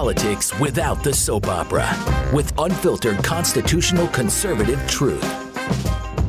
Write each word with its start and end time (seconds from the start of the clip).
politics 0.00 0.58
without 0.58 1.04
the 1.04 1.12
soap 1.12 1.46
opera 1.46 1.86
with 2.32 2.58
unfiltered 2.58 3.22
constitutional 3.22 4.08
conservative 4.08 4.80
truth. 4.88 5.20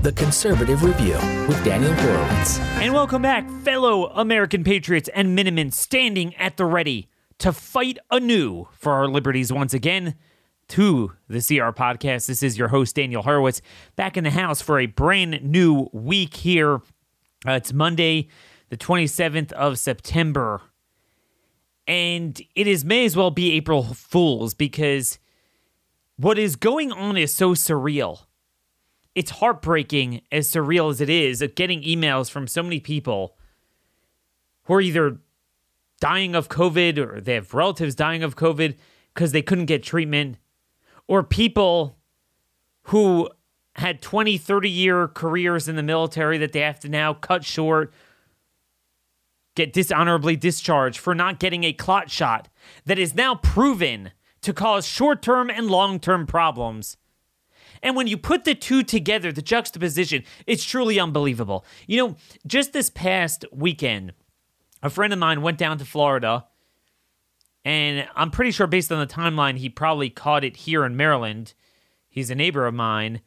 The 0.03 0.11
Conservative 0.11 0.83
Review 0.83 1.13
with 1.47 1.63
Daniel 1.63 1.93
Horowitz. 1.93 2.59
And 2.59 2.93
welcome 2.93 3.21
back, 3.21 3.49
fellow 3.63 4.07
American 4.07 4.65
patriots 4.65 5.09
and 5.15 5.35
Minutemen 5.35 5.71
standing 5.71 6.35
at 6.35 6.57
the 6.57 6.65
ready 6.65 7.07
to 7.37 7.53
fight 7.53 7.97
anew 8.09 8.67
for 8.73 8.91
our 8.91 9.07
liberties 9.07 9.53
once 9.53 9.73
again. 9.73 10.15
To 10.67 11.13
the 11.29 11.39
CR 11.39 11.71
podcast. 11.71 12.27
This 12.27 12.43
is 12.43 12.57
your 12.57 12.69
host, 12.69 12.95
Daniel 12.97 13.23
Horowitz, 13.23 13.61
back 13.95 14.17
in 14.17 14.25
the 14.25 14.31
house 14.31 14.61
for 14.61 14.79
a 14.79 14.85
brand 14.85 15.43
new 15.43 15.87
week 15.93 16.35
here. 16.35 16.81
Uh, 17.47 17.53
it's 17.53 17.71
Monday, 17.71 18.27
the 18.69 18.77
27th 18.77 19.53
of 19.53 19.79
September. 19.79 20.61
And 21.87 22.41
it 22.55 22.67
is 22.67 22.85
may 22.85 23.05
as 23.05 23.15
well 23.15 23.31
be 23.31 23.51
April 23.53 23.83
Fools 23.83 24.53
because 24.53 25.19
what 26.17 26.37
is 26.37 26.55
going 26.55 26.91
on 26.91 27.17
is 27.17 27.33
so 27.33 27.53
surreal. 27.53 28.25
It's 29.15 29.31
heartbreaking, 29.31 30.21
as 30.31 30.47
surreal 30.47 30.89
as 30.89 31.01
it 31.01 31.09
is, 31.09 31.41
of 31.41 31.55
getting 31.55 31.81
emails 31.81 32.29
from 32.29 32.47
so 32.47 32.63
many 32.63 32.79
people 32.79 33.35
who 34.63 34.75
are 34.75 34.81
either 34.81 35.17
dying 35.99 36.35
of 36.35 36.49
COVID 36.49 36.97
or 36.97 37.19
they 37.19 37.33
have 37.33 37.53
relatives 37.53 37.95
dying 37.95 38.23
of 38.23 38.35
COVID 38.35 38.75
because 39.13 39.31
they 39.31 39.41
couldn't 39.41 39.65
get 39.65 39.83
treatment, 39.83 40.37
or 41.07 41.23
people 41.23 41.97
who 42.83 43.29
had 43.75 44.01
20, 44.01 44.37
30 44.37 44.69
year 44.69 45.07
careers 45.07 45.67
in 45.67 45.75
the 45.75 45.83
military 45.83 46.37
that 46.37 46.53
they 46.53 46.59
have 46.59 46.79
to 46.79 46.89
now 46.89 47.13
cut 47.13 47.43
short 47.43 47.93
get 49.61 49.73
dishonorably 49.73 50.35
discharged 50.35 50.97
for 50.97 51.13
not 51.13 51.39
getting 51.39 51.63
a 51.63 51.71
clot 51.71 52.09
shot 52.09 52.49
that 52.85 52.97
is 52.97 53.13
now 53.13 53.35
proven 53.35 54.11
to 54.41 54.53
cause 54.53 54.87
short 54.87 55.21
term 55.21 55.51
and 55.51 55.69
long 55.69 55.99
term 55.99 56.25
problems. 56.25 56.97
And 57.83 57.95
when 57.95 58.07
you 58.07 58.17
put 58.17 58.43
the 58.43 58.55
two 58.55 58.81
together, 58.81 59.31
the 59.31 59.41
juxtaposition, 59.43 60.23
it's 60.47 60.63
truly 60.63 60.99
unbelievable. 60.99 61.63
You 61.85 61.97
know, 61.97 62.15
just 62.47 62.73
this 62.73 62.89
past 62.89 63.45
weekend, 63.51 64.13
a 64.81 64.89
friend 64.89 65.13
of 65.13 65.19
mine 65.19 65.43
went 65.43 65.59
down 65.59 65.77
to 65.77 65.85
Florida, 65.85 66.47
and 67.63 68.07
I'm 68.15 68.31
pretty 68.31 68.49
sure, 68.49 68.65
based 68.65 68.91
on 68.91 68.99
the 68.99 69.13
timeline, 69.13 69.57
he 69.57 69.69
probably 69.69 70.09
caught 70.09 70.43
it 70.43 70.57
here 70.57 70.83
in 70.85 70.97
Maryland. 70.97 71.53
He's 72.09 72.31
a 72.31 72.35
neighbor 72.35 72.65
of 72.65 72.73
mine, 72.73 73.21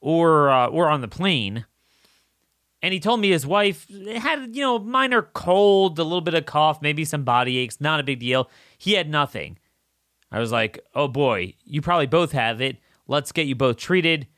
or 0.00 0.50
uh, 0.50 0.66
or 0.66 0.88
on 0.88 1.00
the 1.00 1.08
plane 1.08 1.64
and 2.86 2.92
he 2.92 3.00
told 3.00 3.18
me 3.18 3.30
his 3.30 3.44
wife 3.44 3.88
had 3.88 4.54
you 4.54 4.62
know 4.62 4.78
minor 4.78 5.20
cold 5.20 5.98
a 5.98 6.04
little 6.04 6.20
bit 6.20 6.34
of 6.34 6.46
cough 6.46 6.80
maybe 6.80 7.04
some 7.04 7.24
body 7.24 7.58
aches 7.58 7.80
not 7.80 7.98
a 7.98 8.04
big 8.04 8.20
deal. 8.20 8.48
He 8.78 8.92
had 8.92 9.10
nothing. 9.10 9.58
I 10.30 10.38
was 10.38 10.52
like 10.52 10.78
oh 10.94 11.08
boy 11.08 11.54
you 11.64 11.82
probably 11.82 12.06
both 12.06 12.30
have 12.30 12.60
it. 12.60 12.78
Let's 13.08 13.32
get 13.32 13.48
you 13.48 13.56
both 13.56 13.76
treated. 13.76 14.28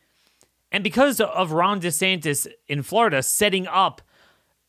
And 0.72 0.82
because 0.82 1.20
of 1.20 1.52
ron 1.52 1.78
desantis 1.78 2.46
in 2.66 2.82
florida 2.82 3.22
setting 3.22 3.66
up 3.66 4.00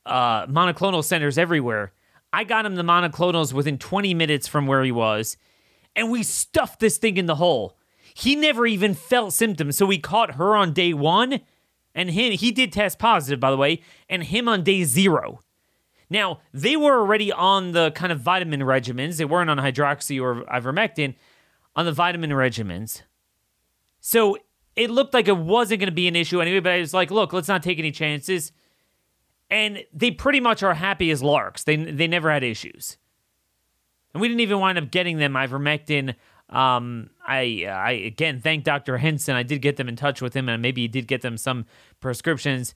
uh, 0.05 0.45
monoclonal 0.47 1.03
centers 1.03 1.37
everywhere 1.37 1.93
i 2.33 2.43
got 2.43 2.65
him 2.65 2.75
the 2.75 2.83
monoclonals 2.83 3.53
within 3.53 3.77
20 3.77 4.13
minutes 4.13 4.45
from 4.45 4.67
where 4.67 4.83
he 4.83 4.91
was 4.91 5.37
and 5.95 6.11
we 6.11 6.23
stuffed 6.23 6.79
this 6.79 6.97
thing 6.97 7.17
in 7.17 7.25
the 7.25 7.35
hole. 7.35 7.77
He 8.13 8.35
never 8.35 8.67
even 8.67 8.93
felt 8.93 9.31
symptoms 9.31 9.77
so 9.77 9.85
we 9.85 9.99
caught 9.99 10.35
her 10.35 10.53
on 10.53 10.73
day 10.73 10.93
one 10.93 11.39
and 11.99 12.11
him, 12.11 12.31
he 12.31 12.53
did 12.53 12.71
test 12.71 12.97
positive, 12.97 13.41
by 13.41 13.51
the 13.51 13.57
way, 13.57 13.81
and 14.07 14.23
him 14.23 14.47
on 14.47 14.63
day 14.63 14.85
zero. 14.85 15.41
Now, 16.09 16.39
they 16.53 16.77
were 16.77 16.97
already 16.97 17.29
on 17.29 17.73
the 17.73 17.91
kind 17.91 18.13
of 18.13 18.21
vitamin 18.21 18.61
regimens. 18.61 19.17
They 19.17 19.25
weren't 19.25 19.49
on 19.49 19.57
hydroxy 19.57 20.19
or 20.21 20.45
ivermectin, 20.45 21.15
on 21.75 21.85
the 21.85 21.91
vitamin 21.91 22.29
regimens. 22.29 23.01
So 23.99 24.37
it 24.77 24.89
looked 24.89 25.13
like 25.13 25.27
it 25.27 25.35
wasn't 25.35 25.81
going 25.81 25.89
to 25.89 25.93
be 25.93 26.07
an 26.07 26.15
issue 26.15 26.41
anyway, 26.41 26.61
but 26.61 26.71
I 26.71 26.79
was 26.79 26.93
like, 26.93 27.11
look, 27.11 27.33
let's 27.33 27.49
not 27.49 27.63
take 27.63 27.79
any 27.79 27.91
chances. 27.91 28.53
And 29.49 29.83
they 29.93 30.09
pretty 30.09 30.39
much 30.39 30.63
are 30.63 30.75
happy 30.75 31.11
as 31.11 31.21
larks. 31.21 31.65
They, 31.65 31.75
they 31.75 32.07
never 32.07 32.31
had 32.31 32.45
issues. 32.45 32.97
And 34.13 34.21
we 34.21 34.29
didn't 34.29 34.39
even 34.39 34.59
wind 34.61 34.77
up 34.77 34.89
getting 34.89 35.17
them 35.17 35.33
ivermectin 35.33 36.15
um, 36.49 37.09
I 37.27 37.65
I 37.69 37.91
again 37.91 38.39
thank 38.39 38.63
Dr. 38.63 38.97
Henson. 38.97 39.35
I 39.35 39.43
did 39.43 39.61
get 39.61 39.77
them 39.77 39.87
in 39.87 39.95
touch 39.95 40.21
with 40.21 40.33
him, 40.33 40.49
and 40.49 40.61
maybe 40.61 40.81
he 40.81 40.87
did 40.87 41.07
get 41.07 41.21
them 41.21 41.37
some 41.37 41.65
prescriptions. 41.99 42.73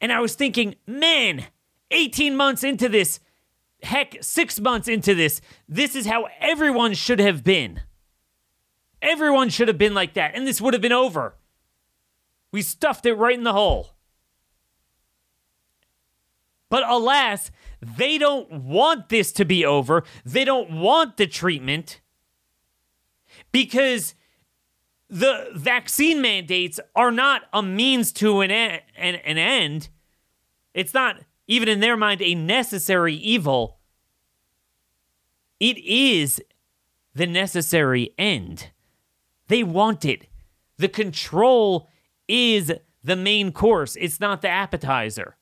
And 0.00 0.12
I 0.12 0.20
was 0.20 0.34
thinking, 0.34 0.76
man, 0.86 1.46
18 1.90 2.36
months 2.36 2.62
into 2.62 2.88
this, 2.88 3.18
heck, 3.82 4.16
six 4.20 4.60
months 4.60 4.86
into 4.88 5.14
this, 5.14 5.40
this 5.68 5.96
is 5.96 6.06
how 6.06 6.28
everyone 6.38 6.94
should 6.94 7.18
have 7.18 7.42
been. 7.42 7.80
Everyone 9.00 9.48
should 9.48 9.68
have 9.68 9.78
been 9.78 9.94
like 9.94 10.14
that, 10.14 10.34
and 10.34 10.46
this 10.46 10.60
would 10.60 10.74
have 10.74 10.82
been 10.82 10.92
over. 10.92 11.36
We 12.52 12.62
stuffed 12.62 13.06
it 13.06 13.14
right 13.14 13.36
in 13.36 13.44
the 13.44 13.52
hole. 13.52 13.90
But 16.68 16.88
alas, 16.88 17.50
they 17.80 18.18
don't 18.18 18.50
want 18.50 19.08
this 19.08 19.32
to 19.32 19.44
be 19.44 19.64
over. 19.64 20.04
They 20.24 20.44
don't 20.44 20.70
want 20.80 21.16
the 21.16 21.26
treatment 21.26 22.00
because 23.52 24.14
the 25.08 25.48
vaccine 25.54 26.20
mandates 26.20 26.78
are 26.94 27.10
not 27.10 27.42
a 27.52 27.62
means 27.62 28.12
to 28.12 28.40
an, 28.40 28.50
en- 28.50 28.80
an, 28.96 29.14
an 29.16 29.38
end. 29.38 29.88
It's 30.74 30.94
not, 30.94 31.20
even 31.46 31.68
in 31.68 31.80
their 31.80 31.96
mind, 31.96 32.20
a 32.20 32.34
necessary 32.34 33.14
evil. 33.14 33.78
It 35.58 35.78
is 35.78 36.42
the 37.14 37.26
necessary 37.26 38.12
end. 38.18 38.70
They 39.48 39.62
want 39.62 40.04
it. 40.04 40.26
The 40.76 40.88
control 40.88 41.88
is 42.28 42.72
the 43.02 43.16
main 43.16 43.52
course, 43.52 43.96
it's 43.96 44.20
not 44.20 44.42
the 44.42 44.48
appetizer. 44.48 45.36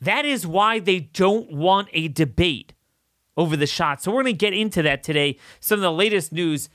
That 0.00 0.24
is 0.24 0.46
why 0.46 0.78
they 0.78 1.00
don't 1.00 1.52
want 1.52 1.88
a 1.92 2.06
debate 2.08 2.74
over 3.38 3.56
the 3.56 3.66
shots. 3.66 4.04
So 4.04 4.10
we're 4.10 4.24
going 4.24 4.34
to 4.34 4.38
get 4.38 4.52
into 4.52 4.82
that 4.82 5.02
today. 5.02 5.38
Some 5.60 5.78
of 5.78 5.82
the 5.82 5.92
latest 5.92 6.32
news 6.32 6.68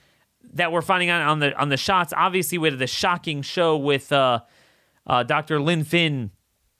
that 0.53 0.71
we're 0.71 0.81
finding 0.81 1.09
out 1.09 1.21
on 1.21 1.39
the 1.39 1.55
on 1.59 1.69
the 1.69 1.77
shots. 1.77 2.13
Obviously, 2.15 2.57
we 2.57 2.69
had 2.69 2.79
the 2.79 2.87
shocking 2.87 3.41
show 3.41 3.77
with 3.77 4.11
uh, 4.11 4.39
uh, 5.05 5.23
Dr. 5.23 5.61
Lynn 5.61 5.83
Finn 5.83 6.31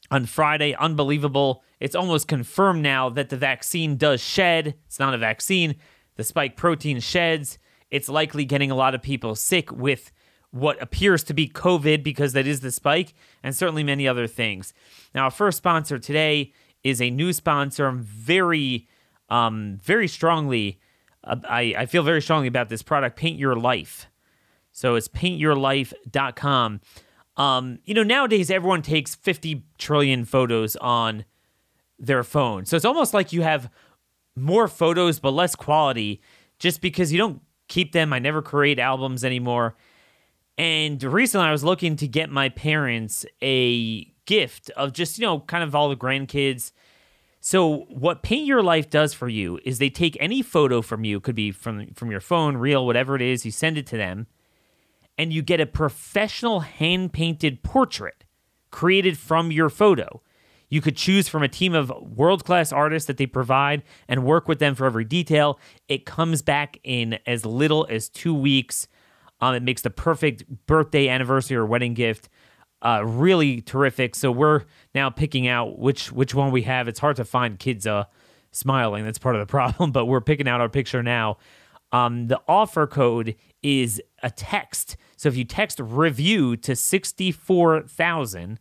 on 0.10 0.26
Friday. 0.26 0.74
Unbelievable. 0.74 1.64
It's 1.82 1.96
almost 1.96 2.30
confirmed 2.30 2.82
now 2.82 3.10
that 3.10 3.30
the 3.30 3.38
vaccine 3.38 3.98
does 3.98 4.24
shed. 4.24 4.76
It's 4.88 5.00
not 5.00 5.14
a 5.14 5.18
vaccine. 5.18 5.76
The 6.16 6.24
spike 6.24 6.56
protein 6.56 7.02
sheds. 7.02 7.60
It's 7.92 8.08
likely 8.08 8.46
getting 8.46 8.72
a 8.72 8.76
lot 8.76 8.96
of 8.96 9.02
people 9.02 9.36
sick 9.36 9.72
with 9.72 10.12
what 10.52 10.82
appears 10.82 11.24
to 11.26 11.34
be 11.34 11.50
COVID 11.50 12.04
because 12.04 12.34
that 12.34 12.48
is 12.48 12.62
the 12.62 12.72
spike, 12.72 13.14
and 13.42 13.56
certainly 13.56 13.84
many 13.84 14.08
other 14.08 14.28
things. 14.28 14.74
Now, 15.14 15.26
our 15.26 15.32
first 15.32 15.58
sponsor 15.58 16.00
today 16.00 16.54
is 16.84 17.02
a 17.02 17.10
new 17.10 17.34
sponsor. 17.34 17.88
I'm 17.88 18.02
very 18.02 18.88
um, 19.34 19.80
very 19.82 20.08
strongly. 20.08 20.80
Uh, 21.24 21.38
I, 21.50 21.74
I 21.80 21.86
feel 21.88 22.04
very 22.04 22.22
strongly 22.22 22.48
about 22.48 22.70
this 22.70 22.84
product, 22.84 23.18
Paint 23.18 23.40
Your 23.40 23.56
Life. 23.56 24.08
So 24.72 24.94
it's 24.96 25.08
paintyourlife.com. 25.08 26.82
Um, 27.36 27.80
you 27.84 27.96
know, 27.96 28.04
nowadays 28.04 28.52
everyone 28.52 28.84
takes 28.84 29.16
50 29.16 29.64
trillion 29.80 30.24
photos 30.26 30.76
on 30.76 31.26
their 31.98 32.24
phone. 32.24 32.66
So 32.66 32.76
it's 32.76 32.86
almost 32.86 33.14
like 33.14 33.34
you 33.34 33.42
have 33.42 33.72
more 34.36 34.68
photos 34.68 35.20
but 35.20 35.32
less 35.32 35.56
quality 35.56 36.22
just 36.60 36.80
because 36.80 37.12
you 37.12 37.18
don't 37.18 37.42
keep 37.68 37.92
them. 37.92 38.14
I 38.14 38.20
never 38.20 38.44
create 38.44 38.78
albums 38.78 39.26
anymore. 39.26 39.76
And 40.60 41.02
recently 41.02 41.48
I 41.48 41.52
was 41.52 41.64
looking 41.64 41.96
to 41.96 42.08
get 42.08 42.30
my 42.30 42.50
parents 42.50 43.26
a 43.42 44.06
gift 44.26 44.70
of 44.72 44.94
just, 44.94 45.18
you 45.18 45.26
know, 45.26 45.40
kind 45.40 45.64
of 45.64 45.74
all 45.74 45.90
the 45.90 45.96
grandkids 45.96 46.72
so 47.46 47.80
what 47.90 48.24
Paint 48.24 48.48
Your 48.48 48.64
Life 48.64 48.90
does 48.90 49.14
for 49.14 49.28
you 49.28 49.60
is 49.66 49.78
they 49.78 49.90
take 49.90 50.16
any 50.22 50.42
photo 50.42 50.82
from 50.82 51.04
you, 51.04 51.20
could 51.20 51.36
be 51.36 51.52
from 51.52 51.94
from 51.94 52.10
your 52.10 52.22
phone, 52.22 52.56
real, 52.56 52.86
whatever 52.86 53.18
it 53.18 53.22
is, 53.22 53.44
you 53.44 53.52
send 53.52 53.78
it 53.78 53.86
to 53.88 53.98
them, 53.98 54.28
and 55.18 55.34
you 55.34 55.42
get 55.42 55.60
a 55.60 55.66
professional 55.66 56.62
hand 56.62 57.12
painted 57.12 57.62
portrait 57.62 58.24
created 58.72 59.18
from 59.18 59.52
your 59.52 59.70
photo. 59.70 60.22
You 60.70 60.80
could 60.80 60.96
choose 60.96 61.28
from 61.28 61.44
a 61.44 61.50
team 61.50 61.74
of 61.74 61.92
world 62.16 62.46
class 62.46 62.72
artists 62.72 63.08
that 63.08 63.18
they 63.18 63.26
provide 63.26 63.84
and 64.08 64.24
work 64.24 64.48
with 64.48 64.60
them 64.60 64.74
for 64.74 64.86
every 64.86 65.04
detail. 65.04 65.60
It 65.90 66.06
comes 66.06 66.42
back 66.42 66.80
in 66.86 67.20
as 67.28 67.46
little 67.46 67.86
as 67.90 68.08
two 68.08 68.34
weeks. 68.34 68.88
Um, 69.42 69.54
it 69.54 69.64
makes 69.64 69.82
the 69.82 69.90
perfect 69.90 70.46
birthday, 70.66 71.10
anniversary, 71.10 71.58
or 71.58 71.66
wedding 71.66 71.94
gift 71.94 72.30
uh, 72.84 73.02
really 73.06 73.62
terrific. 73.62 74.14
So 74.14 74.32
we're 74.32 74.64
now 74.94 75.10
picking 75.10 75.48
out 75.48 75.80
which 75.80 76.12
which 76.12 76.36
one 76.36 76.52
we 76.52 76.64
have. 76.64 76.88
It's 76.88 77.00
hard 77.00 77.16
to 77.16 77.26
find 77.26 77.58
kids 77.58 77.88
uh, 77.88 78.06
smiling. 78.52 79.06
That's 79.06 79.18
part 79.18 79.36
of 79.36 79.40
the 79.40 79.52
problem, 79.52 79.92
but 79.92 80.06
we're 80.06 80.22
picking 80.22 80.48
out 80.48 80.62
our 80.62 80.70
picture 80.70 81.02
now. 81.02 81.38
Um, 81.92 82.28
the 82.28 82.42
offer 82.48 82.88
code 82.88 83.36
is 83.62 84.02
a 84.22 84.30
text. 84.30 84.98
So 85.16 85.30
if 85.30 85.38
you 85.38 85.46
text 85.46 85.80
review 85.80 86.58
to 86.58 86.76
64,000, 86.76 88.60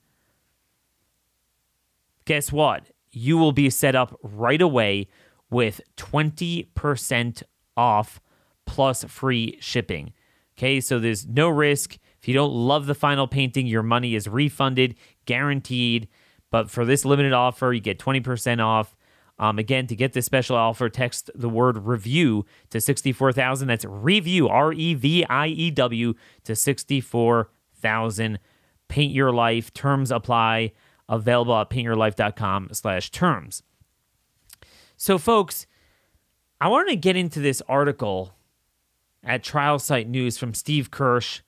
guess 2.27 2.53
what? 2.53 2.91
You 3.11 3.39
will 3.39 3.53
be 3.53 3.71
set 3.71 3.95
up 3.95 4.19
right 4.23 4.61
away 4.61 5.09
with 5.51 5.81
20% 5.97 7.43
off 7.77 8.21
plus 8.67 9.05
free 9.05 9.57
shipping. 9.61 10.13
Okay, 10.57 10.81
so 10.81 10.99
there's 10.99 11.27
no 11.27 11.49
risk. 11.49 11.99
If 12.23 12.29
you 12.29 12.35
don't 12.35 12.53
love 12.53 12.87
the 12.87 12.95
final 12.95 13.27
painting, 13.27 13.67
your 13.67 13.83
money 13.83 14.15
is 14.15 14.29
refunded, 14.29 14.95
guaranteed. 15.27 16.07
But 16.53 16.71
for 16.71 16.85
this 16.85 17.05
limited 17.05 17.33
offer, 17.33 17.73
you 17.73 17.81
get 17.81 17.99
20% 17.99 18.65
off. 18.65 18.95
Um, 19.41 19.59
again, 19.59 19.89
to 19.89 19.97
get 19.97 20.13
this 20.13 20.27
special 20.27 20.55
offer, 20.55 20.89
text 20.89 21.33
the 21.35 21.49
word 21.49 21.79
review 21.79 22.47
to 22.71 22.81
64,000. 22.81 23.67
That's 23.67 23.85
review, 23.85 24.49
R 24.49 24.73
E 24.73 24.95
V 24.95 25.25
I 25.25 25.49
E 25.49 25.71
W, 25.73 26.15
to 26.45 26.55
64,000. 26.55 28.39
Paint 28.87 29.13
Your 29.13 29.33
Life. 29.33 29.73
Terms 29.75 30.13
apply. 30.13 30.73
Available 31.09 31.57
at 31.57 31.71
paintyourlife.com 31.71 32.69
slash 32.73 33.11
terms. 33.11 33.65
So, 34.97 35.19
folks, 35.19 35.67
I 36.61 36.69
want 36.69 36.89
to 36.91 36.97
get 36.97 37.17
into 37.17 37.41
this 37.41 37.61
article 37.69 38.35
at 39.25 39.43
Trial 39.43 39.81
Site 39.81 40.09
News 40.09 40.39
from 40.39 40.55
Steve 40.55 40.93
Kirsch. 40.93 41.41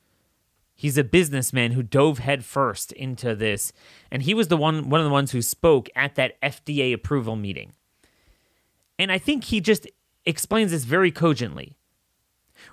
He's 0.74 0.98
a 0.98 1.04
businessman 1.04 1.72
who 1.72 1.82
dove 1.82 2.18
headfirst 2.18 2.92
into 2.92 3.34
this, 3.34 3.72
and 4.10 4.22
he 4.22 4.34
was 4.34 4.48
the 4.48 4.56
one 4.56 4.88
one 4.88 5.00
of 5.00 5.04
the 5.04 5.12
ones 5.12 5.30
who 5.30 5.40
spoke 5.40 5.88
at 5.94 6.16
that 6.16 6.40
FDA 6.42 6.92
approval 6.92 7.36
meeting. 7.36 7.72
And 8.98 9.12
I 9.12 9.18
think 9.18 9.44
he 9.44 9.60
just 9.60 9.86
explains 10.24 10.72
this 10.72 10.84
very 10.84 11.10
cogently. 11.10 11.76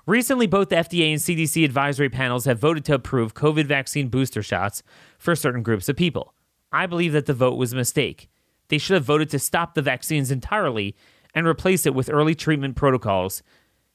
Recently, 0.06 0.46
both 0.46 0.68
the 0.68 0.76
FDA 0.76 1.12
and 1.12 1.20
CDC 1.20 1.64
advisory 1.64 2.08
panels 2.08 2.44
have 2.44 2.58
voted 2.58 2.84
to 2.86 2.94
approve 2.94 3.34
COVID 3.34 3.66
vaccine 3.66 4.08
booster 4.08 4.42
shots 4.42 4.82
for 5.18 5.36
certain 5.36 5.62
groups 5.62 5.88
of 5.88 5.96
people. 5.96 6.34
I 6.72 6.86
believe 6.86 7.12
that 7.12 7.26
the 7.26 7.34
vote 7.34 7.56
was 7.56 7.72
a 7.72 7.76
mistake. 7.76 8.28
They 8.68 8.78
should 8.78 8.94
have 8.94 9.04
voted 9.04 9.28
to 9.30 9.38
stop 9.38 9.74
the 9.74 9.82
vaccines 9.82 10.30
entirely 10.30 10.96
and 11.34 11.46
replace 11.46 11.86
it 11.86 11.94
with 11.94 12.10
early 12.10 12.34
treatment 12.34 12.76
protocols, 12.76 13.42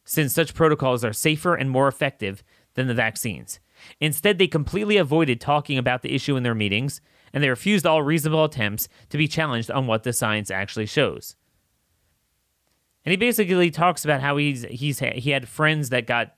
since 0.06 0.34
such 0.34 0.54
protocols 0.54 1.04
are 1.04 1.14
safer 1.14 1.56
and 1.56 1.70
more 1.70 1.88
effective 1.88 2.44
than 2.76 2.88
the 2.88 2.94
vaccines. 2.94 3.60
Instead, 4.00 4.38
they 4.38 4.48
completely 4.48 4.98
avoided 4.98 5.42
talking 5.42 5.78
about 5.78 6.02
the 6.02 6.14
issue 6.14 6.36
in 6.36 6.44
their 6.44 6.56
meetings, 6.56 7.02
and 7.34 7.44
they 7.44 7.50
refused 7.50 7.86
all 7.86 8.02
reasonable 8.04 8.44
attempts 8.44 8.88
to 9.10 9.18
be 9.18 9.28
challenged 9.28 9.72
on 9.72 9.88
what 9.88 10.04
the 10.04 10.14
science 10.14 10.50
actually 10.52 10.86
shows. 10.86 11.36
And 13.06 13.12
he 13.12 13.18
basically 13.18 13.72
talks 13.72 14.04
about 14.04 14.22
how 14.22 14.38
he's 14.38 14.64
he's 14.64 15.00
he 15.00 15.30
had 15.30 15.48
friends 15.48 15.90
that 15.90 16.08
got 16.08 16.36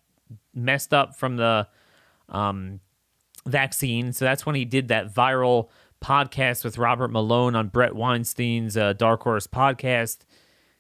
messed 0.54 0.94
up 0.94 1.16
from 1.16 1.38
the 1.38 1.68
um, 2.28 2.80
vaccine. 3.48 4.14
So 4.14 4.26
that's 4.26 4.46
when 4.46 4.56
he 4.56 4.66
did 4.66 4.88
that 4.90 5.14
viral 5.14 5.70
podcast 6.00 6.64
with 6.64 6.78
Robert 6.78 7.10
Malone 7.10 7.56
on 7.56 7.70
Bret 7.70 7.94
Weinstein's 7.94 8.78
uh, 8.78 8.94
Dark 8.94 9.24
Horse 9.24 9.48
podcast. 9.48 10.20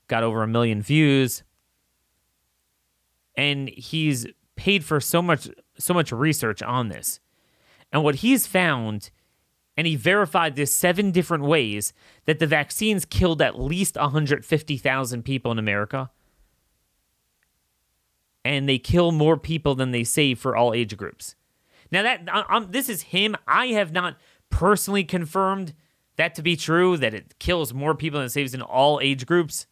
Got 0.07 0.23
over 0.23 0.43
a 0.43 0.47
million 0.47 0.81
views, 0.81 1.43
and 3.35 3.69
he's 3.69 4.25
paid 4.59 4.83
for 4.83 4.99
so 4.99 5.21
much 5.21 5.47
so 5.77 5.93
much 5.93 6.11
research 6.11 6.61
on 6.61 6.89
this. 6.89 7.21
And 7.93 8.03
what 8.03 8.15
he's 8.15 8.45
found 8.45 9.09
and 9.77 9.87
he 9.87 9.95
verified 9.95 10.57
this 10.57 10.73
seven 10.73 11.11
different 11.11 11.45
ways 11.45 11.93
that 12.25 12.39
the 12.39 12.45
vaccines 12.45 13.05
killed 13.05 13.41
at 13.41 13.57
least 13.57 13.95
150,000 13.95 15.23
people 15.23 15.53
in 15.53 15.57
America. 15.57 16.11
And 18.43 18.67
they 18.67 18.77
kill 18.77 19.13
more 19.13 19.37
people 19.37 19.75
than 19.75 19.91
they 19.91 20.03
save 20.03 20.37
for 20.37 20.57
all 20.57 20.73
age 20.73 20.97
groups. 20.97 21.35
Now 21.89 22.03
that 22.03 22.67
this 22.69 22.89
is 22.89 23.03
him. 23.03 23.37
I 23.47 23.67
have 23.67 23.93
not 23.93 24.17
personally 24.49 25.05
confirmed 25.05 25.73
that 26.17 26.35
to 26.35 26.41
be 26.41 26.57
true 26.57 26.97
that 26.97 27.13
it 27.13 27.39
kills 27.39 27.73
more 27.73 27.95
people 27.95 28.19
than 28.19 28.25
it 28.25 28.31
saves 28.31 28.53
in 28.53 28.61
all 28.61 28.99
age 29.01 29.25
groups. 29.25 29.65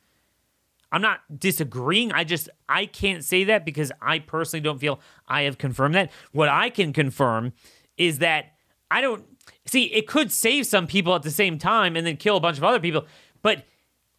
I'm 0.91 1.01
not 1.01 1.19
disagreeing. 1.37 2.11
I 2.11 2.23
just 2.23 2.49
I 2.69 2.85
can't 2.85 3.23
say 3.23 3.43
that 3.45 3.65
because 3.65 3.91
I 4.01 4.19
personally 4.19 4.61
don't 4.61 4.79
feel 4.79 4.99
I 5.27 5.41
have 5.43 5.57
confirmed 5.57 5.95
that. 5.95 6.11
What 6.31 6.49
I 6.49 6.69
can 6.69 6.93
confirm 6.93 7.53
is 7.97 8.19
that 8.19 8.53
I 8.89 9.01
don't 9.01 9.25
See, 9.65 9.85
it 9.85 10.07
could 10.07 10.31
save 10.31 10.65
some 10.65 10.87
people 10.87 11.13
at 11.15 11.23
the 11.23 11.31
same 11.31 11.57
time 11.57 11.95
and 11.95 12.07
then 12.07 12.17
kill 12.17 12.37
a 12.37 12.39
bunch 12.39 12.57
of 12.57 12.63
other 12.63 12.79
people. 12.79 13.05
But 13.41 13.65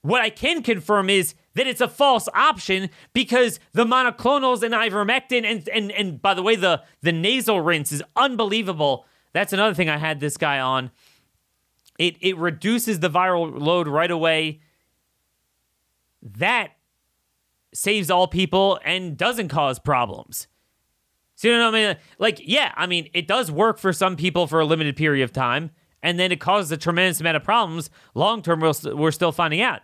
what 0.03 0.21
I 0.21 0.31
can 0.31 0.63
confirm 0.63 1.09
is 1.11 1.35
that 1.55 1.67
it's 1.67 1.81
a 1.81 1.89
false 1.89 2.29
option 2.35 2.91
because 3.13 3.59
the 3.73 3.85
monoclonals 3.85 4.63
and 4.63 4.75
ivermectin 4.75 5.45
and 5.45 5.69
and 5.69 5.91
and 5.93 6.23
by 6.23 6.35
the 6.35 6.43
way, 6.43 6.55
the 6.55 6.83
the 7.01 7.13
nasal 7.13 7.61
rinse 7.61 7.93
is 7.93 8.03
unbelievable. 8.15 9.07
That's 9.33 9.53
another 9.53 9.75
thing 9.75 9.89
I 9.89 9.97
had 9.97 10.21
this 10.21 10.37
guy 10.37 10.61
on. 10.61 10.91
It 11.99 12.17
it 12.21 12.37
reduces 12.37 13.01
the 13.01 13.11
viral 13.11 13.59
load 13.59 13.89
right 13.89 14.11
away. 14.11 14.61
That 16.23 16.71
saves 17.73 18.11
all 18.11 18.27
people 18.27 18.81
and 18.85 19.17
doesn't 19.17 19.49
cause 19.49 19.79
problems. 19.79 20.49
So 21.35 21.49
you 21.49 21.55
know 21.57 21.67
what 21.67 21.77
I 21.77 21.87
mean? 21.87 21.97
Like, 22.19 22.41
yeah, 22.43 22.73
I 22.77 22.87
mean, 22.87 23.09
it 23.15 23.29
does 23.29 23.51
work 23.51 23.79
for 23.79 23.93
some 23.93 24.17
people 24.17 24.47
for 24.47 24.59
a 24.59 24.65
limited 24.65 24.97
period 24.97 25.23
of 25.23 25.33
time, 25.33 25.71
and 26.03 26.19
then 26.19 26.33
it 26.33 26.41
causes 26.41 26.73
a 26.73 26.77
tremendous 26.77 27.21
amount 27.21 27.37
of 27.37 27.45
problems. 27.45 27.91
Long 28.15 28.43
term, 28.43 28.61
we're, 28.61 28.73
we're 28.95 29.13
still 29.13 29.31
finding 29.31 29.61
out. 29.61 29.83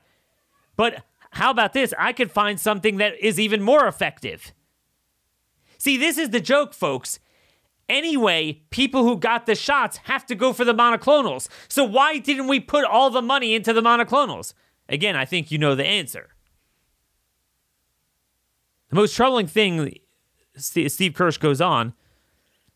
But 0.76 1.04
how 1.30 1.50
about 1.50 1.72
this? 1.72 1.94
I 1.98 2.12
could 2.12 2.32
find 2.32 2.58
something 2.58 2.96
that 2.96 3.14
is 3.20 3.38
even 3.38 3.62
more 3.62 3.86
effective. 3.86 4.52
See, 5.78 5.96
this 5.96 6.18
is 6.18 6.30
the 6.30 6.40
joke, 6.40 6.74
folks. 6.74 7.20
Anyway, 7.88 8.62
people 8.70 9.04
who 9.04 9.16
got 9.16 9.46
the 9.46 9.54
shots 9.54 9.98
have 10.04 10.24
to 10.26 10.34
go 10.34 10.52
for 10.52 10.64
the 10.64 10.74
monoclonals. 10.74 11.48
So 11.68 11.84
why 11.84 12.18
didn't 12.18 12.48
we 12.48 12.58
put 12.58 12.84
all 12.84 13.10
the 13.10 13.22
money 13.22 13.54
into 13.54 13.72
the 13.72 13.82
monoclonals? 13.82 14.54
Again, 14.88 15.16
I 15.16 15.24
think 15.24 15.50
you 15.50 15.58
know 15.58 15.74
the 15.74 15.86
answer. 15.86 16.34
The 18.90 18.96
most 18.96 19.14
troubling 19.16 19.46
thing 19.46 19.98
Steve 20.56 21.14
Kirsch 21.14 21.38
goes 21.38 21.60
on 21.60 21.94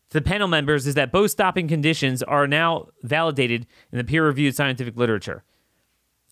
to 0.09 0.19
the 0.19 0.21
panel 0.21 0.47
members 0.47 0.87
is 0.87 0.95
that 0.95 1.11
both 1.11 1.31
stopping 1.31 1.67
conditions 1.67 2.23
are 2.23 2.47
now 2.47 2.87
validated 3.03 3.67
in 3.91 3.97
the 3.97 4.03
peer 4.03 4.25
reviewed 4.25 4.55
scientific 4.55 4.97
literature. 4.97 5.43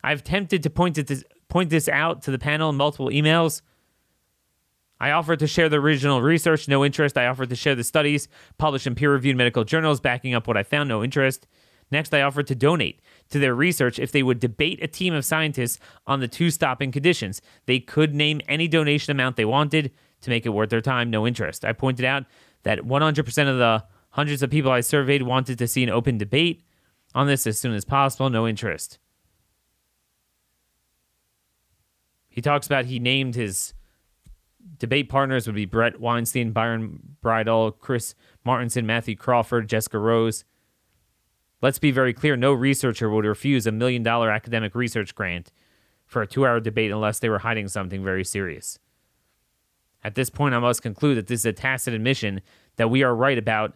I've 0.04 0.20
attempted 0.20 0.64
to 0.64 0.70
point, 0.70 0.96
to 0.96 1.24
point 1.48 1.70
this 1.70 1.88
out 1.88 2.22
to 2.24 2.32
the 2.32 2.40
panel 2.40 2.70
in 2.70 2.76
multiple 2.76 3.10
emails. 3.10 3.62
I 5.00 5.12
offered 5.12 5.40
to 5.40 5.48
share 5.48 5.70
the 5.70 5.80
original 5.80 6.22
research, 6.22 6.68
no 6.68 6.84
interest. 6.84 7.18
I 7.18 7.28
offered 7.28 7.50
to 7.50 7.56
share 7.56 7.76
the 7.76 7.84
studies 7.84 8.28
published 8.58 8.88
in 8.88 8.96
peer 8.96 9.12
reviewed 9.12 9.38
medical 9.38 9.64
journals 9.64 10.00
backing 10.00 10.34
up 10.34 10.48
what 10.48 10.58
I 10.58 10.64
found, 10.64 10.90
no 10.90 11.04
interest. 11.04 11.46
Next, 11.92 12.14
I 12.14 12.22
offered 12.22 12.48
to 12.48 12.56
donate 12.56 13.00
to 13.30 13.40
their 13.40 13.56
research 13.56 14.00
if 14.00 14.12
they 14.12 14.24
would 14.24 14.40
debate 14.40 14.80
a 14.82 14.88
team 14.88 15.14
of 15.14 15.26
scientists 15.26 15.80
on 16.06 16.20
the 16.20 16.28
two 16.28 16.50
stopping 16.50 16.92
conditions. 16.92 17.42
They 17.66 17.80
could 17.80 18.14
name 18.14 18.42
any 18.48 18.68
donation 18.68 19.12
amount 19.12 19.36
they 19.36 19.46
wanted 19.46 19.92
to 20.22 20.30
make 20.30 20.46
it 20.46 20.50
worth 20.50 20.70
their 20.70 20.82
time, 20.82 21.10
no 21.10 21.28
interest. 21.28 21.66
I 21.66 21.74
pointed 21.74 22.06
out 22.06 22.26
that 22.64 22.80
100% 22.80 23.50
of 23.50 23.58
the 23.58 23.84
hundreds 24.12 24.42
of 24.42 24.50
people 24.50 24.72
I 24.72 24.82
surveyed 24.82 25.24
wanted 25.24 25.60
to 25.60 25.68
see 25.68 25.84
an 25.84 25.90
open 25.90 26.18
debate 26.18 26.64
on 27.14 27.28
this 27.28 27.46
as 27.48 27.60
soon 27.60 27.74
as 27.74 27.86
possible, 27.86 28.30
no 28.30 28.48
interest. 28.48 28.98
He 32.30 32.42
talks 32.42 32.68
about 32.68 32.86
he 32.86 33.00
named 33.00 33.36
his 33.36 33.74
debate 34.80 35.10
partners 35.10 35.48
would 35.48 35.56
be 35.56 35.66
Bret 35.66 36.00
Weinstein, 36.00 36.52
Byron 36.52 37.00
Bridle, 37.22 37.72
Chris 37.72 38.16
Martenson, 38.46 38.86
Matthew 38.86 39.16
Crawford, 39.16 39.68
Jessica 39.68 39.98
Rose. 39.98 40.44
Let's 41.62 41.80
be 41.80 41.92
very 41.92 42.14
clear 42.14 42.36
no 42.36 42.54
researcher 42.54 43.10
would 43.10 43.26
refuse 43.26 43.66
a 43.66 43.72
million 43.72 44.04
dollar 44.04 44.30
academic 44.30 44.76
research 44.76 45.16
grant 45.16 45.52
for 46.06 46.22
a 46.22 46.28
two 46.28 46.46
hour 46.46 46.60
debate 46.60 46.92
unless 46.92 47.20
they 47.20 47.30
were 47.30 47.40
hiding 47.40 47.68
something 47.68 48.04
very 48.04 48.24
serious. 48.24 48.80
At 50.04 50.16
this 50.16 50.30
point, 50.30 50.54
I 50.56 50.60
must 50.60 50.82
conclude 50.82 51.18
that 51.18 51.28
this 51.28 51.42
is 51.42 51.46
a 51.46 51.54
tacit 51.54 51.94
admission 51.94 52.42
that 52.78 52.90
we 52.90 53.04
are 53.04 53.16
right 53.16 53.38
about 53.38 53.76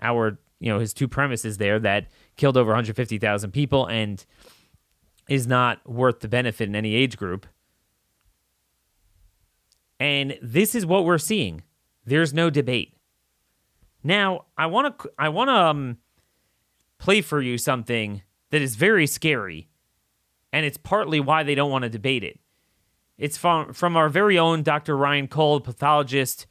our, 0.00 0.38
you 0.60 0.72
know, 0.72 0.78
his 0.78 0.94
two 0.94 1.08
premises 1.08 1.58
there 1.58 1.78
that 1.80 2.06
killed 2.36 2.56
over 2.56 2.70
150,000 2.70 3.50
people 3.50 3.86
and 3.86 4.24
is 5.28 5.46
not 5.46 5.86
worth 5.88 6.20
the 6.20 6.28
benefit 6.28 6.68
in 6.68 6.76
any 6.76 6.94
age 6.94 7.16
group. 7.16 7.46
And 9.98 10.38
this 10.40 10.74
is 10.74 10.86
what 10.86 11.04
we're 11.04 11.18
seeing. 11.18 11.62
There's 12.06 12.32
no 12.32 12.48
debate. 12.48 12.94
Now, 14.02 14.46
I 14.56 14.66
want 14.66 14.98
to 14.98 15.10
I 15.18 15.28
want 15.28 15.48
to 15.48 15.54
um, 15.54 15.98
play 17.00 17.20
for 17.20 17.40
you 17.42 17.58
something 17.58 18.22
that 18.50 18.62
is 18.62 18.76
very 18.76 19.06
scary, 19.06 19.68
and 20.52 20.64
it's 20.64 20.76
partly 20.76 21.18
why 21.18 21.42
they 21.42 21.56
don't 21.56 21.70
want 21.70 21.82
to 21.82 21.88
debate 21.88 22.22
it. 22.22 22.38
It's 23.18 23.36
from 23.36 23.72
from 23.72 23.96
our 23.96 24.08
very 24.08 24.38
own 24.38 24.62
Dr. 24.62 24.96
Ryan 24.96 25.26
Cole, 25.26 25.60
pathologist 25.60 26.46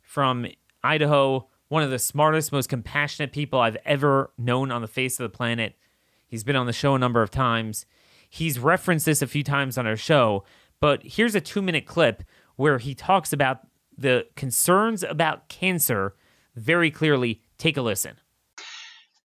from 0.00 0.46
Idaho, 0.84 1.48
one 1.68 1.82
of 1.82 1.90
the 1.90 1.98
smartest, 1.98 2.52
most 2.52 2.68
compassionate 2.68 3.32
people 3.32 3.60
I've 3.60 3.76
ever 3.84 4.30
known 4.38 4.70
on 4.70 4.82
the 4.82 4.88
face 4.88 5.18
of 5.18 5.24
the 5.24 5.36
planet. 5.36 5.74
He's 6.26 6.44
been 6.44 6.56
on 6.56 6.66
the 6.66 6.72
show 6.72 6.94
a 6.94 6.98
number 6.98 7.22
of 7.22 7.30
times. 7.30 7.84
He's 8.28 8.58
referenced 8.58 9.06
this 9.06 9.22
a 9.22 9.26
few 9.26 9.42
times 9.42 9.76
on 9.76 9.86
our 9.86 9.96
show, 9.96 10.44
but 10.80 11.02
here's 11.02 11.34
a 11.34 11.40
2-minute 11.40 11.86
clip 11.86 12.22
where 12.56 12.78
he 12.78 12.94
talks 12.94 13.32
about 13.32 13.66
the 13.96 14.26
concerns 14.36 15.02
about 15.02 15.48
cancer 15.48 16.14
very 16.54 16.90
clearly. 16.90 17.42
Take 17.56 17.76
a 17.76 17.82
listen. 17.82 18.16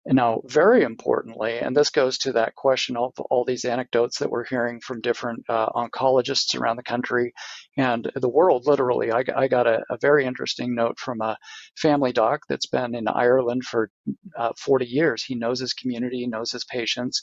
Now, 0.09 0.41
very 0.45 0.83
importantly, 0.83 1.59
and 1.59 1.77
this 1.77 1.91
goes 1.91 2.19
to 2.19 2.33
that 2.33 2.55
question 2.55 2.97
of 2.97 3.13
all 3.29 3.45
these 3.45 3.65
anecdotes 3.65 4.21
that 4.21 4.31
we're 4.31 4.45
hearing 4.45 4.81
from 4.81 5.01
different 5.01 5.45
uh, 5.49 5.69
oncologists 5.71 6.59
around 6.59 6.77
the 6.77 6.85
country 6.85 7.33
and 7.77 8.09
the 8.15 8.29
world, 8.29 8.67
literally. 8.67 9.11
I, 9.11 9.25
I 9.35 9.49
got 9.49 9.67
a, 9.67 9.83
a, 9.91 9.99
very 10.01 10.25
interesting 10.25 10.77
note 10.77 11.01
from 11.01 11.21
a 11.23 11.37
family 11.77 12.13
doc 12.13 12.43
that's 12.49 12.67
been 12.67 12.95
in 12.95 13.09
Ireland 13.09 13.65
for 13.65 13.91
uh, 14.39 14.53
40 14.57 14.87
years. 14.87 15.25
He 15.25 15.35
knows 15.35 15.59
his 15.59 15.73
community, 15.73 16.27
knows 16.29 16.53
his 16.53 16.65
patients. 16.65 17.21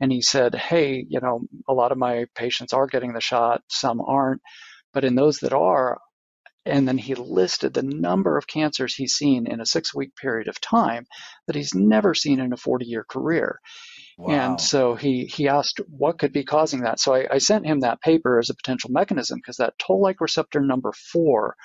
And 0.00 0.10
he 0.10 0.22
said, 0.22 0.54
Hey, 0.54 1.04
you 1.06 1.20
know, 1.20 1.42
a 1.68 1.74
lot 1.74 1.92
of 1.92 1.98
my 1.98 2.24
patients 2.34 2.72
are 2.72 2.86
getting 2.86 3.12
the 3.12 3.20
shot, 3.20 3.60
some 3.68 4.00
aren't. 4.00 4.40
But 4.94 5.04
in 5.04 5.14
those 5.14 5.38
that 5.38 5.52
are, 5.52 5.98
and 6.66 6.88
then 6.88 6.98
he 6.98 7.14
listed 7.14 7.74
the 7.74 7.82
number 7.82 8.36
of 8.38 8.46
cancers 8.46 8.94
he's 8.94 9.14
seen 9.14 9.46
in 9.46 9.60
a 9.60 9.66
six 9.66 9.94
week 9.94 10.16
period 10.16 10.48
of 10.48 10.60
time 10.60 11.06
that 11.46 11.56
he's 11.56 11.74
never 11.74 12.14
seen 12.14 12.40
in 12.40 12.52
a 12.52 12.56
40 12.56 12.86
year 12.86 13.04
career. 13.08 13.60
Wow. 14.16 14.34
And 14.34 14.60
so 14.60 14.94
he, 14.94 15.26
he 15.26 15.48
asked 15.48 15.80
what 15.88 16.18
could 16.18 16.32
be 16.32 16.44
causing 16.44 16.82
that. 16.82 17.00
So 17.00 17.14
I, 17.14 17.26
I 17.32 17.38
sent 17.38 17.66
him 17.66 17.80
that 17.80 18.00
paper 18.00 18.38
as 18.38 18.48
a 18.48 18.54
potential 18.54 18.90
mechanism 18.90 19.38
because 19.38 19.56
that 19.56 19.74
toll 19.78 20.00
like 20.00 20.20
receptor 20.20 20.60
number 20.60 20.92
four 20.92 21.56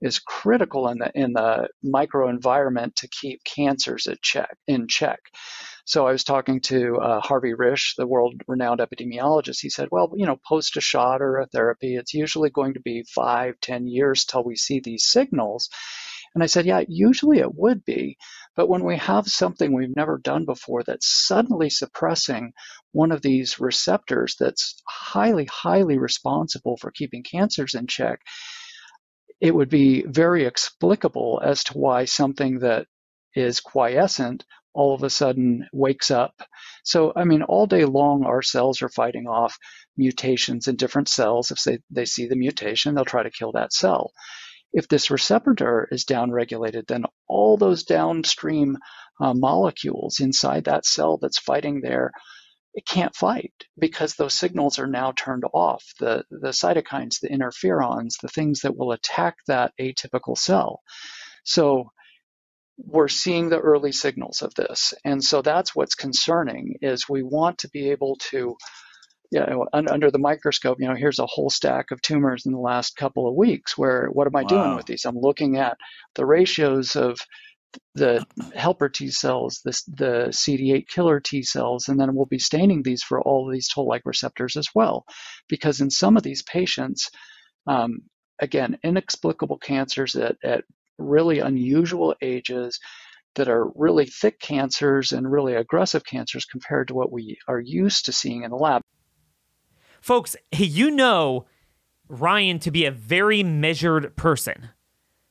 is 0.00 0.18
critical 0.18 0.88
in 0.88 0.98
the 0.98 1.10
in 1.14 1.32
the 1.32 1.68
microenvironment 1.84 2.94
to 2.96 3.08
keep 3.08 3.42
cancers 3.44 4.06
at 4.06 4.20
check 4.22 4.56
in 4.66 4.88
check. 4.88 5.20
So 5.84 6.06
I 6.06 6.12
was 6.12 6.24
talking 6.24 6.60
to 6.62 6.96
uh, 6.96 7.20
Harvey 7.20 7.54
Risch, 7.54 7.94
the 7.96 8.08
world-renowned 8.08 8.80
epidemiologist. 8.80 9.60
He 9.60 9.70
said, 9.70 9.88
well, 9.92 10.12
you 10.16 10.26
know, 10.26 10.36
post 10.44 10.76
a 10.76 10.80
shot 10.80 11.22
or 11.22 11.38
a 11.38 11.46
therapy, 11.46 11.94
it's 11.94 12.12
usually 12.12 12.50
going 12.50 12.74
to 12.74 12.80
be 12.80 13.04
five, 13.14 13.54
ten 13.60 13.86
years 13.86 14.24
till 14.24 14.42
we 14.42 14.56
see 14.56 14.80
these 14.80 15.06
signals. 15.06 15.68
And 16.34 16.42
I 16.42 16.46
said, 16.46 16.66
yeah, 16.66 16.82
usually 16.88 17.38
it 17.38 17.54
would 17.54 17.84
be. 17.84 18.16
But 18.56 18.68
when 18.68 18.84
we 18.84 18.96
have 18.96 19.28
something 19.28 19.72
we've 19.72 19.94
never 19.94 20.18
done 20.18 20.44
before 20.44 20.82
that's 20.82 21.06
suddenly 21.06 21.70
suppressing 21.70 22.52
one 22.92 23.12
of 23.12 23.22
these 23.22 23.60
receptors 23.60 24.34
that's 24.38 24.82
highly, 24.88 25.46
highly 25.46 25.98
responsible 25.98 26.76
for 26.76 26.90
keeping 26.90 27.22
cancers 27.22 27.74
in 27.74 27.86
check, 27.86 28.20
it 29.40 29.54
would 29.54 29.68
be 29.68 30.02
very 30.02 30.44
explicable 30.44 31.40
as 31.44 31.64
to 31.64 31.74
why 31.74 32.04
something 32.04 32.60
that 32.60 32.86
is 33.34 33.60
quiescent 33.60 34.44
all 34.76 34.94
of 34.94 35.02
a 35.02 35.10
sudden 35.10 35.66
wakes 35.72 36.10
up. 36.10 36.34
So, 36.84 37.12
I 37.16 37.24
mean, 37.24 37.42
all 37.42 37.66
day 37.66 37.86
long, 37.86 38.24
our 38.24 38.42
cells 38.42 38.82
are 38.82 38.90
fighting 38.90 39.26
off 39.26 39.56
mutations 39.96 40.68
in 40.68 40.76
different 40.76 41.08
cells. 41.08 41.50
If 41.50 41.62
they, 41.62 41.78
they 41.90 42.04
see 42.04 42.26
the 42.26 42.36
mutation, 42.36 42.94
they'll 42.94 43.06
try 43.06 43.22
to 43.22 43.30
kill 43.30 43.52
that 43.52 43.72
cell. 43.72 44.12
If 44.74 44.88
this 44.88 45.10
receptor 45.10 45.88
is 45.90 46.04
downregulated, 46.04 46.86
then 46.86 47.04
all 47.26 47.56
those 47.56 47.84
downstream 47.84 48.76
uh, 49.18 49.32
molecules 49.32 50.20
inside 50.20 50.64
that 50.64 50.84
cell 50.84 51.16
that's 51.16 51.38
fighting 51.38 51.80
there, 51.80 52.12
it 52.76 52.86
can't 52.86 53.16
fight 53.16 53.54
because 53.78 54.14
those 54.14 54.34
signals 54.34 54.78
are 54.78 54.86
now 54.86 55.10
turned 55.16 55.44
off. 55.54 55.82
The, 55.98 56.24
the 56.30 56.50
cytokines, 56.50 57.20
the 57.20 57.30
interferons, 57.30 58.20
the 58.20 58.28
things 58.28 58.60
that 58.60 58.76
will 58.76 58.92
attack 58.92 59.38
that 59.48 59.72
atypical 59.80 60.36
cell. 60.36 60.82
So 61.42 61.90
we're 62.76 63.08
seeing 63.08 63.48
the 63.48 63.58
early 63.58 63.92
signals 63.92 64.42
of 64.42 64.54
this. 64.54 64.92
And 65.06 65.24
so 65.24 65.40
that's 65.40 65.74
what's 65.74 65.94
concerning 65.94 66.76
is 66.82 67.08
we 67.08 67.22
want 67.22 67.58
to 67.58 67.70
be 67.70 67.92
able 67.92 68.16
to, 68.30 68.58
you 69.30 69.40
know, 69.40 69.66
un- 69.72 69.88
under 69.88 70.10
the 70.10 70.18
microscope, 70.18 70.76
you 70.78 70.86
know, 70.86 70.94
here's 70.94 71.18
a 71.18 71.24
whole 71.24 71.48
stack 71.48 71.92
of 71.92 72.02
tumors 72.02 72.44
in 72.44 72.52
the 72.52 72.58
last 72.58 72.94
couple 72.94 73.26
of 73.26 73.34
weeks 73.34 73.78
where 73.78 74.08
what 74.12 74.26
am 74.26 74.36
I 74.36 74.42
wow. 74.42 74.48
doing 74.48 74.76
with 74.76 74.84
these? 74.84 75.06
I'm 75.06 75.18
looking 75.18 75.56
at 75.56 75.78
the 76.14 76.26
ratios 76.26 76.94
of 76.94 77.18
the 77.94 78.24
helper 78.54 78.88
T 78.88 79.10
cells, 79.10 79.60
the, 79.64 79.82
the 79.88 80.26
CD8 80.30 80.88
killer 80.88 81.20
T 81.20 81.42
cells, 81.42 81.88
and 81.88 81.98
then 81.98 82.14
we'll 82.14 82.26
be 82.26 82.38
staining 82.38 82.82
these 82.82 83.02
for 83.02 83.20
all 83.20 83.46
of 83.46 83.52
these 83.52 83.68
toll-like 83.68 84.02
receptors 84.04 84.56
as 84.56 84.68
well. 84.74 85.04
Because 85.48 85.80
in 85.80 85.90
some 85.90 86.16
of 86.16 86.22
these 86.22 86.42
patients, 86.42 87.10
um, 87.66 88.00
again, 88.38 88.78
inexplicable 88.82 89.58
cancers 89.58 90.14
at, 90.16 90.36
at 90.44 90.64
really 90.98 91.40
unusual 91.40 92.14
ages 92.22 92.80
that 93.34 93.48
are 93.48 93.70
really 93.74 94.06
thick 94.06 94.40
cancers 94.40 95.12
and 95.12 95.30
really 95.30 95.54
aggressive 95.54 96.04
cancers 96.04 96.44
compared 96.44 96.88
to 96.88 96.94
what 96.94 97.12
we 97.12 97.36
are 97.48 97.60
used 97.60 98.06
to 98.06 98.12
seeing 98.12 98.44
in 98.44 98.50
the 98.50 98.56
lab. 98.56 98.82
Folks, 100.00 100.36
you 100.52 100.90
know 100.90 101.46
Ryan 102.08 102.58
to 102.60 102.70
be 102.70 102.84
a 102.84 102.90
very 102.90 103.42
measured 103.42 104.16
person. 104.16 104.70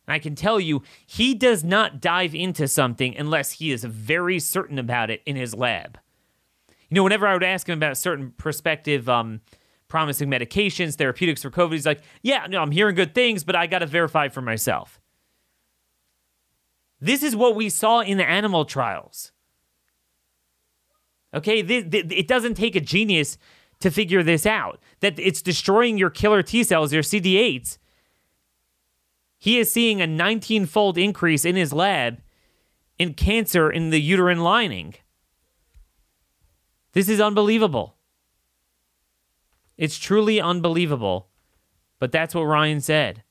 I 0.08 0.20
can 0.20 0.36
tell 0.36 0.60
you, 0.60 0.84
he 1.06 1.34
does 1.34 1.64
not 1.64 2.00
dive 2.00 2.36
into 2.36 2.68
something 2.68 3.18
unless 3.18 3.54
he 3.54 3.72
is 3.72 3.84
very 3.84 4.40
certain 4.40 4.78
about 4.78 5.10
it 5.10 5.22
in 5.26 5.36
his 5.36 5.56
lab. 5.56 6.00
You 6.90 6.96
know, 6.96 7.04
whenever 7.04 7.28
I 7.28 7.34
would 7.34 7.44
ask 7.44 7.68
him 7.68 7.78
about 7.78 7.98
certain 7.98 8.32
prospective 8.38 9.10
um, 9.10 9.42
promising 9.88 10.30
medications, 10.30 10.96
therapeutics 10.96 11.42
for 11.42 11.50
COVID, 11.50 11.74
he's 11.74 11.86
like, 11.86 12.02
yeah, 12.22 12.46
no, 12.48 12.62
I'm 12.62 12.72
hearing 12.72 12.96
good 12.96 13.16
things, 13.16 13.44
but 13.44 13.56
I 13.56 13.66
got 13.68 13.80
to 13.80 13.88
verify 13.88 14.30
for 14.30 14.42
myself. 14.42 15.00
This 17.02 17.24
is 17.24 17.36
what 17.36 17.56
we 17.56 17.70
saw 17.70 18.02
in 18.02 18.18
the 18.18 18.28
animal 18.28 18.66
trials. 18.66 19.32
Okay, 21.34 21.60
it 21.60 22.28
doesn't 22.28 22.54
take 22.54 22.76
a 22.76 22.80
genius 22.80 23.38
to 23.80 23.92
figure 23.92 24.24
this 24.24 24.46
out 24.46 24.80
that 25.02 25.20
it's 25.20 25.42
destroying 25.42 25.98
your 25.98 26.10
killer 26.10 26.42
T 26.42 26.64
cells, 26.64 26.94
your 26.94 27.04
CD8s. 27.04 27.78
He 29.46 29.60
is 29.60 29.72
seeing 29.72 30.02
a 30.02 30.08
19 30.08 30.66
fold 30.66 30.98
increase 30.98 31.46
in 31.46 31.56
his 31.56 31.72
lab 31.72 32.20
in 32.98 33.14
cancer 33.14 33.70
in 33.70 33.92
the 33.92 34.02
uterine 34.02 34.40
lining. 34.40 34.96
This 36.94 37.08
is 37.08 37.22
unbelievable. 37.22 37.96
It's 39.78 40.00
truly 40.00 40.42
unbelievable. 40.42 41.28
But 42.00 42.12
that's 42.12 42.34
what 42.34 42.42
Ryan 42.42 42.82
said 42.82 43.22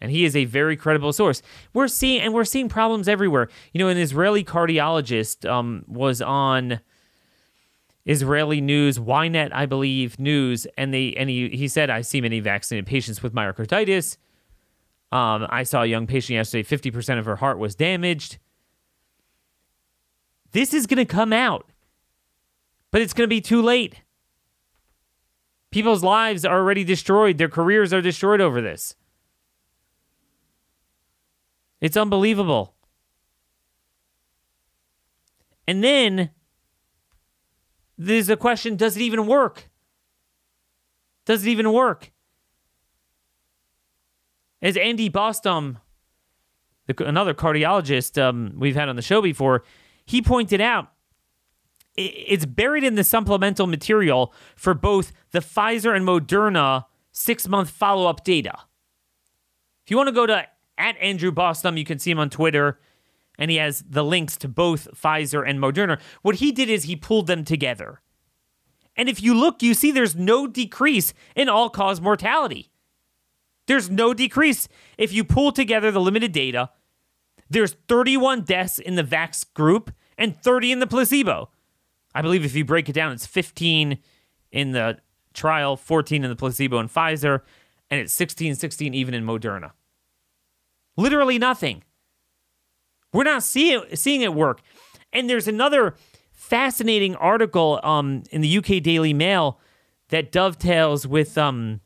and 0.00 0.10
he 0.10 0.24
is 0.24 0.34
a 0.34 0.44
very 0.46 0.76
credible 0.76 1.12
source. 1.12 1.42
We're 1.74 1.88
seeing 1.88 2.22
and 2.22 2.32
we're 2.32 2.44
seeing 2.44 2.68
problems 2.68 3.08
everywhere. 3.08 3.48
You 3.72 3.78
know, 3.78 3.88
an 3.88 3.98
Israeli 3.98 4.42
cardiologist 4.44 5.48
um, 5.48 5.84
was 5.86 6.22
on 6.22 6.80
Israeli 8.06 8.60
news, 8.60 8.98
Ynet, 8.98 9.50
I 9.52 9.66
believe, 9.66 10.18
news, 10.18 10.66
and 10.76 10.92
they 10.92 11.14
and 11.14 11.28
he 11.28 11.48
he 11.50 11.68
said, 11.68 11.90
I 11.90 12.00
see 12.00 12.20
many 12.20 12.40
vaccinated 12.40 12.86
patients 12.86 13.22
with 13.22 13.34
myocarditis. 13.34 14.16
Um, 15.12 15.46
I 15.50 15.64
saw 15.64 15.82
a 15.82 15.86
young 15.86 16.06
patient 16.06 16.36
yesterday, 16.36 16.62
50% 16.62 17.18
of 17.18 17.24
her 17.24 17.36
heart 17.36 17.58
was 17.58 17.74
damaged. 17.74 18.38
This 20.52 20.72
is 20.72 20.86
going 20.86 20.98
to 20.98 21.04
come 21.04 21.32
out, 21.32 21.68
but 22.92 23.02
it's 23.02 23.12
going 23.12 23.24
to 23.24 23.28
be 23.28 23.40
too 23.40 23.60
late. 23.60 24.02
People's 25.72 26.04
lives 26.04 26.44
are 26.44 26.58
already 26.58 26.84
destroyed, 26.84 27.38
their 27.38 27.48
careers 27.48 27.92
are 27.92 28.00
destroyed 28.00 28.40
over 28.40 28.60
this. 28.60 28.94
It's 31.80 31.96
unbelievable. 31.96 32.74
And 35.66 35.82
then 35.82 36.30
there's 38.00 38.30
a 38.30 38.36
question 38.36 38.76
does 38.76 38.96
it 38.96 39.02
even 39.02 39.26
work? 39.26 39.68
Does 41.26 41.46
it 41.46 41.50
even 41.50 41.70
work? 41.72 42.12
As 44.62 44.76
Andy 44.76 45.10
Bostom, 45.10 45.78
another 46.98 47.34
cardiologist 47.34 48.20
um, 48.20 48.54
we've 48.56 48.74
had 48.74 48.88
on 48.88 48.96
the 48.96 49.02
show 49.02 49.20
before, 49.20 49.64
he 50.04 50.22
pointed 50.22 50.60
out 50.60 50.92
it's 51.96 52.46
buried 52.46 52.84
in 52.84 52.94
the 52.94 53.04
supplemental 53.04 53.66
material 53.66 54.32
for 54.56 54.72
both 54.72 55.12
the 55.32 55.40
Pfizer 55.40 55.94
and 55.94 56.06
Moderna 56.06 56.86
six 57.12 57.46
month 57.46 57.68
follow 57.68 58.08
up 58.08 58.24
data. 58.24 58.54
If 59.84 59.90
you 59.90 59.96
want 59.98 60.08
to 60.08 60.12
go 60.12 60.24
to 60.26 60.46
at 60.80 60.96
Andrew 61.00 61.30
Bostom. 61.30 61.76
You 61.76 61.84
can 61.84 61.98
see 61.98 62.10
him 62.10 62.18
on 62.18 62.30
Twitter, 62.30 62.80
and 63.40 63.50
he 63.50 63.56
has 63.56 63.82
the 63.88 64.04
links 64.04 64.36
to 64.36 64.48
both 64.48 64.86
Pfizer 64.94 65.42
and 65.44 65.58
Moderna. 65.58 65.98
What 66.20 66.36
he 66.36 66.52
did 66.52 66.68
is 66.68 66.84
he 66.84 66.94
pulled 66.94 67.26
them 67.26 67.42
together. 67.42 68.02
And 68.96 69.08
if 69.08 69.22
you 69.22 69.34
look, 69.34 69.62
you 69.62 69.72
see 69.72 69.90
there's 69.90 70.14
no 70.14 70.46
decrease 70.46 71.14
in 71.34 71.48
all 71.48 71.70
cause 71.70 72.02
mortality. 72.02 72.70
There's 73.66 73.88
no 73.88 74.12
decrease. 74.12 74.68
If 74.98 75.12
you 75.12 75.24
pull 75.24 75.52
together 75.52 75.90
the 75.90 76.00
limited 76.00 76.32
data, 76.32 76.70
there's 77.48 77.76
31 77.88 78.42
deaths 78.42 78.78
in 78.78 78.96
the 78.96 79.02
Vax 79.02 79.44
group 79.54 79.90
and 80.18 80.36
30 80.40 80.72
in 80.72 80.78
the 80.80 80.86
placebo. 80.86 81.48
I 82.14 82.20
believe 82.20 82.44
if 82.44 82.54
you 82.54 82.64
break 82.64 82.88
it 82.90 82.92
down, 82.92 83.12
it's 83.12 83.26
15 83.26 83.98
in 84.52 84.72
the 84.72 84.98
trial, 85.32 85.76
14 85.76 86.24
in 86.24 86.28
the 86.28 86.36
placebo 86.36 86.78
and 86.78 86.92
Pfizer, 86.92 87.40
and 87.88 88.00
it's 88.00 88.12
16, 88.12 88.56
16 88.56 88.92
even 88.92 89.14
in 89.14 89.24
Moderna. 89.24 89.70
Literally 90.96 91.38
nothing. 91.38 91.84
We're 93.12 93.24
not 93.24 93.42
seeing 93.42 93.82
seeing 93.94 94.22
it 94.22 94.34
work. 94.34 94.60
And 95.12 95.28
there's 95.28 95.48
another 95.48 95.96
fascinating 96.32 97.16
article 97.16 97.80
um, 97.82 98.22
in 98.30 98.40
the 98.40 98.58
UK 98.58 98.82
Daily 98.82 99.12
Mail 99.12 99.58
that 100.08 100.32
dovetails 100.32 101.06
with 101.06 101.36
um, 101.36 101.80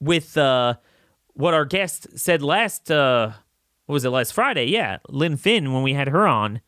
with 0.00 0.36
uh, 0.36 0.74
what 1.34 1.54
our 1.54 1.64
guest 1.64 2.18
said 2.18 2.42
last 2.42 2.90
uh, 2.90 3.32
what 3.86 3.94
was 3.94 4.04
it 4.04 4.10
last 4.10 4.32
Friday? 4.32 4.66
Yeah, 4.66 4.98
Lynn 5.08 5.36
Finn 5.36 5.72
when 5.72 5.82
we 5.82 5.94
had 5.94 6.08
her 6.08 6.26
on. 6.26 6.60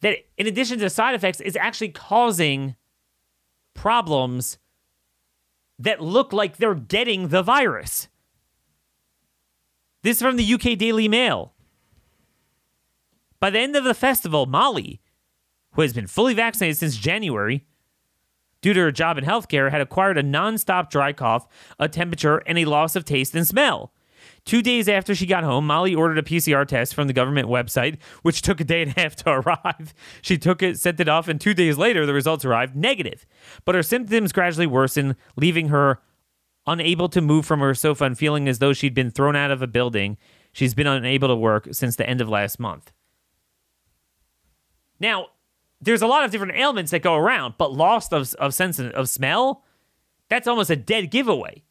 That 0.00 0.18
in 0.36 0.46
addition 0.46 0.78
to 0.80 0.90
side 0.90 1.14
effects, 1.14 1.40
is 1.40 1.56
actually 1.56 1.90
causing 1.90 2.76
problems 3.74 4.58
that 5.78 6.00
look 6.00 6.32
like 6.32 6.56
they're 6.56 6.74
getting 6.74 7.28
the 7.28 7.42
virus. 7.42 8.08
This 10.02 10.16
is 10.18 10.22
from 10.22 10.36
the 10.36 10.54
UK 10.54 10.78
Daily 10.78 11.08
Mail. 11.08 11.52
By 13.40 13.50
the 13.50 13.58
end 13.58 13.76
of 13.76 13.84
the 13.84 13.94
festival, 13.94 14.46
Molly, 14.46 15.00
who 15.72 15.82
has 15.82 15.92
been 15.92 16.06
fully 16.06 16.34
vaccinated 16.34 16.78
since 16.78 16.96
January, 16.96 17.64
due 18.62 18.72
to 18.72 18.80
her 18.80 18.92
job 18.92 19.18
in 19.18 19.24
healthcare, 19.24 19.70
had 19.70 19.80
acquired 19.80 20.18
a 20.18 20.22
nonstop 20.22 20.90
dry 20.90 21.12
cough, 21.12 21.46
a 21.78 21.88
temperature, 21.88 22.38
and 22.46 22.58
a 22.58 22.64
loss 22.64 22.96
of 22.96 23.04
taste 23.04 23.34
and 23.34 23.46
smell. 23.46 23.92
Two 24.44 24.62
days 24.62 24.88
after 24.88 25.14
she 25.14 25.26
got 25.26 25.44
home, 25.44 25.66
Molly 25.66 25.94
ordered 25.94 26.18
a 26.18 26.22
PCR 26.22 26.66
test 26.66 26.94
from 26.94 27.06
the 27.06 27.12
government 27.12 27.48
website, 27.48 27.98
which 28.22 28.42
took 28.42 28.60
a 28.60 28.64
day 28.64 28.82
and 28.82 28.96
a 28.96 29.00
half 29.00 29.16
to 29.16 29.30
arrive. 29.46 29.92
She 30.22 30.38
took 30.38 30.62
it, 30.62 30.78
sent 30.78 31.00
it 31.00 31.08
off, 31.08 31.28
and 31.28 31.40
two 31.40 31.54
days 31.54 31.76
later, 31.76 32.06
the 32.06 32.14
results 32.14 32.44
arrived 32.44 32.74
negative. 32.74 33.26
But 33.64 33.74
her 33.74 33.82
symptoms 33.82 34.32
gradually 34.32 34.66
worsened, 34.66 35.16
leaving 35.36 35.68
her 35.68 36.00
unable 36.66 37.08
to 37.08 37.20
move 37.20 37.46
from 37.46 37.60
her 37.60 37.74
sofa 37.74 38.04
and 38.04 38.18
feeling 38.18 38.48
as 38.48 38.58
though 38.58 38.72
she'd 38.72 38.94
been 38.94 39.10
thrown 39.10 39.36
out 39.36 39.50
of 39.50 39.62
a 39.62 39.66
building. 39.66 40.16
She's 40.52 40.74
been 40.74 40.86
unable 40.86 41.28
to 41.28 41.36
work 41.36 41.68
since 41.72 41.96
the 41.96 42.08
end 42.08 42.20
of 42.20 42.28
last 42.28 42.58
month. 42.58 42.92
Now, 44.98 45.28
there's 45.80 46.02
a 46.02 46.06
lot 46.06 46.24
of 46.24 46.30
different 46.30 46.56
ailments 46.56 46.90
that 46.90 47.02
go 47.02 47.14
around, 47.14 47.54
but 47.58 47.72
loss 47.72 48.12
of, 48.12 48.32
of 48.34 48.54
sense 48.54 48.78
of 48.78 49.08
smell, 49.08 49.64
that's 50.28 50.48
almost 50.48 50.70
a 50.70 50.76
dead 50.76 51.10
giveaway. 51.10 51.62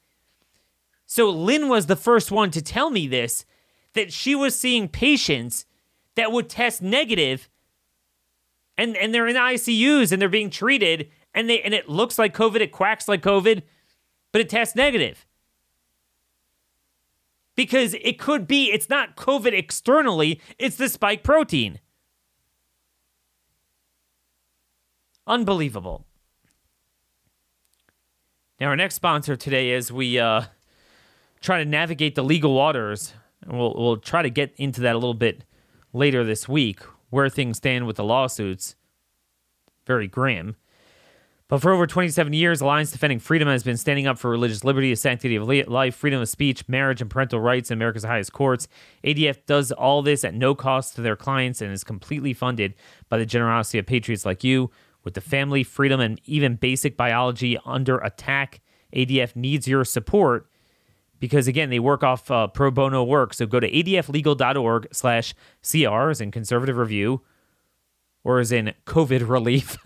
So 1.05 1.29
Lynn 1.29 1.69
was 1.69 1.85
the 1.85 1.95
first 1.95 2.31
one 2.31 2.51
to 2.51 2.61
tell 2.61 2.89
me 2.89 3.07
this 3.07 3.45
that 3.93 4.11
she 4.11 4.35
was 4.35 4.57
seeing 4.57 4.87
patients 4.87 5.65
that 6.15 6.31
would 6.31 6.49
test 6.49 6.81
negative 6.81 7.49
and 8.77 8.97
and 8.97 9.13
they're 9.13 9.27
in 9.27 9.35
ICUs 9.35 10.11
and 10.11 10.21
they're 10.21 10.29
being 10.29 10.49
treated 10.49 11.09
and 11.33 11.49
they 11.49 11.61
and 11.61 11.73
it 11.73 11.89
looks 11.89 12.19
like 12.19 12.35
COVID, 12.35 12.61
it 12.61 12.71
quacks 12.71 13.07
like 13.07 13.21
COVID, 13.21 13.61
but 14.31 14.41
it 14.41 14.49
tests 14.49 14.75
negative. 14.75 15.25
Because 17.55 17.93
it 18.01 18.19
could 18.19 18.47
be 18.47 18.71
it's 18.71 18.89
not 18.89 19.15
COVID 19.15 19.53
externally, 19.53 20.41
it's 20.59 20.75
the 20.75 20.89
spike 20.89 21.23
protein. 21.23 21.79
Unbelievable. 25.27 26.05
Now 28.59 28.67
our 28.67 28.75
next 28.75 28.95
sponsor 28.95 29.35
today 29.35 29.71
is 29.71 29.91
we 29.91 30.19
uh 30.19 30.43
try 31.45 31.63
to 31.63 31.69
navigate 31.69 32.15
the 32.15 32.23
legal 32.23 32.53
waters. 32.53 33.13
And 33.41 33.57
we'll, 33.57 33.73
we'll 33.77 33.97
try 33.97 34.21
to 34.21 34.29
get 34.29 34.53
into 34.57 34.81
that 34.81 34.95
a 34.95 34.97
little 34.97 35.13
bit 35.13 35.45
later 35.93 36.23
this 36.23 36.49
week, 36.49 36.79
where 37.09 37.29
things 37.29 37.57
stand 37.57 37.85
with 37.85 37.95
the 37.95 38.03
lawsuits. 38.03 38.75
Very 39.85 40.07
grim. 40.07 40.55
But 41.47 41.61
for 41.61 41.71
over 41.71 41.85
27 41.85 42.33
years, 42.33 42.59
Alliance 42.59 42.91
Defending 42.91 43.19
Freedom 43.19 43.47
has 43.47 43.63
been 43.63 43.77
standing 43.77 44.07
up 44.07 44.17
for 44.17 44.31
religious 44.31 44.63
liberty, 44.63 44.89
the 44.89 44.95
sanctity 44.95 45.35
of 45.35 45.47
life, 45.47 45.95
freedom 45.95 46.19
of 46.19 46.27
speech, 46.27 46.67
marriage, 46.67 47.01
and 47.01 47.09
parental 47.09 47.39
rights 47.39 47.69
in 47.69 47.77
America's 47.77 48.03
highest 48.03 48.33
courts. 48.33 48.67
ADF 49.03 49.45
does 49.45 49.71
all 49.71 50.01
this 50.01 50.23
at 50.23 50.33
no 50.33 50.55
cost 50.55 50.95
to 50.95 51.01
their 51.03 51.15
clients 51.15 51.61
and 51.61 51.71
is 51.71 51.83
completely 51.83 52.33
funded 52.33 52.73
by 53.09 53.19
the 53.19 53.27
generosity 53.27 53.77
of 53.77 53.85
patriots 53.85 54.25
like 54.25 54.43
you. 54.43 54.71
With 55.05 55.13
the 55.13 55.21
family, 55.21 55.63
freedom, 55.63 56.01
and 56.01 56.19
even 56.25 56.55
basic 56.55 56.97
biology 56.97 57.57
under 57.63 57.99
attack, 57.99 58.59
ADF 58.93 59.35
needs 59.35 59.67
your 59.67 59.85
support 59.85 60.49
because 61.19 61.47
again 61.47 61.69
they 61.69 61.79
work 61.79 62.03
off 62.03 62.29
uh, 62.29 62.47
pro 62.47 62.71
bono 62.71 63.03
work. 63.03 63.33
So 63.33 63.45
go 63.45 63.59
to 63.59 63.71
adflegal.org 63.71 64.87
slash 64.91 65.33
cr 65.63 66.09
as 66.09 66.21
in 66.21 66.31
conservative 66.31 66.77
review 66.77 67.21
or 68.23 68.39
as 68.39 68.51
in 68.51 68.73
covid 68.85 69.29
relief 69.29 69.77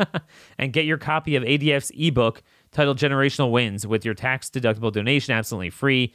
and 0.57 0.73
get 0.73 0.85
your 0.85 0.97
copy 0.97 1.35
of 1.35 1.43
adf's 1.43 1.91
ebook 1.95 2.41
titled 2.71 2.97
generational 2.97 3.51
wins 3.51 3.85
with 3.85 4.05
your 4.05 4.13
tax 4.13 4.49
deductible 4.49 4.91
donation 4.91 5.33
absolutely 5.33 5.69
free. 5.69 6.13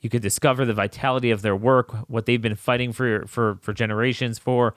You 0.00 0.10
could 0.10 0.22
discover 0.22 0.64
the 0.64 0.74
vitality 0.74 1.30
of 1.30 1.42
their 1.42 1.56
work 1.56 1.92
what 2.08 2.26
they've 2.26 2.42
been 2.42 2.56
fighting 2.56 2.92
for 2.92 3.24
for 3.26 3.58
for 3.62 3.72
generations 3.72 4.38
for 4.38 4.74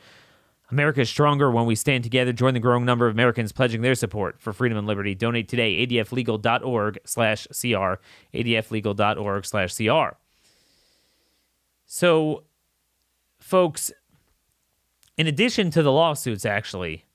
America 0.72 1.02
is 1.02 1.10
stronger 1.10 1.52
when 1.52 1.66
we 1.66 1.76
stand 1.76 2.04
together. 2.04 2.34
Join 2.34 2.54
the 2.54 2.60
growing 2.60 2.86
number 2.86 3.08
of 3.08 3.14
Americans 3.14 3.52
pledging 3.52 3.82
their 3.82 3.96
support 3.96 4.40
for 4.40 4.52
freedom 4.52 4.78
and 4.78 4.88
liberty. 4.88 5.14
Donate 5.14 5.48
today. 5.48 5.86
adflegal.org 5.86 7.00
slash 7.06 7.48
CR. 7.48 8.00
adflegal.org 8.34 9.46
slash 9.46 9.76
CR. 9.76 10.18
So, 11.86 12.44
folks, 13.40 13.92
in 15.18 15.28
addition 15.28 15.70
to 15.72 15.84
the 15.84 15.92
lawsuits, 15.92 16.46
actually, 16.46 17.06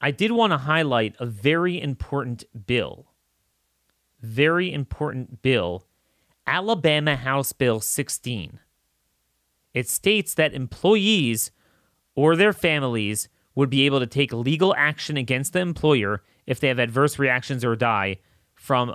I 0.00 0.12
did 0.12 0.30
want 0.30 0.52
to 0.52 0.58
highlight 0.58 1.14
a 1.18 1.26
very 1.26 1.80
important 1.80 2.44
bill. 2.66 3.06
Very 4.20 4.72
important 4.72 5.42
bill. 5.42 5.84
Alabama 6.46 7.16
House 7.16 7.52
Bill 7.52 7.80
16 7.80 8.60
it 9.74 9.88
states 9.88 10.34
that 10.34 10.54
employees 10.54 11.50
or 12.14 12.36
their 12.36 12.52
families 12.52 13.28
would 13.54 13.70
be 13.70 13.86
able 13.86 14.00
to 14.00 14.06
take 14.06 14.32
legal 14.32 14.74
action 14.76 15.16
against 15.16 15.52
the 15.52 15.60
employer 15.60 16.22
if 16.46 16.60
they 16.60 16.68
have 16.68 16.78
adverse 16.78 17.18
reactions 17.18 17.64
or 17.64 17.76
die 17.76 18.18
from 18.54 18.94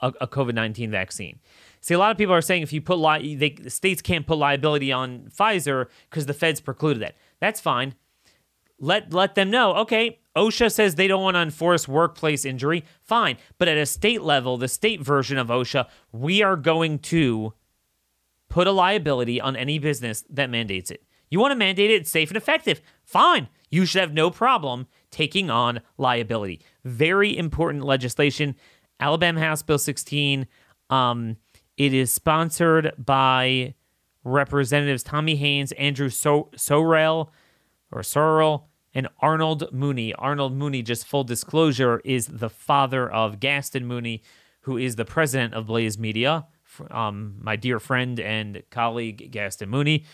a, 0.00 0.12
a 0.20 0.26
COVID 0.26 0.54
19 0.54 0.90
vaccine. 0.90 1.38
See, 1.80 1.94
a 1.94 1.98
lot 1.98 2.10
of 2.10 2.18
people 2.18 2.34
are 2.34 2.42
saying 2.42 2.62
if 2.62 2.72
you 2.72 2.80
put 2.80 2.98
li- 2.98 3.34
they, 3.36 3.50
the 3.50 3.70
states 3.70 4.02
can't 4.02 4.26
put 4.26 4.38
liability 4.38 4.92
on 4.92 5.30
Pfizer 5.30 5.86
because 6.10 6.26
the 6.26 6.34
feds 6.34 6.60
precluded 6.60 7.02
that. 7.02 7.16
That's 7.40 7.60
fine. 7.60 7.94
Let 8.78 9.12
let 9.12 9.34
them 9.34 9.50
know. 9.50 9.74
Okay, 9.76 10.18
OSHA 10.36 10.72
says 10.72 10.94
they 10.94 11.08
don't 11.08 11.22
want 11.22 11.36
to 11.36 11.40
enforce 11.40 11.88
workplace 11.88 12.44
injury. 12.44 12.84
Fine, 13.02 13.38
but 13.58 13.68
at 13.68 13.78
a 13.78 13.86
state 13.86 14.22
level, 14.22 14.58
the 14.58 14.68
state 14.68 15.00
version 15.00 15.38
of 15.38 15.48
OSHA, 15.48 15.86
we 16.12 16.42
are 16.42 16.56
going 16.56 16.98
to 16.98 17.54
put 18.56 18.66
a 18.66 18.72
liability 18.72 19.38
on 19.38 19.54
any 19.54 19.78
business 19.78 20.24
that 20.30 20.48
mandates 20.48 20.90
it. 20.90 21.02
You 21.28 21.38
want 21.38 21.52
to 21.52 21.56
mandate 21.56 21.90
it, 21.90 22.06
safe 22.06 22.30
and 22.30 22.38
effective. 22.38 22.80
Fine. 23.04 23.48
You 23.68 23.84
should 23.84 24.00
have 24.00 24.14
no 24.14 24.30
problem 24.30 24.86
taking 25.10 25.50
on 25.50 25.82
liability. 25.98 26.62
Very 26.82 27.36
important 27.36 27.84
legislation. 27.84 28.54
Alabama 28.98 29.40
House 29.40 29.60
Bill 29.60 29.76
16. 29.76 30.46
Um, 30.88 31.36
it 31.76 31.92
is 31.92 32.10
sponsored 32.10 32.94
by 32.96 33.74
Representatives 34.24 35.02
Tommy 35.02 35.36
Hanes, 35.36 35.72
Andrew 35.72 36.08
so- 36.08 36.48
Sorrell, 36.56 37.28
or 37.92 38.00
Sorrell, 38.00 38.68
and 38.94 39.06
Arnold 39.20 39.70
Mooney. 39.70 40.14
Arnold 40.14 40.54
Mooney, 40.54 40.80
just 40.80 41.06
full 41.06 41.24
disclosure, 41.24 42.00
is 42.06 42.26
the 42.26 42.48
father 42.48 43.06
of 43.06 43.38
Gaston 43.38 43.84
Mooney, 43.84 44.22
who 44.62 44.78
is 44.78 44.96
the 44.96 45.04
president 45.04 45.52
of 45.52 45.66
Blaze 45.66 45.98
Media 45.98 46.46
um, 46.90 47.36
my 47.40 47.56
dear 47.56 47.78
friend 47.78 48.18
and 48.20 48.62
colleague 48.70 49.30
Gaston 49.30 49.68
Mooney. 49.68 50.04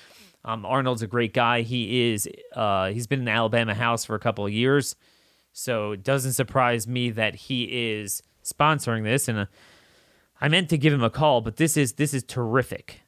Um, 0.45 0.67
Arnold's 0.67 1.03
a 1.03 1.07
great 1.07 1.33
guy. 1.33 1.63
He 1.63 2.13
is 2.13 2.29
uh, 2.55 2.89
he's 2.89 3.07
been 3.07 3.21
in 3.21 3.25
the 3.27 3.31
Alabama 3.31 3.75
House 3.75 4.05
for 4.05 4.15
a 4.15 4.21
couple 4.21 4.45
of 4.45 4.53
years, 4.53 4.97
so 5.53 5.93
it 5.93 6.03
doesn't 6.03 6.33
surprise 6.33 6.87
me 6.89 7.11
that 7.11 7.35
he 7.35 7.93
is 7.95 8.23
sponsoring 8.43 9.05
this. 9.05 9.29
And 9.29 9.39
uh, 9.39 9.47
I 10.41 10.49
meant 10.49 10.69
to 10.71 10.79
give 10.79 10.93
him 10.93 11.05
a 11.05 11.11
call, 11.11 11.41
but 11.41 11.57
this 11.57 11.77
is 11.77 11.95
this 11.95 12.13
is 12.13 12.25
terrific. 12.25 13.03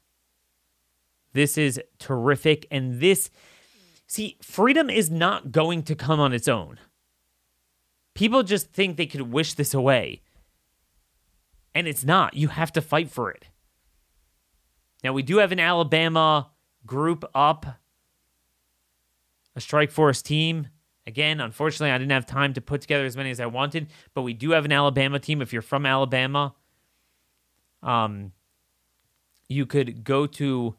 This 1.32 1.58
is 1.58 1.80
terrific, 1.98 2.66
and 2.70 3.00
this 3.00 3.30
see 4.06 4.38
freedom 4.40 4.88
is 4.88 5.10
not 5.10 5.50
going 5.50 5.82
to 5.84 5.96
come 5.96 6.20
on 6.20 6.32
its 6.32 6.46
own. 6.46 6.78
People 8.14 8.44
just 8.44 8.72
think 8.72 8.96
they 8.96 9.06
could 9.06 9.32
wish 9.32 9.54
this 9.54 9.74
away. 9.74 10.22
And 11.74 11.88
it's 11.88 12.04
not. 12.04 12.34
You 12.34 12.48
have 12.48 12.72
to 12.72 12.80
fight 12.80 13.10
for 13.10 13.30
it. 13.30 13.46
Now, 15.02 15.12
we 15.12 15.22
do 15.22 15.38
have 15.38 15.52
an 15.52 15.60
Alabama 15.60 16.50
group 16.86 17.24
up, 17.34 17.66
a 19.56 19.60
strike 19.60 19.90
force 19.90 20.22
team. 20.22 20.68
Again, 21.06 21.40
unfortunately, 21.40 21.90
I 21.90 21.98
didn't 21.98 22.12
have 22.12 22.26
time 22.26 22.54
to 22.54 22.60
put 22.60 22.80
together 22.80 23.04
as 23.04 23.16
many 23.16 23.30
as 23.30 23.40
I 23.40 23.46
wanted, 23.46 23.88
but 24.14 24.22
we 24.22 24.32
do 24.32 24.52
have 24.52 24.64
an 24.64 24.72
Alabama 24.72 25.18
team. 25.18 25.42
If 25.42 25.52
you're 25.52 25.60
from 25.60 25.84
Alabama, 25.84 26.54
um, 27.82 28.32
you 29.48 29.66
could 29.66 30.04
go 30.04 30.26
to 30.26 30.76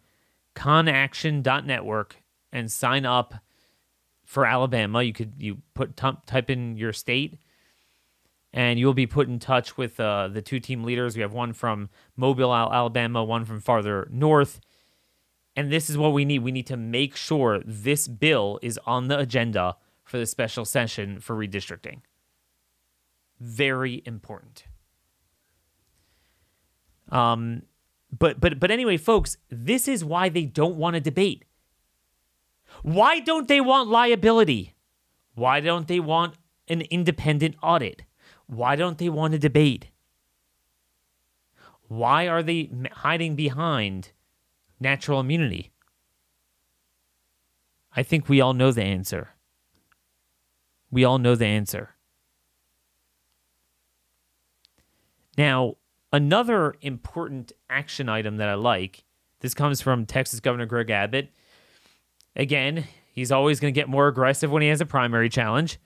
conaction.network 0.56 2.16
and 2.52 2.72
sign 2.72 3.06
up 3.06 3.36
for 4.26 4.46
Alabama. 4.46 5.04
You 5.04 5.14
could 5.14 5.34
you 5.38 5.58
put 5.76 5.96
type 5.96 6.50
in 6.50 6.78
your 6.78 6.94
state 6.94 7.38
and 8.56 8.80
you'll 8.80 8.94
be 8.94 9.06
put 9.06 9.28
in 9.28 9.38
touch 9.38 9.78
with 9.78 10.00
uh, 10.00 10.30
the 10.30 10.42
two 10.42 10.62
team 10.62 10.86
leaders. 10.86 11.18
We 11.18 11.22
have 11.22 11.34
one 11.34 11.52
from 11.52 11.90
Mobile, 12.16 12.56
Alabama, 12.56 13.22
one 13.22 13.44
from 13.44 13.60
farther 13.60 14.08
north. 14.10 14.62
And 15.58 15.72
this 15.72 15.90
is 15.90 15.98
what 15.98 16.14
we 16.14 16.24
need. 16.24 16.40
We 16.40 16.54
need 16.54 16.68
to 16.68 16.78
make 16.78 17.18
sure 17.18 17.62
this 17.66 18.08
bill 18.08 18.58
is 18.62 18.80
on 18.86 19.10
the 19.10 19.20
agenda 19.20 19.76
for 20.06 20.18
the 20.18 20.26
special 20.26 20.64
session 20.64 21.20
for 21.20 21.36
redistricting. 21.36 22.00
Very 23.42 24.02
important. 24.06 24.64
Um, 27.10 27.64
but 28.18 28.40
but 28.40 28.58
but 28.58 28.72
anyway, 28.72 28.96
folks, 28.96 29.38
this 29.50 29.88
is 29.90 30.04
why 30.04 30.30
they 30.30 30.46
don't 30.46 30.78
want 30.78 30.94
to 30.94 31.02
debate. 31.02 31.44
Why 32.84 33.20
don't 33.20 33.50
they 33.50 33.60
want 33.60 33.90
liability? 33.90 34.76
Why 35.34 35.60
don't 35.60 35.90
they 35.90 36.00
want 36.00 36.36
an 36.70 36.82
independent 36.82 37.56
audit? 37.62 38.04
Why 38.48 38.76
don't 38.76 38.98
they 38.98 39.10
want 39.10 39.34
to 39.34 39.40
debate? 39.40 39.90
Why 41.88 42.28
are 42.28 42.44
they 42.44 42.70
hiding 42.92 43.36
behind 43.36 44.12
natural 44.80 45.20
immunity? 45.20 45.72
I 47.96 48.04
think 48.04 48.28
we 48.28 48.42
all 48.42 48.54
know 48.54 48.72
the 48.72 48.84
answer. 48.84 49.30
We 50.92 51.04
all 51.04 51.18
know 51.18 51.36
the 51.36 51.46
answer. 51.46 51.92
Now, 55.38 55.76
another 56.12 56.76
important 56.82 57.52
action 57.70 58.10
item 58.10 58.38
that 58.38 58.50
I 58.50 58.54
like 58.54 59.04
this 59.42 59.54
comes 59.54 59.82
from 59.82 60.06
Texas 60.06 60.40
Governor 60.40 60.66
Greg 60.66 60.90
Abbott. 60.90 61.30
Again, 62.36 62.86
he's 63.12 63.32
always 63.32 63.60
going 63.60 63.74
to 63.74 63.80
get 63.80 63.90
more 63.90 64.08
aggressive 64.08 64.50
when 64.50 64.62
he 64.62 64.70
has 64.70 64.82
a 64.82 64.86
primary 64.86 65.30
challenge. 65.30 65.78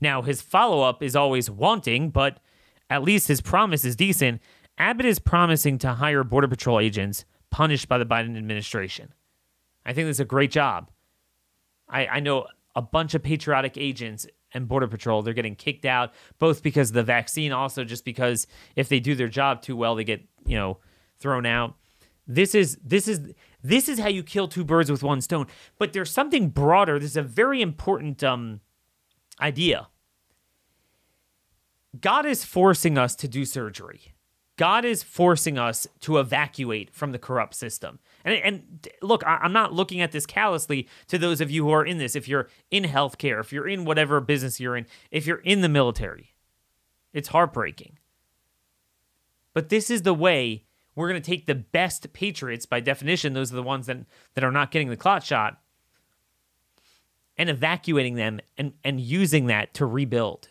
Now, 0.00 0.22
his 0.22 0.40
follow 0.42 0.82
up 0.82 1.02
is 1.02 1.16
always 1.16 1.50
wanting, 1.50 2.10
but 2.10 2.40
at 2.90 3.02
least 3.02 3.28
his 3.28 3.40
promise 3.40 3.84
is 3.84 3.96
decent. 3.96 4.40
Abbott 4.78 5.06
is 5.06 5.18
promising 5.18 5.78
to 5.78 5.94
hire 5.94 6.24
Border 6.24 6.48
Patrol 6.48 6.80
agents 6.80 7.24
punished 7.50 7.88
by 7.88 7.98
the 7.98 8.06
Biden 8.06 8.36
administration. 8.36 9.12
I 9.84 9.92
think 9.92 10.06
that's 10.06 10.20
a 10.20 10.24
great 10.24 10.50
job. 10.50 10.90
I, 11.88 12.06
I 12.06 12.20
know 12.20 12.46
a 12.76 12.82
bunch 12.82 13.14
of 13.14 13.22
patriotic 13.22 13.76
agents 13.76 14.26
and 14.52 14.68
Border 14.68 14.86
Patrol, 14.86 15.22
they're 15.22 15.34
getting 15.34 15.56
kicked 15.56 15.84
out, 15.84 16.12
both 16.38 16.62
because 16.62 16.90
of 16.90 16.94
the 16.94 17.02
vaccine, 17.02 17.52
also 17.52 17.84
just 17.84 18.04
because 18.04 18.46
if 18.76 18.88
they 18.88 19.00
do 19.00 19.14
their 19.14 19.28
job 19.28 19.62
too 19.62 19.76
well, 19.76 19.94
they 19.94 20.04
get, 20.04 20.22
you 20.46 20.56
know, 20.56 20.78
thrown 21.18 21.44
out. 21.44 21.74
This 22.26 22.54
is 22.54 22.78
this 22.84 23.08
is 23.08 23.32
this 23.62 23.88
is 23.88 23.98
how 23.98 24.08
you 24.08 24.22
kill 24.22 24.48
two 24.48 24.64
birds 24.64 24.90
with 24.90 25.02
one 25.02 25.20
stone. 25.20 25.46
But 25.78 25.92
there's 25.92 26.10
something 26.10 26.50
broader. 26.50 26.98
This 26.98 27.12
is 27.12 27.16
a 27.16 27.22
very 27.22 27.62
important 27.62 28.22
um, 28.22 28.60
idea. 29.40 29.88
God 32.00 32.26
is 32.26 32.44
forcing 32.44 32.98
us 32.98 33.14
to 33.16 33.28
do 33.28 33.44
surgery. 33.44 34.12
God 34.56 34.84
is 34.84 35.04
forcing 35.04 35.56
us 35.56 35.86
to 36.00 36.18
evacuate 36.18 36.92
from 36.92 37.12
the 37.12 37.18
corrupt 37.18 37.54
system. 37.54 38.00
And, 38.24 38.34
and 38.34 38.88
look, 39.00 39.24
I, 39.24 39.44
am 39.44 39.52
not 39.52 39.72
looking 39.72 40.00
at 40.00 40.10
this 40.10 40.26
callously 40.26 40.88
to 41.06 41.16
those 41.16 41.40
of 41.40 41.50
you 41.50 41.64
who 41.64 41.70
are 41.70 41.86
in 41.86 41.98
this. 41.98 42.16
If 42.16 42.26
you're 42.26 42.48
in 42.70 42.82
healthcare, 42.82 43.38
if 43.40 43.52
you're 43.52 43.68
in 43.68 43.84
whatever 43.84 44.20
business 44.20 44.58
you're 44.58 44.76
in, 44.76 44.86
if 45.12 45.26
you're 45.26 45.38
in 45.38 45.60
the 45.60 45.68
military, 45.68 46.34
it's 47.12 47.28
heartbreaking. 47.28 47.98
But 49.54 49.68
this 49.68 49.90
is 49.90 50.02
the 50.02 50.14
way 50.14 50.64
we're 50.96 51.08
going 51.08 51.22
to 51.22 51.30
take 51.30 51.46
the 51.46 51.54
best 51.54 52.12
patriots, 52.12 52.66
by 52.66 52.80
definition, 52.80 53.32
those 53.32 53.52
are 53.52 53.56
the 53.56 53.62
ones 53.62 53.86
that, 53.86 53.98
that 54.34 54.42
are 54.42 54.50
not 54.50 54.72
getting 54.72 54.90
the 54.90 54.96
clot 54.96 55.22
shot, 55.22 55.60
and 57.38 57.48
evacuating 57.48 58.16
them 58.16 58.40
and, 58.58 58.72
and 58.84 59.00
using 59.00 59.46
that 59.46 59.72
to 59.74 59.86
rebuild. 59.86 60.48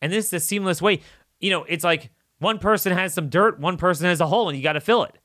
And 0.00 0.12
this 0.12 0.26
is 0.26 0.32
a 0.32 0.40
seamless 0.40 0.82
way. 0.82 1.00
You 1.38 1.50
know, 1.50 1.64
it's 1.64 1.84
like 1.84 2.10
one 2.38 2.58
person 2.58 2.92
has 2.92 3.14
some 3.14 3.28
dirt, 3.28 3.60
one 3.60 3.76
person 3.76 4.06
has 4.06 4.20
a 4.20 4.26
hole, 4.26 4.48
and 4.48 4.56
you 4.56 4.64
got 4.64 4.72
to 4.72 4.80
fill 4.80 5.04
it. 5.04 5.18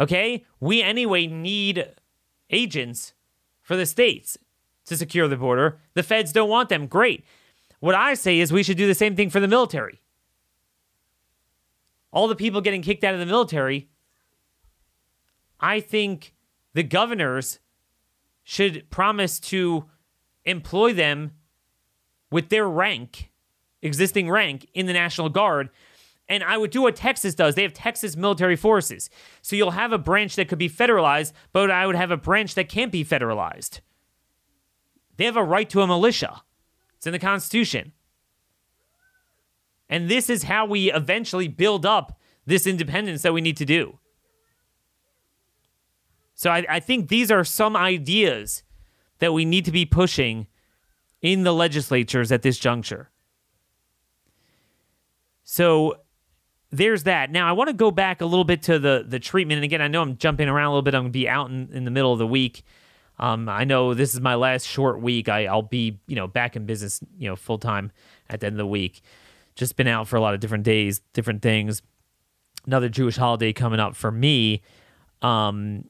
Okay? 0.00 0.44
We 0.58 0.82
anyway 0.82 1.26
need 1.26 1.94
agents 2.50 3.12
for 3.60 3.76
the 3.76 3.86
states 3.86 4.38
to 4.86 4.96
secure 4.96 5.28
the 5.28 5.36
border. 5.36 5.78
The 5.94 6.02
feds 6.02 6.32
don't 6.32 6.48
want 6.48 6.70
them. 6.70 6.86
Great. 6.86 7.24
What 7.80 7.94
I 7.94 8.14
say 8.14 8.40
is 8.40 8.52
we 8.52 8.62
should 8.62 8.78
do 8.78 8.86
the 8.86 8.94
same 8.94 9.14
thing 9.14 9.30
for 9.30 9.38
the 9.38 9.46
military 9.46 10.00
all 12.12 12.28
the 12.28 12.36
people 12.36 12.60
getting 12.60 12.82
kicked 12.82 13.04
out 13.04 13.14
of 13.14 13.20
the 13.20 13.26
military, 13.26 13.88
I 15.60 15.80
think 15.80 16.34
the 16.74 16.82
governors 16.82 17.58
should 18.50 18.88
promise 18.88 19.38
to 19.38 19.84
employ 20.46 20.94
them 20.94 21.32
with 22.30 22.48
their 22.48 22.66
rank, 22.66 23.30
existing 23.82 24.30
rank 24.30 24.66
in 24.72 24.86
the 24.86 24.94
National 24.94 25.28
Guard. 25.28 25.68
And 26.30 26.42
I 26.42 26.56
would 26.56 26.70
do 26.70 26.80
what 26.80 26.96
Texas 26.96 27.34
does. 27.34 27.56
They 27.56 27.62
have 27.62 27.74
Texas 27.74 28.16
military 28.16 28.56
forces. 28.56 29.10
So 29.42 29.54
you'll 29.54 29.72
have 29.72 29.92
a 29.92 29.98
branch 29.98 30.34
that 30.36 30.48
could 30.48 30.58
be 30.58 30.70
federalized, 30.70 31.34
but 31.52 31.70
I 31.70 31.86
would 31.86 31.94
have 31.94 32.10
a 32.10 32.16
branch 32.16 32.54
that 32.54 32.70
can't 32.70 32.90
be 32.90 33.04
federalized. 33.04 33.80
They 35.18 35.26
have 35.26 35.36
a 35.36 35.44
right 35.44 35.68
to 35.68 35.82
a 35.82 35.86
militia, 35.86 36.40
it's 36.96 37.06
in 37.06 37.12
the 37.12 37.18
Constitution. 37.18 37.92
And 39.90 40.08
this 40.08 40.30
is 40.30 40.44
how 40.44 40.64
we 40.64 40.90
eventually 40.90 41.48
build 41.48 41.84
up 41.84 42.18
this 42.46 42.66
independence 42.66 43.20
that 43.20 43.34
we 43.34 43.42
need 43.42 43.58
to 43.58 43.66
do. 43.66 43.98
So 46.38 46.50
I, 46.50 46.64
I, 46.68 46.78
think 46.78 47.08
these 47.08 47.32
are 47.32 47.42
some 47.42 47.76
ideas 47.76 48.62
that 49.18 49.32
we 49.32 49.44
need 49.44 49.64
to 49.64 49.72
be 49.72 49.84
pushing 49.84 50.46
in 51.20 51.42
the 51.42 51.52
legislatures 51.52 52.30
at 52.30 52.42
this 52.42 52.58
juncture. 52.58 53.10
So 55.42 55.96
there's 56.70 57.02
that. 57.02 57.32
Now 57.32 57.48
I 57.48 57.52
want 57.52 57.70
to 57.70 57.74
go 57.74 57.90
back 57.90 58.20
a 58.20 58.24
little 58.24 58.44
bit 58.44 58.62
to 58.62 58.78
the 58.78 59.04
the 59.04 59.18
treatment. 59.18 59.56
And 59.56 59.64
again, 59.64 59.82
I 59.82 59.88
know 59.88 60.00
I'm 60.00 60.16
jumping 60.16 60.48
around 60.48 60.66
a 60.66 60.70
little 60.70 60.82
bit. 60.82 60.94
I'm 60.94 61.02
gonna 61.02 61.10
be 61.10 61.28
out 61.28 61.50
in, 61.50 61.70
in 61.72 61.84
the 61.84 61.90
middle 61.90 62.12
of 62.12 62.20
the 62.20 62.26
week. 62.26 62.62
Um, 63.18 63.48
I 63.48 63.64
know 63.64 63.94
this 63.94 64.14
is 64.14 64.20
my 64.20 64.36
last 64.36 64.64
short 64.64 65.02
week. 65.02 65.28
I, 65.28 65.46
I'll 65.46 65.62
be, 65.62 65.98
you 66.06 66.14
know, 66.14 66.28
back 66.28 66.54
in 66.54 66.66
business, 66.66 67.00
you 67.18 67.28
know, 67.28 67.34
full 67.34 67.58
time 67.58 67.90
at 68.30 68.38
the 68.38 68.46
end 68.46 68.54
of 68.54 68.58
the 68.58 68.66
week 68.66 69.02
just 69.58 69.74
been 69.74 69.88
out 69.88 70.06
for 70.06 70.16
a 70.16 70.20
lot 70.20 70.34
of 70.34 70.40
different 70.40 70.62
days, 70.62 71.00
different 71.12 71.42
things. 71.42 71.82
Another 72.64 72.88
Jewish 72.88 73.16
holiday 73.16 73.52
coming 73.52 73.80
up 73.80 73.96
for 73.96 74.12
me. 74.12 74.62
Um, 75.20 75.86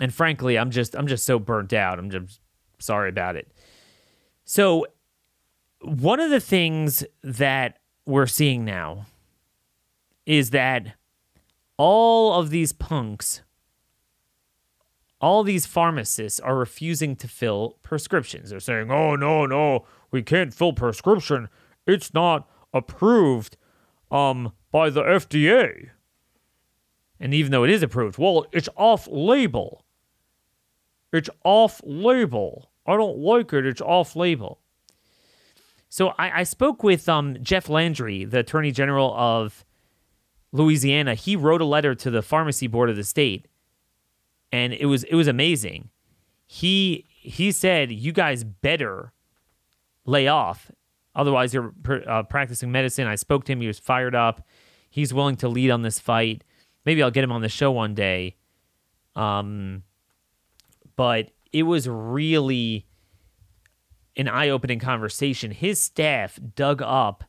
and 0.00 0.12
frankly, 0.12 0.58
I'm 0.58 0.70
just 0.70 0.94
I'm 0.94 1.06
just 1.06 1.24
so 1.24 1.38
burnt 1.38 1.72
out. 1.72 1.98
I'm 1.98 2.10
just 2.10 2.40
sorry 2.78 3.08
about 3.08 3.36
it. 3.36 3.50
So 4.44 4.86
one 5.82 6.20
of 6.20 6.30
the 6.30 6.40
things 6.40 7.04
that 7.22 7.78
we're 8.06 8.26
seeing 8.26 8.64
now 8.64 9.06
is 10.26 10.50
that 10.50 10.94
all 11.76 12.34
of 12.34 12.50
these 12.50 12.72
punks, 12.72 13.42
all 15.20 15.42
these 15.42 15.66
pharmacists 15.66 16.40
are 16.40 16.56
refusing 16.56 17.16
to 17.16 17.28
fill 17.28 17.78
prescriptions. 17.82 18.50
They're 18.50 18.60
saying, 18.60 18.90
"Oh 18.90 19.16
no, 19.16 19.46
no, 19.46 19.86
we 20.10 20.22
can't 20.22 20.54
fill 20.54 20.72
prescription. 20.72 21.48
It's 21.86 22.12
not 22.12 22.48
approved 22.72 23.56
um, 24.10 24.52
by 24.70 24.90
the 24.90 25.02
FDA. 25.02 25.90
And 27.20 27.34
even 27.34 27.50
though 27.50 27.64
it 27.64 27.70
is 27.70 27.82
approved, 27.82 28.18
well, 28.18 28.46
it's 28.52 28.68
off 28.76 29.08
label. 29.10 29.84
It's 31.12 31.30
off 31.44 31.80
label. 31.84 32.70
I 32.86 32.96
don't 32.96 33.18
like 33.18 33.52
it. 33.52 33.66
It's 33.66 33.80
off 33.80 34.16
label. 34.16 34.60
So 35.88 36.08
I, 36.18 36.40
I 36.40 36.42
spoke 36.42 36.82
with 36.82 37.08
um, 37.08 37.36
Jeff 37.42 37.68
Landry, 37.68 38.24
the 38.24 38.40
Attorney 38.40 38.72
General 38.72 39.14
of 39.14 39.64
Louisiana. 40.52 41.14
He 41.14 41.36
wrote 41.36 41.62
a 41.62 41.66
letter 41.66 41.94
to 41.94 42.10
the 42.10 42.22
pharmacy 42.22 42.66
board 42.66 42.90
of 42.90 42.96
the 42.96 43.04
state, 43.04 43.48
and 44.52 44.72
it 44.72 44.86
was 44.86 45.04
it 45.04 45.14
was 45.14 45.28
amazing. 45.28 45.88
He 46.46 47.06
he 47.08 47.52
said, 47.52 47.90
"You 47.90 48.12
guys 48.12 48.44
better 48.44 49.12
lay 50.04 50.28
off 50.28 50.70
Otherwise, 51.18 51.52
you're 51.52 51.74
uh, 52.06 52.22
practicing 52.22 52.70
medicine. 52.70 53.08
I 53.08 53.16
spoke 53.16 53.44
to 53.44 53.52
him. 53.52 53.60
He 53.60 53.66
was 53.66 53.80
fired 53.80 54.14
up. 54.14 54.46
He's 54.88 55.12
willing 55.12 55.34
to 55.38 55.48
lead 55.48 55.70
on 55.70 55.82
this 55.82 55.98
fight. 55.98 56.44
Maybe 56.86 57.02
I'll 57.02 57.10
get 57.10 57.24
him 57.24 57.32
on 57.32 57.42
the 57.42 57.48
show 57.48 57.72
one 57.72 57.94
day. 57.94 58.36
Um, 59.16 59.82
but 60.98 61.30
it 61.52 61.62
was 61.62 61.88
really 61.88 62.84
an 64.16 64.26
eye 64.26 64.48
opening 64.48 64.80
conversation. 64.80 65.52
His 65.52 65.80
staff 65.80 66.40
dug 66.56 66.82
up 66.82 67.22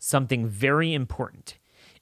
something 0.00 0.48
very 0.48 0.92
important. 0.92 1.56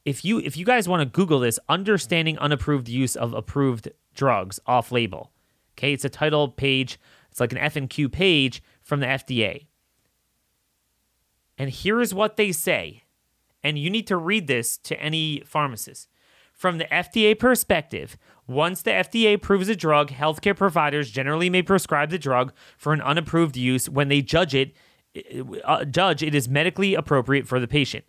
If 0.06 0.24
you 0.24 0.38
if 0.38 0.56
you 0.56 0.64
guys 0.64 0.88
want 0.88 1.00
to 1.00 1.04
Google 1.04 1.40
this, 1.40 1.58
understanding 1.68 2.38
unapproved 2.38 2.88
use 2.88 3.14
of 3.14 3.34
approved 3.34 3.90
drugs 4.14 4.58
off 4.66 4.90
label. 4.90 5.32
Okay, 5.74 5.92
it's 5.92 6.06
a 6.06 6.08
title 6.08 6.48
page. 6.48 6.98
It's 7.30 7.40
like 7.40 7.52
an 7.52 7.58
FNQ 7.58 8.10
page 8.10 8.62
from 8.80 9.00
the 9.00 9.06
FDA. 9.06 9.66
And 11.58 11.68
here 11.68 12.00
is 12.00 12.14
what 12.14 12.38
they 12.38 12.52
say. 12.52 13.02
And 13.62 13.78
you 13.78 13.90
need 13.90 14.06
to 14.06 14.16
read 14.16 14.46
this 14.46 14.78
to 14.78 14.98
any 14.98 15.42
pharmacist. 15.44 16.08
From 16.54 16.78
the 16.78 16.86
FDA 16.86 17.38
perspective, 17.38 18.16
once 18.52 18.82
the 18.82 18.90
FDA 18.90 19.34
approves 19.34 19.68
a 19.68 19.76
drug, 19.76 20.10
healthcare 20.10 20.56
providers 20.56 21.10
generally 21.10 21.50
may 21.50 21.62
prescribe 21.62 22.10
the 22.10 22.18
drug 22.18 22.52
for 22.76 22.92
an 22.92 23.00
unapproved 23.00 23.56
use 23.56 23.88
when 23.88 24.08
they 24.08 24.22
judge 24.22 24.54
it 24.54 24.74
uh, 25.64 25.84
judge 25.84 26.22
it 26.22 26.34
is 26.34 26.48
medically 26.48 26.94
appropriate 26.94 27.46
for 27.46 27.60
the 27.60 27.68
patient. 27.68 28.04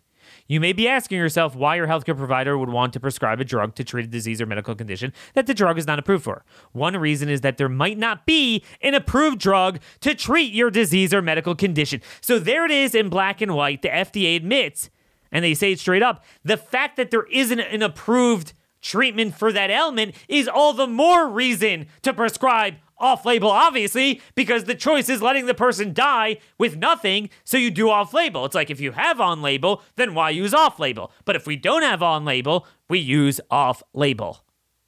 You 0.46 0.60
may 0.60 0.72
be 0.72 0.88
asking 0.88 1.18
yourself 1.18 1.54
why 1.54 1.76
your 1.76 1.86
healthcare 1.86 2.16
provider 2.16 2.56
would 2.58 2.68
want 2.68 2.92
to 2.94 3.00
prescribe 3.00 3.40
a 3.40 3.44
drug 3.44 3.74
to 3.76 3.84
treat 3.84 4.06
a 4.06 4.08
disease 4.08 4.40
or 4.40 4.46
medical 4.46 4.74
condition 4.74 5.12
that 5.34 5.46
the 5.46 5.54
drug 5.54 5.78
is 5.78 5.86
not 5.86 5.98
approved 5.98 6.24
for. 6.24 6.44
One 6.72 6.96
reason 6.96 7.28
is 7.28 7.42
that 7.42 7.56
there 7.56 7.68
might 7.68 7.98
not 7.98 8.26
be 8.26 8.64
an 8.80 8.94
approved 8.94 9.38
drug 9.38 9.80
to 10.00 10.14
treat 10.14 10.52
your 10.52 10.70
disease 10.70 11.14
or 11.14 11.22
medical 11.22 11.54
condition. 11.54 12.00
So 12.20 12.38
there 12.38 12.64
it 12.64 12.70
is 12.70 12.94
in 12.94 13.08
black 13.08 13.40
and 13.40 13.54
white. 13.54 13.82
The 13.82 13.88
FDA 13.88 14.36
admits, 14.36 14.90
and 15.30 15.44
they 15.44 15.54
say 15.54 15.72
it 15.72 15.80
straight 15.80 16.02
up, 16.02 16.24
the 16.42 16.56
fact 16.56 16.96
that 16.96 17.10
there 17.10 17.26
isn't 17.30 17.60
an 17.60 17.82
approved 17.82 18.54
treatment 18.84 19.34
for 19.34 19.50
that 19.50 19.70
ailment 19.70 20.14
is 20.28 20.46
all 20.46 20.74
the 20.74 20.86
more 20.86 21.28
reason 21.28 21.86
to 22.02 22.12
prescribe 22.12 22.74
off 22.98 23.24
label, 23.26 23.50
obviously, 23.50 24.20
because 24.34 24.64
the 24.64 24.74
choice 24.74 25.08
is 25.08 25.20
letting 25.20 25.46
the 25.46 25.54
person 25.54 25.92
die 25.92 26.38
with 26.58 26.76
nothing, 26.76 27.28
so 27.42 27.56
you 27.56 27.70
do 27.70 27.90
off 27.90 28.14
label. 28.14 28.44
It's 28.44 28.54
like 28.54 28.70
if 28.70 28.80
you 28.80 28.92
have 28.92 29.20
on 29.20 29.42
label, 29.42 29.82
then 29.96 30.14
why 30.14 30.30
use 30.30 30.54
off 30.54 30.78
label? 30.78 31.10
But 31.24 31.34
if 31.34 31.46
we 31.46 31.56
don't 31.56 31.82
have 31.82 32.02
on 32.02 32.24
label, 32.24 32.66
we 32.88 33.00
use 33.00 33.40
off 33.50 33.82
label. 33.94 34.44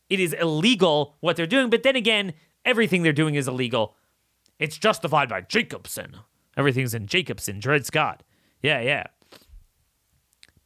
It 0.09 0.21
is 0.21 0.35
illegal 0.35 1.17
what 1.21 1.37
they're 1.37 1.47
doing, 1.47 1.69
but 1.69 1.83
then 1.83 1.97
again, 1.97 2.35
everything 2.65 3.03
they're 3.03 3.13
doing 3.13 3.35
is 3.35 3.49
illegal. 3.49 3.97
It's 4.59 4.79
justified 4.79 5.29
by 5.29 5.41
Jacobson. 5.41 6.17
Everything's 6.57 6.95
in 6.95 7.07
Jacobson, 7.07 7.59
Dred 7.59 7.85
Scott. 7.85 8.23
Yeah, 8.63 8.81
yeah. 8.81 9.07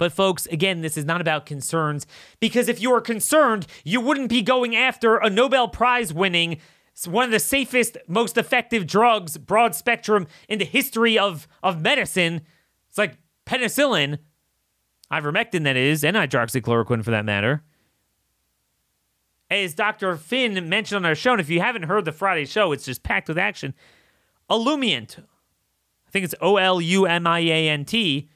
But, 0.00 0.14
folks, 0.14 0.46
again, 0.46 0.80
this 0.80 0.96
is 0.96 1.04
not 1.04 1.20
about 1.20 1.44
concerns 1.44 2.06
because 2.40 2.70
if 2.70 2.80
you 2.80 2.90
were 2.90 3.02
concerned, 3.02 3.66
you 3.84 4.00
wouldn't 4.00 4.30
be 4.30 4.40
going 4.40 4.74
after 4.74 5.18
a 5.18 5.28
Nobel 5.28 5.68
Prize 5.68 6.10
winning, 6.10 6.56
one 7.04 7.26
of 7.26 7.30
the 7.30 7.38
safest, 7.38 7.98
most 8.08 8.38
effective 8.38 8.86
drugs, 8.86 9.36
broad 9.36 9.74
spectrum 9.74 10.26
in 10.48 10.58
the 10.58 10.64
history 10.64 11.18
of, 11.18 11.46
of 11.62 11.82
medicine. 11.82 12.40
It's 12.88 12.96
like 12.96 13.18
penicillin, 13.44 14.20
ivermectin, 15.12 15.64
that 15.64 15.76
is, 15.76 16.02
and 16.02 16.16
hydroxychloroquine 16.16 17.04
for 17.04 17.10
that 17.10 17.26
matter. 17.26 17.62
As 19.50 19.74
Dr. 19.74 20.16
Finn 20.16 20.66
mentioned 20.66 21.04
on 21.04 21.04
our 21.04 21.14
show, 21.14 21.32
and 21.32 21.42
if 21.42 21.50
you 21.50 21.60
haven't 21.60 21.82
heard 21.82 22.06
the 22.06 22.12
Friday 22.12 22.46
show, 22.46 22.72
it's 22.72 22.86
just 22.86 23.02
packed 23.02 23.28
with 23.28 23.36
action. 23.36 23.74
Olumiant, 24.48 25.18
I 25.18 26.10
think 26.10 26.24
it's 26.24 26.34
O 26.40 26.56
L 26.56 26.80
U 26.80 27.04
M 27.04 27.26
I 27.26 27.40
A 27.40 27.68
N 27.68 27.84
T, 27.84 28.30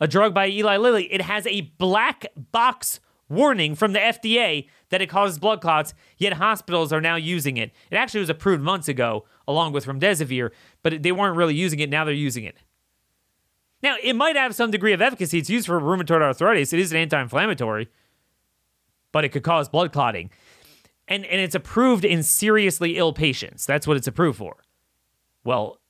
a 0.00 0.08
drug 0.08 0.34
by 0.34 0.48
Eli 0.48 0.76
Lilly. 0.76 1.12
It 1.12 1.22
has 1.22 1.46
a 1.46 1.72
black 1.78 2.26
box 2.52 3.00
warning 3.28 3.74
from 3.74 3.92
the 3.92 3.98
FDA 3.98 4.68
that 4.90 5.00
it 5.00 5.08
causes 5.08 5.38
blood 5.38 5.60
clots, 5.60 5.94
yet 6.18 6.34
hospitals 6.34 6.92
are 6.92 7.00
now 7.00 7.16
using 7.16 7.56
it. 7.56 7.72
It 7.90 7.96
actually 7.96 8.20
was 8.20 8.30
approved 8.30 8.62
months 8.62 8.88
ago, 8.88 9.24
along 9.48 9.72
with 9.72 9.86
remdesivir, 9.86 10.50
but 10.82 11.02
they 11.02 11.12
weren't 11.12 11.36
really 11.36 11.54
using 11.54 11.80
it. 11.80 11.90
Now 11.90 12.04
they're 12.04 12.14
using 12.14 12.44
it. 12.44 12.56
Now, 13.82 13.96
it 14.02 14.14
might 14.14 14.36
have 14.36 14.54
some 14.54 14.70
degree 14.70 14.94
of 14.94 15.02
efficacy. 15.02 15.38
It's 15.38 15.50
used 15.50 15.66
for 15.66 15.78
rheumatoid 15.78 16.22
arthritis. 16.22 16.72
It 16.72 16.80
is 16.80 16.90
an 16.90 16.96
anti 16.96 17.20
inflammatory, 17.20 17.88
but 19.12 19.24
it 19.24 19.28
could 19.28 19.42
cause 19.42 19.68
blood 19.68 19.92
clotting. 19.92 20.30
And, 21.06 21.26
and 21.26 21.38
it's 21.38 21.54
approved 21.54 22.02
in 22.02 22.22
seriously 22.22 22.96
ill 22.96 23.12
patients. 23.12 23.66
That's 23.66 23.86
what 23.86 23.98
it's 23.98 24.06
approved 24.06 24.38
for. 24.38 24.56
Well, 25.44 25.80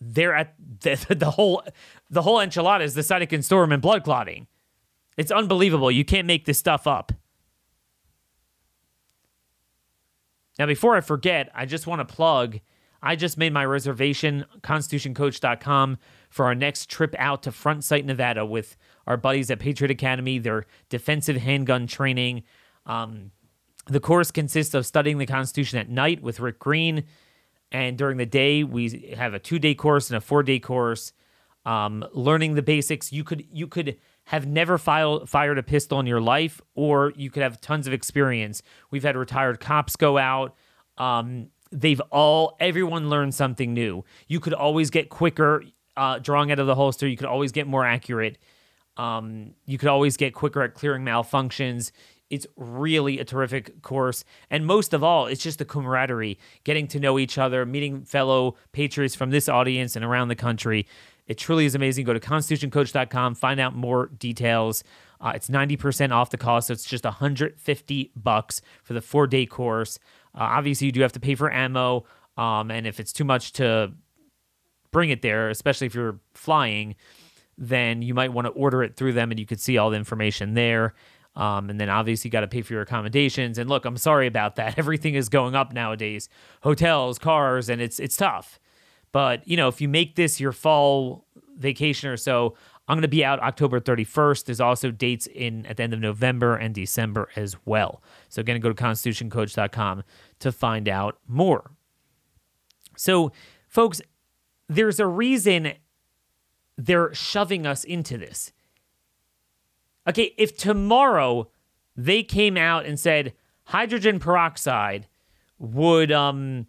they're 0.00 0.34
at 0.34 0.54
the, 0.80 1.14
the 1.14 1.30
whole 1.30 1.62
the 2.08 2.22
whole 2.22 2.38
enchilada 2.38 2.82
is 2.82 2.94
the 2.94 3.02
cytokine 3.02 3.44
storm 3.44 3.72
and 3.72 3.82
blood 3.82 4.04
clotting. 4.04 4.46
It's 5.16 5.30
unbelievable. 5.30 5.90
You 5.90 6.04
can't 6.04 6.26
make 6.26 6.46
this 6.46 6.58
stuff 6.58 6.86
up. 6.86 7.12
Now, 10.58 10.66
before 10.66 10.96
I 10.96 11.00
forget, 11.00 11.50
I 11.54 11.66
just 11.66 11.86
want 11.86 12.06
to 12.06 12.14
plug. 12.14 12.60
I 13.02 13.16
just 13.16 13.38
made 13.38 13.52
my 13.52 13.64
reservation, 13.64 14.44
constitutioncoach.com, 14.60 15.98
for 16.28 16.44
our 16.44 16.54
next 16.54 16.90
trip 16.90 17.14
out 17.18 17.42
to 17.44 17.52
Front 17.52 17.82
Sight, 17.84 18.04
Nevada 18.04 18.44
with 18.44 18.76
our 19.06 19.16
buddies 19.16 19.50
at 19.50 19.58
Patriot 19.58 19.90
Academy, 19.90 20.38
their 20.38 20.66
defensive 20.90 21.36
handgun 21.36 21.86
training. 21.86 22.42
Um, 22.84 23.30
the 23.86 24.00
course 24.00 24.30
consists 24.30 24.74
of 24.74 24.84
studying 24.84 25.18
the 25.18 25.26
Constitution 25.26 25.78
at 25.78 25.88
night 25.88 26.22
with 26.22 26.40
Rick 26.40 26.58
Green 26.58 27.04
and 27.72 27.96
during 27.96 28.16
the 28.16 28.26
day, 28.26 28.64
we 28.64 29.14
have 29.16 29.34
a 29.34 29.38
two 29.38 29.58
day 29.58 29.74
course 29.74 30.10
and 30.10 30.16
a 30.16 30.20
four 30.20 30.42
day 30.42 30.58
course. 30.58 31.12
Um, 31.66 32.04
learning 32.12 32.54
the 32.54 32.62
basics. 32.62 33.12
You 33.12 33.22
could 33.22 33.44
you 33.52 33.66
could 33.66 33.96
have 34.24 34.46
never 34.46 34.78
file, 34.78 35.26
fired 35.26 35.58
a 35.58 35.62
pistol 35.62 36.00
in 36.00 36.06
your 36.06 36.20
life, 36.20 36.60
or 36.74 37.12
you 37.16 37.30
could 37.30 37.42
have 37.42 37.60
tons 37.60 37.86
of 37.86 37.92
experience. 37.92 38.62
We've 38.90 39.02
had 39.02 39.16
retired 39.16 39.60
cops 39.60 39.96
go 39.96 40.16
out. 40.16 40.54
Um, 40.96 41.48
they've 41.70 42.00
all 42.10 42.56
everyone 42.60 43.10
learned 43.10 43.34
something 43.34 43.74
new. 43.74 44.04
You 44.26 44.40
could 44.40 44.54
always 44.54 44.90
get 44.90 45.10
quicker 45.10 45.64
uh, 45.96 46.18
drawing 46.18 46.50
out 46.50 46.58
of 46.58 46.66
the 46.66 46.74
holster. 46.74 47.06
You 47.06 47.16
could 47.16 47.26
always 47.26 47.52
get 47.52 47.66
more 47.66 47.84
accurate. 47.84 48.38
Um, 48.96 49.54
you 49.66 49.78
could 49.78 49.88
always 49.88 50.16
get 50.16 50.34
quicker 50.34 50.62
at 50.62 50.74
clearing 50.74 51.04
malfunctions. 51.04 51.92
It's 52.30 52.46
really 52.56 53.18
a 53.18 53.24
terrific 53.24 53.82
course. 53.82 54.24
And 54.50 54.64
most 54.64 54.94
of 54.94 55.02
all, 55.02 55.26
it's 55.26 55.42
just 55.42 55.58
the 55.58 55.64
camaraderie, 55.64 56.38
getting 56.64 56.86
to 56.88 57.00
know 57.00 57.18
each 57.18 57.36
other, 57.36 57.66
meeting 57.66 58.04
fellow 58.04 58.56
patriots 58.72 59.16
from 59.16 59.30
this 59.30 59.48
audience 59.48 59.96
and 59.96 60.04
around 60.04 60.28
the 60.28 60.36
country. 60.36 60.86
It 61.26 61.38
truly 61.38 61.64
is 61.64 61.74
amazing. 61.74 62.04
Go 62.06 62.12
to 62.12 62.20
constitutioncoach.com, 62.20 63.34
find 63.34 63.60
out 63.60 63.74
more 63.74 64.06
details. 64.06 64.82
Uh, 65.20 65.32
it's 65.34 65.48
90% 65.48 66.12
off 66.12 66.30
the 66.30 66.38
cost, 66.38 66.68
so 66.68 66.72
it's 66.72 66.84
just 66.84 67.04
150 67.04 68.10
bucks 68.16 68.62
for 68.82 68.94
the 68.94 69.02
four 69.02 69.26
day 69.26 69.44
course. 69.44 69.98
Uh, 70.34 70.42
obviously, 70.42 70.86
you 70.86 70.92
do 70.92 71.02
have 71.02 71.12
to 71.12 71.20
pay 71.20 71.34
for 71.34 71.52
ammo, 71.52 72.04
um, 72.36 72.70
and 72.70 72.86
if 72.86 72.98
it's 72.98 73.12
too 73.12 73.24
much 73.24 73.52
to 73.52 73.92
bring 74.92 75.10
it 75.10 75.22
there, 75.22 75.50
especially 75.50 75.86
if 75.86 75.94
you're 75.94 76.18
flying, 76.34 76.94
then 77.58 78.02
you 78.02 78.14
might 78.14 78.32
want 78.32 78.46
to 78.46 78.52
order 78.52 78.82
it 78.82 78.96
through 78.96 79.12
them, 79.12 79.30
and 79.30 79.38
you 79.38 79.46
could 79.46 79.60
see 79.60 79.76
all 79.76 79.90
the 79.90 79.96
information 79.96 80.54
there. 80.54 80.94
Um, 81.36 81.70
and 81.70 81.80
then 81.80 81.88
obviously 81.88 82.28
you 82.28 82.32
got 82.32 82.40
to 82.40 82.48
pay 82.48 82.62
for 82.62 82.72
your 82.72 82.82
accommodations. 82.82 83.56
And 83.56 83.70
look, 83.70 83.84
I'm 83.84 83.96
sorry 83.96 84.26
about 84.26 84.56
that. 84.56 84.74
Everything 84.78 85.14
is 85.14 85.28
going 85.28 85.54
up 85.54 85.72
nowadays, 85.72 86.28
hotels, 86.62 87.18
cars, 87.18 87.68
and 87.68 87.80
it's 87.80 87.98
it's 88.00 88.16
tough. 88.16 88.58
But 89.12 89.46
you 89.46 89.56
know, 89.56 89.68
if 89.68 89.80
you 89.80 89.88
make 89.88 90.16
this 90.16 90.40
your 90.40 90.52
fall 90.52 91.26
vacation 91.56 92.10
or 92.10 92.16
so, 92.16 92.56
I'm 92.88 92.96
going 92.96 93.02
to 93.02 93.08
be 93.08 93.24
out 93.24 93.38
October 93.40 93.78
31st. 93.78 94.46
There's 94.46 94.60
also 94.60 94.90
dates 94.90 95.28
in 95.28 95.64
at 95.66 95.76
the 95.76 95.84
end 95.84 95.94
of 95.94 96.00
November 96.00 96.56
and 96.56 96.74
December 96.74 97.28
as 97.36 97.56
well. 97.64 98.02
So 98.28 98.40
again, 98.40 98.58
go 98.60 98.68
to 98.68 98.74
constitutioncoach.com 98.74 100.02
to 100.40 100.52
find 100.52 100.88
out 100.88 101.18
more. 101.28 101.70
So, 102.96 103.30
folks, 103.68 104.02
there's 104.68 104.98
a 104.98 105.06
reason 105.06 105.74
they're 106.76 107.14
shoving 107.14 107.64
us 107.66 107.84
into 107.84 108.18
this. 108.18 108.52
Okay, 110.10 110.34
if 110.36 110.56
tomorrow 110.56 111.48
they 111.96 112.24
came 112.24 112.56
out 112.56 112.84
and 112.84 112.98
said 112.98 113.32
hydrogen 113.66 114.18
peroxide 114.18 115.06
would 115.56 116.10
um, 116.10 116.66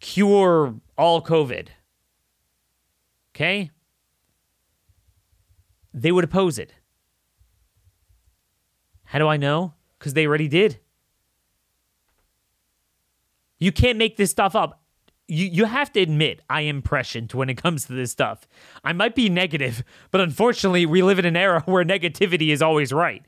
cure 0.00 0.74
all 0.98 1.22
COVID, 1.22 1.68
okay, 3.30 3.70
they 5.94 6.10
would 6.10 6.24
oppose 6.24 6.58
it. 6.58 6.72
How 9.04 9.20
do 9.20 9.28
I 9.28 9.36
know? 9.36 9.74
Because 9.96 10.14
they 10.14 10.26
already 10.26 10.48
did. 10.48 10.80
You 13.60 13.70
can't 13.70 13.96
make 13.96 14.16
this 14.16 14.32
stuff 14.32 14.56
up 14.56 14.82
you 15.28 15.46
you 15.46 15.64
have 15.64 15.92
to 15.92 16.00
admit 16.00 16.40
I 16.48 16.62
am 16.62 16.82
prescient 16.82 17.34
when 17.34 17.48
it 17.48 17.56
comes 17.56 17.86
to 17.86 17.92
this 17.92 18.12
stuff. 18.12 18.46
I 18.84 18.92
might 18.92 19.14
be 19.14 19.28
negative, 19.28 19.82
but 20.10 20.20
unfortunately, 20.20 20.86
we 20.86 21.02
live 21.02 21.18
in 21.18 21.24
an 21.24 21.36
era 21.36 21.62
where 21.66 21.84
negativity 21.84 22.50
is 22.50 22.62
always 22.62 22.92
right. 22.92 23.24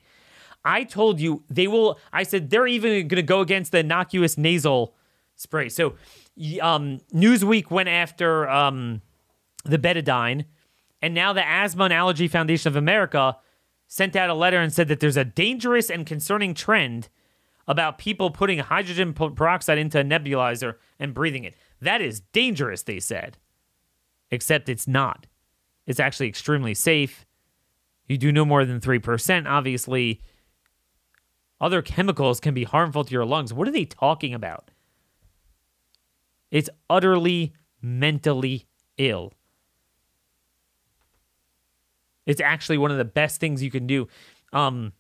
I 0.65 0.85
told 0.85 1.21
you 1.21 1.45
they 1.49 1.67
will. 1.67 1.99
I 2.13 2.23
said 2.23 2.51
they're 2.51 2.67
even 2.67 3.09
going 3.09 3.17
to 3.17 3.23
go 3.23 3.41
against 3.41 3.73
the 3.73 3.79
innocuous 3.79 4.37
nasal 4.39 4.95
spray. 5.35 5.69
So, 5.69 5.95
um, 6.61 7.01
Newsweek 7.15 7.71
went 7.71 7.89
after 7.89 8.49
um, 8.49 9.03
the 9.65 9.79
betadine, 9.79 10.45
and 11.01 11.15
now 11.15 11.33
the 11.33 11.47
Asthma 11.47 11.85
and 11.85 11.93
Allergy 11.93 12.29
Foundation 12.29 12.69
of 12.69 12.77
America 12.77 13.37
sent 13.87 14.15
out 14.15 14.29
a 14.31 14.35
letter 14.35 14.59
and 14.59 14.73
said 14.73 14.89
that 14.89 15.01
there's 15.01 15.17
a 15.17 15.25
dangerous 15.25 15.91
and 15.91 16.07
concerning 16.07 16.55
trend 16.55 17.09
about 17.67 17.99
people 17.99 18.31
putting 18.31 18.59
hydrogen 18.59 19.13
peroxide 19.13 19.79
into 19.79 19.99
a 19.99 20.05
nebulizer 20.05 20.75
and 20.99 21.15
breathing 21.15 21.45
it. 21.45 21.55
That 21.81 22.01
is 22.01 22.21
dangerous, 22.33 22.83
they 22.83 23.01
said. 23.01 23.39
Except 24.31 24.69
it's 24.69 24.87
not. 24.87 25.27
It's 25.87 26.01
actually 26.01 26.29
extremely 26.29 26.75
safe. 26.75 27.25
You 28.07 28.19
do 28.19 28.33
no 28.33 28.45
more 28.45 28.65
than 28.65 28.81
3%. 28.81 29.47
Obviously, 29.47 30.21
other 31.61 31.83
chemicals 31.83 32.41
can 32.41 32.55
be 32.55 32.65
harmful 32.65 33.05
to 33.05 33.13
your 33.13 33.25
lungs. 33.25 33.53
What 33.53 33.69
are 33.69 33.73
they 33.73 33.85
talking 33.85 34.35
about? 34.35 34.71
It's 36.51 36.71
utterly 36.89 37.55
mentally 37.81 38.67
ill. 38.97 39.33
It's 42.27 42.41
actually 42.41 42.79
one 42.79 42.91
of 42.91 42.99
the 42.99 43.05
best 43.05 43.41
things 43.41 43.63
you 43.63 43.71
can 43.71 43.87
do. 43.87 44.09
Um, 44.53 44.93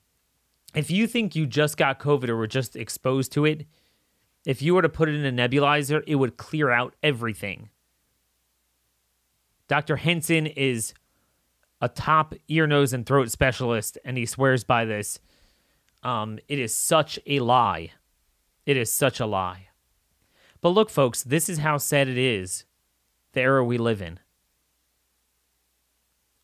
if 0.75 0.91
you 0.91 1.07
think 1.07 1.35
you 1.35 1.47
just 1.47 1.77
got 1.77 1.99
COVID 1.99 2.29
or 2.29 2.37
were 2.37 2.47
just 2.47 2.77
exposed 2.77 3.33
to 3.33 3.45
it, 3.45 3.67
if 4.46 4.62
you 4.62 4.74
were 4.74 4.83
to 4.83 4.88
put 4.88 5.09
it 5.09 5.14
in 5.14 5.24
a 5.24 5.48
nebulizer, 5.48 6.03
it 6.07 6.16
would 6.16 6.37
clear 6.37 6.70
out 6.70 6.94
everything. 7.03 7.70
Dr. 9.68 9.96
Henson 9.96 10.46
is 10.46 10.94
a 11.81 11.88
top 11.88 12.35
ear, 12.48 12.66
nose, 12.66 12.92
and 12.92 13.07
throat 13.07 13.31
specialist, 13.31 13.98
and 14.05 14.16
he 14.16 14.27
swears 14.27 14.64
by 14.64 14.85
this. 14.85 15.20
Um, 16.03 16.38
it 16.48 16.59
is 16.59 16.74
such 16.74 17.18
a 17.27 17.40
lie. 17.40 17.92
It 18.66 18.77
is 18.77 18.92
such 18.92 19.20
a 19.20 19.27
lie. 19.27 19.68
But 20.61 20.70
look, 20.70 20.90
folks, 20.90 21.22
this 21.22 21.48
is 21.48 21.59
how 21.59 21.77
sad 21.79 22.09
it 22.09 22.18
is 22.18 22.64
the 23.33 23.40
era 23.42 23.64
we 23.64 23.79
live 23.79 24.03
in. 24.03 24.18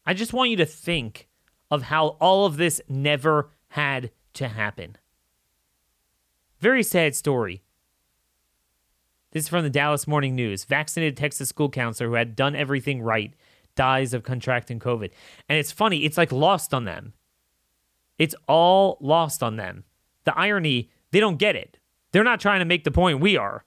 I 0.06 0.14
just 0.14 0.32
want 0.32 0.50
you 0.50 0.56
to 0.56 0.66
think 0.66 1.28
of 1.70 1.84
how 1.84 2.08
all 2.20 2.46
of 2.46 2.56
this 2.56 2.80
never 2.88 3.50
had 3.68 4.10
to 4.34 4.48
happen. 4.48 4.96
Very 6.60 6.82
sad 6.82 7.16
story. 7.16 7.63
This 9.34 9.46
is 9.46 9.48
from 9.48 9.64
the 9.64 9.70
Dallas 9.70 10.06
Morning 10.06 10.36
News. 10.36 10.62
Vaccinated 10.62 11.16
Texas 11.16 11.48
school 11.48 11.68
counselor 11.68 12.08
who 12.08 12.14
had 12.14 12.36
done 12.36 12.54
everything 12.54 13.02
right 13.02 13.34
dies 13.74 14.14
of 14.14 14.22
contracting 14.22 14.78
COVID. 14.78 15.10
And 15.48 15.58
it's 15.58 15.72
funny, 15.72 16.04
it's 16.04 16.16
like 16.16 16.30
lost 16.30 16.72
on 16.72 16.84
them. 16.84 17.14
It's 18.16 18.36
all 18.46 18.96
lost 19.00 19.42
on 19.42 19.56
them. 19.56 19.82
The 20.22 20.38
irony, 20.38 20.88
they 21.10 21.18
don't 21.18 21.36
get 21.36 21.56
it. 21.56 21.78
They're 22.12 22.22
not 22.22 22.38
trying 22.38 22.60
to 22.60 22.64
make 22.64 22.84
the 22.84 22.92
point 22.92 23.18
we 23.18 23.36
are. 23.36 23.64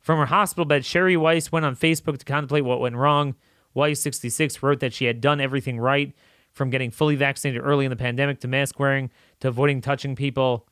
From 0.00 0.18
her 0.18 0.24
hospital 0.24 0.64
bed, 0.64 0.86
Sherry 0.86 1.18
Weiss 1.18 1.52
went 1.52 1.66
on 1.66 1.76
Facebook 1.76 2.16
to 2.16 2.24
contemplate 2.24 2.64
what 2.64 2.80
went 2.80 2.96
wrong. 2.96 3.34
Weiss, 3.74 4.00
66, 4.00 4.62
wrote 4.62 4.80
that 4.80 4.94
she 4.94 5.04
had 5.04 5.20
done 5.20 5.38
everything 5.38 5.78
right 5.78 6.14
from 6.50 6.70
getting 6.70 6.90
fully 6.90 7.16
vaccinated 7.16 7.60
early 7.62 7.84
in 7.84 7.90
the 7.90 7.96
pandemic 7.96 8.40
to 8.40 8.48
mask 8.48 8.80
wearing 8.80 9.10
to 9.40 9.48
avoiding 9.48 9.82
touching 9.82 10.16
people. 10.16 10.66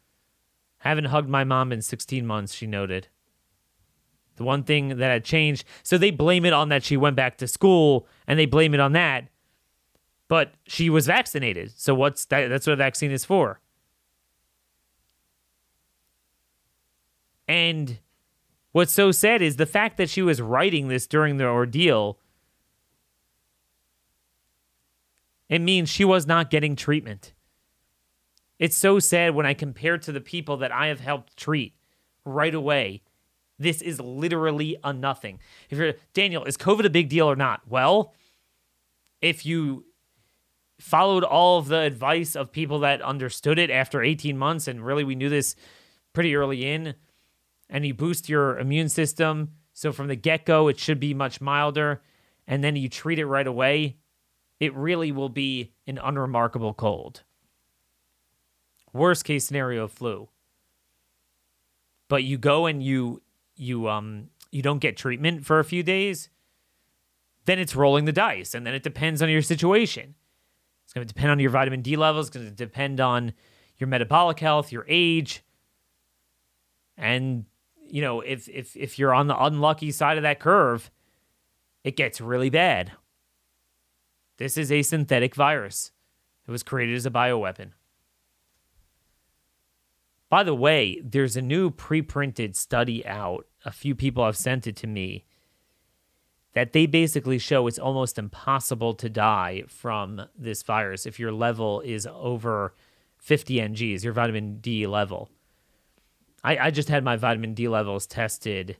Haven't 0.78 1.04
hugged 1.04 1.28
my 1.28 1.44
mom 1.44 1.70
in 1.70 1.82
16 1.82 2.26
months, 2.26 2.54
she 2.54 2.66
noted. 2.66 3.08
The 4.42 4.46
one 4.46 4.64
thing 4.64 4.88
that 4.88 4.98
had 4.98 5.24
changed, 5.24 5.64
so 5.84 5.96
they 5.96 6.10
blame 6.10 6.44
it 6.44 6.52
on 6.52 6.68
that 6.70 6.82
she 6.82 6.96
went 6.96 7.14
back 7.14 7.38
to 7.38 7.46
school 7.46 8.08
and 8.26 8.40
they 8.40 8.46
blame 8.46 8.74
it 8.74 8.80
on 8.80 8.90
that. 8.92 9.28
But 10.26 10.54
she 10.66 10.90
was 10.90 11.06
vaccinated. 11.06 11.72
So 11.76 11.94
what's 11.94 12.24
that 12.24 12.48
that's 12.48 12.66
what 12.66 12.72
a 12.72 12.76
vaccine 12.76 13.12
is 13.12 13.24
for. 13.24 13.60
And 17.46 18.00
what's 18.72 18.92
so 18.92 19.12
sad 19.12 19.42
is 19.42 19.56
the 19.56 19.66
fact 19.66 19.96
that 19.98 20.10
she 20.10 20.22
was 20.22 20.42
writing 20.42 20.88
this 20.88 21.06
during 21.06 21.36
the 21.36 21.46
ordeal. 21.46 22.18
It 25.48 25.60
means 25.60 25.88
she 25.88 26.04
was 26.04 26.26
not 26.26 26.50
getting 26.50 26.74
treatment. 26.74 27.32
It's 28.58 28.76
so 28.76 28.98
sad 28.98 29.36
when 29.36 29.46
I 29.46 29.54
compare 29.54 29.98
to 29.98 30.10
the 30.10 30.20
people 30.20 30.56
that 30.56 30.72
I 30.72 30.88
have 30.88 30.98
helped 30.98 31.36
treat 31.36 31.76
right 32.24 32.54
away. 32.54 33.02
This 33.62 33.80
is 33.80 34.00
literally 34.00 34.76
a 34.82 34.92
nothing. 34.92 35.38
If 35.70 35.78
you're 35.78 35.94
Daniel, 36.14 36.44
is 36.44 36.56
COVID 36.56 36.84
a 36.84 36.90
big 36.90 37.08
deal 37.08 37.30
or 37.30 37.36
not? 37.36 37.62
Well, 37.68 38.12
if 39.20 39.46
you 39.46 39.86
followed 40.80 41.22
all 41.22 41.58
of 41.58 41.68
the 41.68 41.78
advice 41.78 42.34
of 42.34 42.50
people 42.50 42.80
that 42.80 43.00
understood 43.00 43.58
it 43.58 43.70
after 43.70 44.02
18 44.02 44.36
months, 44.36 44.66
and 44.66 44.84
really 44.84 45.04
we 45.04 45.14
knew 45.14 45.28
this 45.28 45.54
pretty 46.12 46.34
early 46.34 46.68
in, 46.68 46.94
and 47.70 47.86
you 47.86 47.94
boost 47.94 48.28
your 48.28 48.58
immune 48.58 48.88
system, 48.88 49.52
so 49.72 49.92
from 49.92 50.08
the 50.08 50.16
get 50.16 50.44
go, 50.44 50.66
it 50.66 50.80
should 50.80 50.98
be 50.98 51.14
much 51.14 51.40
milder, 51.40 52.02
and 52.48 52.64
then 52.64 52.74
you 52.74 52.88
treat 52.88 53.20
it 53.20 53.26
right 53.26 53.46
away, 53.46 53.96
it 54.58 54.74
really 54.74 55.12
will 55.12 55.28
be 55.28 55.70
an 55.86 55.98
unremarkable 56.02 56.74
cold. 56.74 57.22
Worst 58.92 59.24
case 59.24 59.44
scenario, 59.44 59.86
flu. 59.86 60.28
But 62.08 62.24
you 62.24 62.38
go 62.38 62.66
and 62.66 62.82
you 62.82 63.22
you 63.62 63.88
um 63.88 64.28
you 64.50 64.60
don't 64.60 64.80
get 64.80 64.96
treatment 64.96 65.46
for 65.46 65.58
a 65.58 65.64
few 65.64 65.82
days, 65.82 66.28
then 67.46 67.58
it's 67.58 67.74
rolling 67.74 68.04
the 68.04 68.12
dice, 68.12 68.54
and 68.54 68.66
then 68.66 68.74
it 68.74 68.82
depends 68.82 69.22
on 69.22 69.30
your 69.30 69.42
situation. 69.42 70.14
It's 70.84 70.92
going 70.92 71.06
to 71.06 71.12
depend 71.12 71.30
on 71.30 71.38
your 71.38 71.50
vitamin 71.50 71.80
D 71.80 71.96
levels. 71.96 72.26
It's 72.26 72.36
going 72.36 72.46
to 72.46 72.52
depend 72.52 73.00
on 73.00 73.32
your 73.78 73.88
metabolic 73.88 74.40
health, 74.40 74.70
your 74.70 74.84
age, 74.88 75.42
and 76.98 77.46
you 77.88 78.02
know 78.02 78.20
if 78.20 78.48
if 78.48 78.76
if 78.76 78.98
you're 78.98 79.14
on 79.14 79.28
the 79.28 79.42
unlucky 79.42 79.90
side 79.90 80.18
of 80.18 80.22
that 80.24 80.40
curve, 80.40 80.90
it 81.84 81.96
gets 81.96 82.20
really 82.20 82.50
bad. 82.50 82.92
This 84.36 84.58
is 84.58 84.72
a 84.72 84.82
synthetic 84.82 85.34
virus. 85.34 85.92
It 86.46 86.50
was 86.50 86.62
created 86.62 86.96
as 86.96 87.06
a 87.06 87.10
bioweapon. 87.10 87.70
By 90.28 90.42
the 90.42 90.54
way, 90.54 91.00
there's 91.04 91.36
a 91.36 91.42
new 91.42 91.70
pre-printed 91.70 92.56
study 92.56 93.06
out. 93.06 93.46
A 93.64 93.72
few 93.72 93.94
people 93.94 94.24
have 94.24 94.36
sent 94.36 94.66
it 94.66 94.76
to 94.76 94.86
me 94.86 95.24
that 96.54 96.72
they 96.72 96.86
basically 96.86 97.38
show 97.38 97.66
it's 97.66 97.78
almost 97.78 98.18
impossible 98.18 98.94
to 98.94 99.08
die 99.08 99.62
from 99.68 100.26
this 100.36 100.62
virus 100.62 101.06
if 101.06 101.18
your 101.18 101.32
level 101.32 101.80
is 101.80 102.06
over 102.06 102.74
50 103.18 103.56
NGs, 103.56 104.04
your 104.04 104.12
vitamin 104.12 104.58
D 104.58 104.86
level. 104.86 105.30
I, 106.44 106.58
I 106.58 106.70
just 106.70 106.88
had 106.88 107.04
my 107.04 107.16
vitamin 107.16 107.54
D 107.54 107.68
levels 107.68 108.06
tested. 108.06 108.76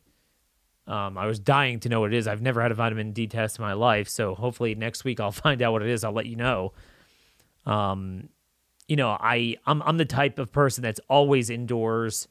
Um, 0.87 1.16
I 1.16 1.27
was 1.27 1.38
dying 1.38 1.79
to 1.81 1.88
know 1.88 2.01
what 2.01 2.12
it 2.12 2.16
is. 2.16 2.27
I've 2.27 2.42
never 2.42 2.61
had 2.61 2.73
a 2.73 2.75
vitamin 2.75 3.12
D 3.12 3.27
test 3.27 3.59
in 3.59 3.64
my 3.64 3.73
life, 3.73 4.09
so 4.09 4.35
hopefully 4.35 4.75
next 4.75 5.05
week 5.05 5.21
I'll 5.21 5.33
find 5.33 5.62
out 5.62 5.73
what 5.73 5.83
it 5.83 5.88
is. 5.88 6.05
I'll 6.05 6.12
let 6.12 6.27
you 6.27 6.37
know. 6.37 6.73
Um, 7.64 8.29
you 8.88 8.97
know, 8.97 9.11
I 9.11 9.57
I'm 9.64 9.81
I'm 9.83 9.97
the 9.97 10.05
type 10.05 10.38
of 10.38 10.53
person 10.53 10.83
that's 10.83 11.01
always 11.09 11.49
indoors, 11.49 12.27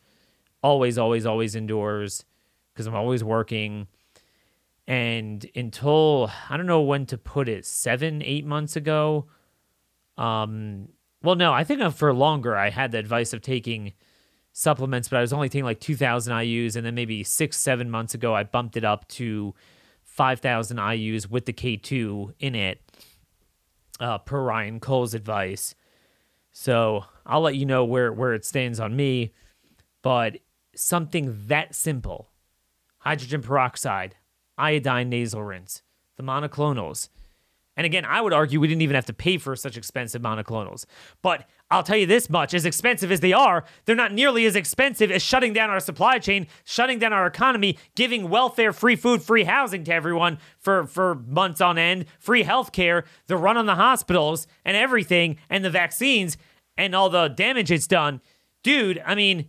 always, 0.61 0.97
always, 0.97 1.25
always 1.25 1.55
indoors, 1.55 2.25
because 2.73 2.87
I'm 2.87 2.95
always 2.95 3.23
working. 3.23 3.87
And 4.87 5.45
until 5.55 6.31
I 6.49 6.57
don't 6.57 6.65
know 6.65 6.81
when 6.81 7.05
to 7.07 7.17
put 7.17 7.47
it, 7.47 7.65
seven, 7.65 8.21
eight 8.23 8.45
months 8.45 8.75
ago. 8.75 9.27
Um, 10.17 10.89
well, 11.23 11.35
no, 11.35 11.53
I 11.53 11.63
think 11.63 11.81
for 11.93 12.13
longer 12.13 12.55
I 12.55 12.69
had 12.69 12.91
the 12.91 12.97
advice 12.97 13.33
of 13.33 13.41
taking 13.41 13.93
supplements, 14.53 15.07
but 15.07 15.17
I 15.17 15.21
was 15.21 15.33
only 15.33 15.49
taking 15.49 15.65
like 15.65 15.79
2,000 15.79 16.33
IUs, 16.33 16.75
and 16.75 16.85
then 16.85 16.95
maybe 16.95 17.23
six, 17.23 17.57
seven 17.57 17.89
months 17.89 18.13
ago 18.13 18.35
I 18.35 18.43
bumped 18.43 18.75
it 18.75 18.83
up 18.83 19.07
to 19.09 19.53
5,000 20.03 20.77
IUs 20.77 21.29
with 21.29 21.45
the 21.45 21.53
K2 21.53 22.33
in 22.39 22.55
it, 22.55 22.81
uh, 23.99 24.17
per 24.17 24.41
Ryan 24.41 24.79
Cole's 24.79 25.13
advice. 25.13 25.75
So 26.51 27.05
I'll 27.25 27.41
let 27.41 27.55
you 27.55 27.65
know 27.65 27.85
where, 27.85 28.11
where 28.11 28.33
it 28.33 28.43
stands 28.43 28.79
on 28.79 28.95
me. 28.95 29.31
But 30.01 30.39
something 30.75 31.43
that 31.47 31.75
simple 31.75 32.30
hydrogen 33.01 33.41
peroxide, 33.41 34.15
iodine 34.57 35.09
nasal 35.09 35.43
rinse, 35.43 35.81
the 36.17 36.23
monoclonals. 36.23 37.09
And 37.77 37.85
again, 37.85 38.05
I 38.05 38.21
would 38.21 38.33
argue 38.33 38.59
we 38.59 38.67
didn't 38.67 38.81
even 38.81 38.95
have 38.95 39.05
to 39.07 39.13
pay 39.13 39.37
for 39.37 39.55
such 39.55 39.77
expensive 39.77 40.21
monoclonals. 40.21 40.85
But 41.21 41.47
I'll 41.71 41.83
tell 41.83 41.97
you 41.97 42.05
this 42.05 42.29
much 42.29 42.53
as 42.53 42.65
expensive 42.65 43.11
as 43.11 43.21
they 43.21 43.31
are, 43.31 43.63
they're 43.85 43.95
not 43.95 44.13
nearly 44.13 44.45
as 44.45 44.57
expensive 44.57 45.09
as 45.09 45.23
shutting 45.23 45.53
down 45.53 45.69
our 45.69 45.79
supply 45.79 46.19
chain, 46.19 46.47
shutting 46.65 46.99
down 46.99 47.13
our 47.13 47.25
economy, 47.25 47.77
giving 47.95 48.29
welfare, 48.29 48.73
free 48.73 48.97
food, 48.97 49.23
free 49.23 49.45
housing 49.45 49.83
to 49.85 49.93
everyone 49.93 50.37
for, 50.59 50.85
for 50.85 51.15
months 51.15 51.61
on 51.61 51.77
end, 51.77 52.05
free 52.19 52.43
health 52.43 52.71
care, 52.71 53.05
the 53.27 53.37
run 53.37 53.57
on 53.57 53.65
the 53.65 53.75
hospitals, 53.75 54.47
and 54.65 54.75
everything, 54.75 55.37
and 55.49 55.63
the 55.63 55.69
vaccines, 55.69 56.37
and 56.77 56.93
all 56.93 57.09
the 57.09 57.29
damage 57.29 57.71
it's 57.71 57.87
done. 57.87 58.21
Dude, 58.63 59.01
I 59.05 59.15
mean, 59.15 59.47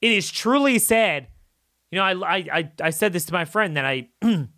it 0.00 0.10
is 0.10 0.30
truly 0.30 0.78
sad. 0.78 1.28
You 1.92 1.98
know, 1.98 2.04
I, 2.04 2.34
I, 2.36 2.70
I 2.80 2.90
said 2.90 3.12
this 3.12 3.26
to 3.26 3.32
my 3.32 3.44
friend 3.44 3.76
that 3.76 3.84
I 3.84 4.08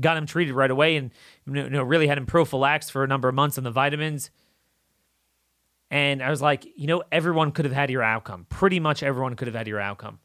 got 0.00 0.16
him 0.16 0.24
treated 0.24 0.54
right 0.54 0.70
away 0.70 0.96
and 0.96 1.10
you 1.44 1.68
know, 1.68 1.82
really 1.82 2.06
had 2.06 2.16
him 2.16 2.24
prophylaxed 2.24 2.90
for 2.90 3.04
a 3.04 3.06
number 3.06 3.28
of 3.28 3.34
months 3.34 3.58
on 3.58 3.64
the 3.64 3.70
vitamins 3.70 4.30
and 5.90 6.22
I 6.22 6.30
was 6.30 6.42
like, 6.42 6.66
you 6.76 6.86
know, 6.86 7.02
everyone 7.10 7.52
could 7.52 7.64
have 7.64 7.74
had 7.74 7.90
your 7.90 8.02
outcome. 8.02 8.46
Pretty 8.48 8.78
much 8.78 9.02
everyone 9.02 9.36
could 9.36 9.48
have 9.48 9.54
had 9.54 9.66
your 9.66 9.80
outcome. 9.80 10.18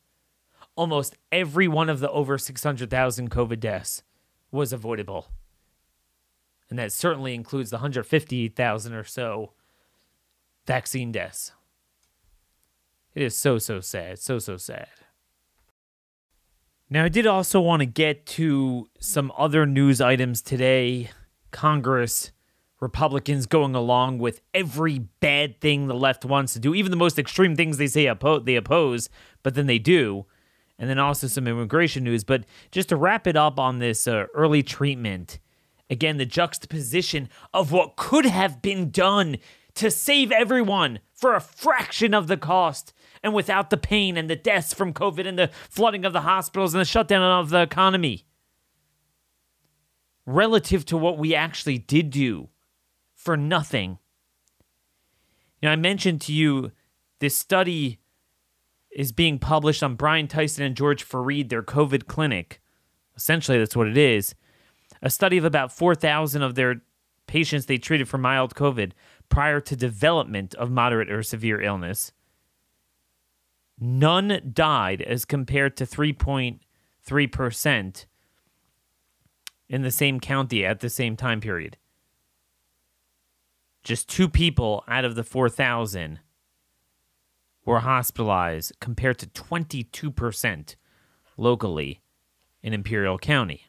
Almost 0.76 1.16
every 1.32 1.68
one 1.68 1.90
of 1.90 2.00
the 2.00 2.12
over 2.12 2.38
600,000 2.38 3.32
COVID 3.32 3.60
deaths 3.60 4.04
was 4.52 4.74
avoidable. 4.74 5.28
And 6.70 6.80
that 6.80 6.92
certainly 6.92 7.34
includes 7.34 7.70
the 7.70 7.78
150,000 7.78 8.94
or 8.94 9.04
so 9.04 9.54
vaccine 10.66 11.12
deaths. 11.12 11.52
It 13.14 13.22
is 13.22 13.38
so, 13.38 13.58
so 13.60 13.80
sad. 13.80 14.20
So, 14.20 14.40
so 14.40 14.58
sad. 14.58 14.88
Now, 16.94 17.06
I 17.06 17.10
did 17.10 17.26
also 17.26 17.60
want 17.60 17.80
to 17.80 17.88
get 17.88 18.28
to 18.28 18.88
some 19.00 19.34
other 19.36 19.66
news 19.66 20.00
items 20.00 20.44
today. 20.44 21.10
Congress 21.50 22.32
Republicans 22.80 23.48
going 23.48 23.74
along 23.74 24.20
with 24.20 24.42
every 24.54 25.00
bad 25.00 25.60
thing 25.60 25.88
the 25.88 25.96
left 25.96 26.24
wants 26.24 26.54
to 26.54 26.60
do, 26.60 26.76
even 26.76 26.92
the 26.92 26.96
most 26.96 27.18
extreme 27.18 27.56
things 27.56 27.78
they 27.78 27.88
say 27.88 28.06
oppo- 28.06 28.46
they 28.46 28.56
oppose, 28.56 29.10
but 29.42 29.56
then 29.56 29.66
they 29.66 29.80
do. 29.80 30.28
And 30.78 30.88
then 30.88 31.00
also 31.00 31.26
some 31.26 31.48
immigration 31.48 32.04
news. 32.04 32.24
But 32.24 32.44
just 32.70 32.90
to 32.90 32.96
wrap 32.96 33.26
it 33.26 33.36
up 33.36 33.60
on 33.60 33.80
this 33.80 34.08
uh, 34.08 34.28
early 34.36 34.62
treatment, 34.62 35.40
again, 35.90 36.18
the 36.18 36.28
juxtaposition 36.28 37.28
of 37.56 37.72
what 37.72 37.96
could 37.96 38.26
have 38.26 38.62
been 38.62 38.92
done 38.92 39.38
to 39.74 39.90
save 39.90 40.32
everyone 40.32 41.00
for 41.12 41.34
a 41.34 41.42
fraction 41.42 42.14
of 42.14 42.28
the 42.28 42.38
cost 42.38 42.94
and 43.24 43.34
without 43.34 43.70
the 43.70 43.78
pain 43.78 44.18
and 44.18 44.30
the 44.30 44.36
deaths 44.36 44.74
from 44.74 44.94
COVID 44.94 45.26
and 45.26 45.40
the 45.40 45.50
flooding 45.70 46.06
of 46.06 46.14
the 46.14 46.22
hospitals 46.22 46.74
and 46.74 46.82
the 46.82 46.86
shutdown 46.86 47.24
of 47.24 47.50
the 47.50 47.62
economy. 47.62 48.26
Relative 50.26 50.86
to 50.86 50.98
what 50.98 51.18
we 51.18 51.34
actually 51.34 51.78
did 51.78 52.10
do 52.10 52.50
for 53.16 53.38
nothing. 53.38 53.98
You 55.62 55.68
know, 55.68 55.72
I 55.72 55.78
mentioned 55.78 56.22
to 56.22 56.34
you 56.34 56.72
this 57.20 57.38
study 57.38 58.00
is 58.92 59.12
being 59.12 59.40
published 59.40 59.82
on 59.82 59.96
Brian 59.96 60.28
Tyson 60.28 60.64
and 60.64 60.76
George 60.76 61.08
Fareed, 61.08 61.50
their 61.50 61.64
COVID 61.64 62.06
clinic. 62.06 62.62
Essentially, 63.16 63.58
that's 63.58 63.76
what 63.76 63.88
it 63.88 63.98
is. 63.98 64.36
A 65.02 65.10
study 65.10 65.38
of 65.38 65.46
about 65.46 65.72
4,000 65.72 66.42
of 66.42 66.56
their 66.56 66.82
patients 67.28 67.66
they 67.66 67.78
treated 67.78 68.08
for 68.08 68.18
mild 68.18 68.56
COVID 68.56 68.92
prior 69.30 69.60
to 69.62 69.76
development 69.76 70.54
of 70.56 70.70
moderate 70.70 71.10
or 71.10 71.24
severe 71.24 71.62
illness, 71.62 72.12
none 73.80 74.52
died 74.54 75.02
as 75.02 75.26
compared 75.26 75.76
to 75.78 75.86
3.3% 75.86 78.06
in 79.70 79.82
the 79.82 79.92
same 79.92 80.20
county 80.20 80.66
at 80.66 80.82
the 80.82 80.90
same 80.90 81.16
time 81.16 81.42
period. 81.42 81.78
Just 83.84 84.08
two 84.08 84.30
people 84.30 84.84
out 84.88 85.04
of 85.04 85.16
the 85.16 85.24
4,000 85.24 86.20
were 87.66 87.80
hospitalized 87.80 88.74
compared 88.80 89.18
to 89.20 89.28
22% 89.28 90.76
locally 91.38 92.02
in 92.62 92.74
Imperial 92.74 93.18
County. 93.18 93.66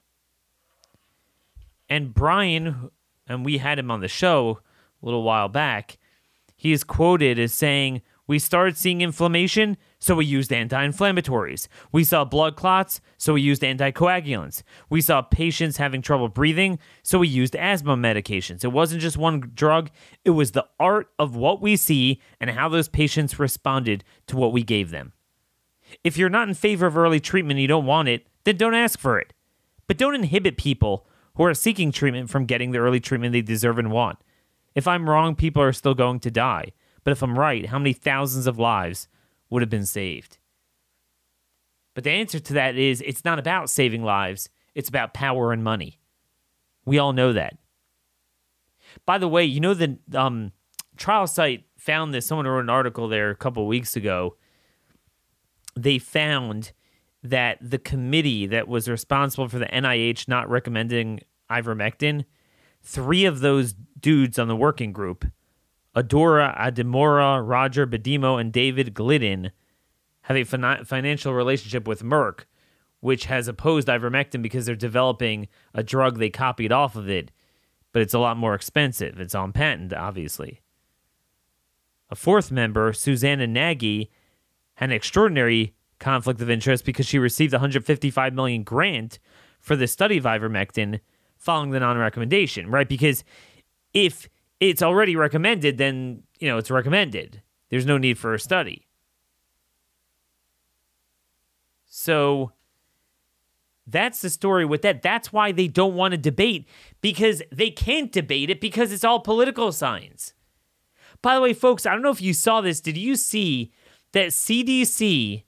And 1.88 2.14
Brian, 2.14 2.90
and 3.26 3.44
we 3.44 3.58
had 3.58 3.78
him 3.78 3.90
on 3.90 4.00
the 4.00 4.08
show 4.08 4.60
a 5.02 5.04
little 5.04 5.22
while 5.22 5.48
back, 5.48 5.98
he 6.56 6.72
is 6.72 6.84
quoted 6.84 7.38
as 7.38 7.52
saying, 7.52 8.02
We 8.26 8.38
started 8.38 8.76
seeing 8.76 9.00
inflammation, 9.00 9.76
so 10.04 10.16
we 10.16 10.26
used 10.26 10.52
anti 10.52 10.86
inflammatories. 10.86 11.66
We 11.90 12.04
saw 12.04 12.26
blood 12.26 12.56
clots, 12.56 13.00
so 13.16 13.32
we 13.32 13.40
used 13.40 13.62
anticoagulants. 13.62 14.62
We 14.90 15.00
saw 15.00 15.22
patients 15.22 15.78
having 15.78 16.02
trouble 16.02 16.28
breathing, 16.28 16.78
so 17.02 17.20
we 17.20 17.28
used 17.28 17.56
asthma 17.56 17.96
medications. 17.96 18.64
It 18.64 18.72
wasn't 18.72 19.00
just 19.00 19.16
one 19.16 19.52
drug, 19.54 19.90
it 20.22 20.32
was 20.32 20.50
the 20.50 20.66
art 20.78 21.08
of 21.18 21.36
what 21.36 21.62
we 21.62 21.74
see 21.76 22.20
and 22.38 22.50
how 22.50 22.68
those 22.68 22.86
patients 22.86 23.38
responded 23.38 24.04
to 24.26 24.36
what 24.36 24.52
we 24.52 24.62
gave 24.62 24.90
them. 24.90 25.14
If 26.04 26.18
you're 26.18 26.28
not 26.28 26.48
in 26.48 26.54
favor 26.54 26.84
of 26.84 26.98
early 26.98 27.18
treatment 27.18 27.52
and 27.52 27.62
you 27.62 27.68
don't 27.68 27.86
want 27.86 28.08
it, 28.08 28.26
then 28.44 28.58
don't 28.58 28.74
ask 28.74 28.98
for 28.98 29.18
it. 29.18 29.32
But 29.86 29.96
don't 29.96 30.14
inhibit 30.14 30.58
people 30.58 31.06
who 31.36 31.44
are 31.44 31.54
seeking 31.54 31.90
treatment 31.90 32.28
from 32.28 32.44
getting 32.44 32.72
the 32.72 32.78
early 32.78 33.00
treatment 33.00 33.32
they 33.32 33.40
deserve 33.40 33.78
and 33.78 33.90
want. 33.90 34.18
If 34.74 34.86
I'm 34.86 35.08
wrong, 35.08 35.34
people 35.34 35.62
are 35.62 35.72
still 35.72 35.94
going 35.94 36.20
to 36.20 36.30
die. 36.30 36.72
But 37.04 37.12
if 37.12 37.22
I'm 37.22 37.38
right, 37.38 37.64
how 37.64 37.78
many 37.78 37.94
thousands 37.94 38.46
of 38.46 38.58
lives 38.58 39.08
would 39.54 39.62
have 39.62 39.70
been 39.70 39.86
saved? 39.86 40.38
But 41.94 42.04
the 42.04 42.10
answer 42.10 42.40
to 42.40 42.52
that 42.54 42.76
is 42.76 43.00
it's 43.00 43.24
not 43.24 43.38
about 43.38 43.70
saving 43.70 44.02
lives, 44.02 44.50
it's 44.74 44.88
about 44.88 45.14
power 45.14 45.52
and 45.52 45.62
money. 45.62 46.00
We 46.84 46.98
all 46.98 47.12
know 47.12 47.32
that. 47.32 47.56
By 49.06 49.18
the 49.18 49.28
way, 49.28 49.44
you 49.44 49.60
know 49.60 49.74
the 49.74 49.96
um, 50.12 50.52
TrialSite 50.96 51.62
found 51.78 52.12
this. 52.12 52.26
Someone 52.26 52.46
wrote 52.46 52.60
an 52.64 52.68
article 52.68 53.08
there 53.08 53.30
a 53.30 53.36
couple 53.36 53.66
weeks 53.66 53.96
ago. 53.96 54.36
They 55.76 55.98
found 55.98 56.72
that 57.22 57.58
the 57.60 57.78
committee 57.78 58.46
that 58.46 58.68
was 58.68 58.88
responsible 58.88 59.48
for 59.48 59.58
the 59.58 59.66
NIH 59.66 60.28
not 60.28 60.50
recommending 60.50 61.20
ivermectin, 61.50 62.24
three 62.82 63.24
of 63.24 63.40
those 63.40 63.74
dudes 63.98 64.38
on 64.38 64.48
the 64.48 64.56
working 64.56 64.92
group, 64.92 65.24
Adaora 65.94 66.56
Adimora, 66.58 67.46
Roger 67.46 67.86
Bedimo, 67.86 68.40
and 68.40 68.52
David 68.52 68.94
Glidden, 68.94 69.52
have 70.22 70.36
a 70.36 70.44
fin- 70.44 70.84
financial 70.84 71.34
relationship 71.34 71.86
with 71.86 72.02
Merck, 72.02 72.44
which 73.00 73.26
has 73.26 73.48
opposed 73.48 73.88
ivermectin 73.88 74.42
because 74.42 74.66
they're 74.66 74.74
developing 74.74 75.48
a 75.74 75.82
drug 75.82 76.18
they 76.18 76.30
copied 76.30 76.72
off 76.72 76.96
of 76.96 77.08
it, 77.08 77.30
but 77.92 78.02
it's 78.02 78.14
a 78.14 78.18
lot 78.18 78.36
more 78.36 78.54
expensive. 78.54 79.20
It's 79.20 79.34
on 79.34 79.52
patent, 79.52 79.92
obviously. 79.92 80.60
A 82.10 82.16
fourth 82.16 82.50
member, 82.50 82.92
Susanna 82.92 83.46
Naggie, 83.46 84.08
had 84.76 84.90
an 84.90 84.96
extraordinary 84.96 85.74
conflict 85.98 86.40
of 86.40 86.50
interest 86.50 86.84
because 86.84 87.06
she 87.06 87.18
received 87.18 87.52
a 87.52 87.56
155 87.56 88.34
million 88.34 88.62
grant 88.62 89.18
for 89.60 89.76
the 89.76 89.86
study 89.86 90.18
of 90.18 90.24
ivermectin 90.24 91.00
following 91.36 91.70
the 91.70 91.80
non-recommendation, 91.80 92.70
right? 92.70 92.88
Because 92.88 93.24
if 93.92 94.28
it's 94.60 94.82
already 94.82 95.16
recommended, 95.16 95.78
then 95.78 96.22
you 96.38 96.48
know 96.48 96.58
it's 96.58 96.70
recommended. 96.70 97.42
There's 97.70 97.86
no 97.86 97.98
need 97.98 98.18
for 98.18 98.34
a 98.34 98.40
study. 98.40 98.86
So 101.86 102.52
that's 103.86 104.20
the 104.20 104.30
story 104.30 104.64
with 104.64 104.82
that. 104.82 105.02
That's 105.02 105.32
why 105.32 105.52
they 105.52 105.68
don't 105.68 105.94
want 105.94 106.12
to 106.12 106.18
debate 106.18 106.68
because 107.00 107.42
they 107.52 107.70
can't 107.70 108.10
debate 108.12 108.50
it 108.50 108.60
because 108.60 108.92
it's 108.92 109.04
all 109.04 109.20
political 109.20 109.72
science. 109.72 110.34
By 111.22 111.34
the 111.34 111.40
way, 111.40 111.52
folks, 111.52 111.86
I 111.86 111.92
don't 111.92 112.02
know 112.02 112.10
if 112.10 112.22
you 112.22 112.34
saw 112.34 112.60
this. 112.60 112.80
Did 112.80 112.96
you 112.96 113.16
see 113.16 113.72
that 114.12 114.28
CDC 114.28 115.44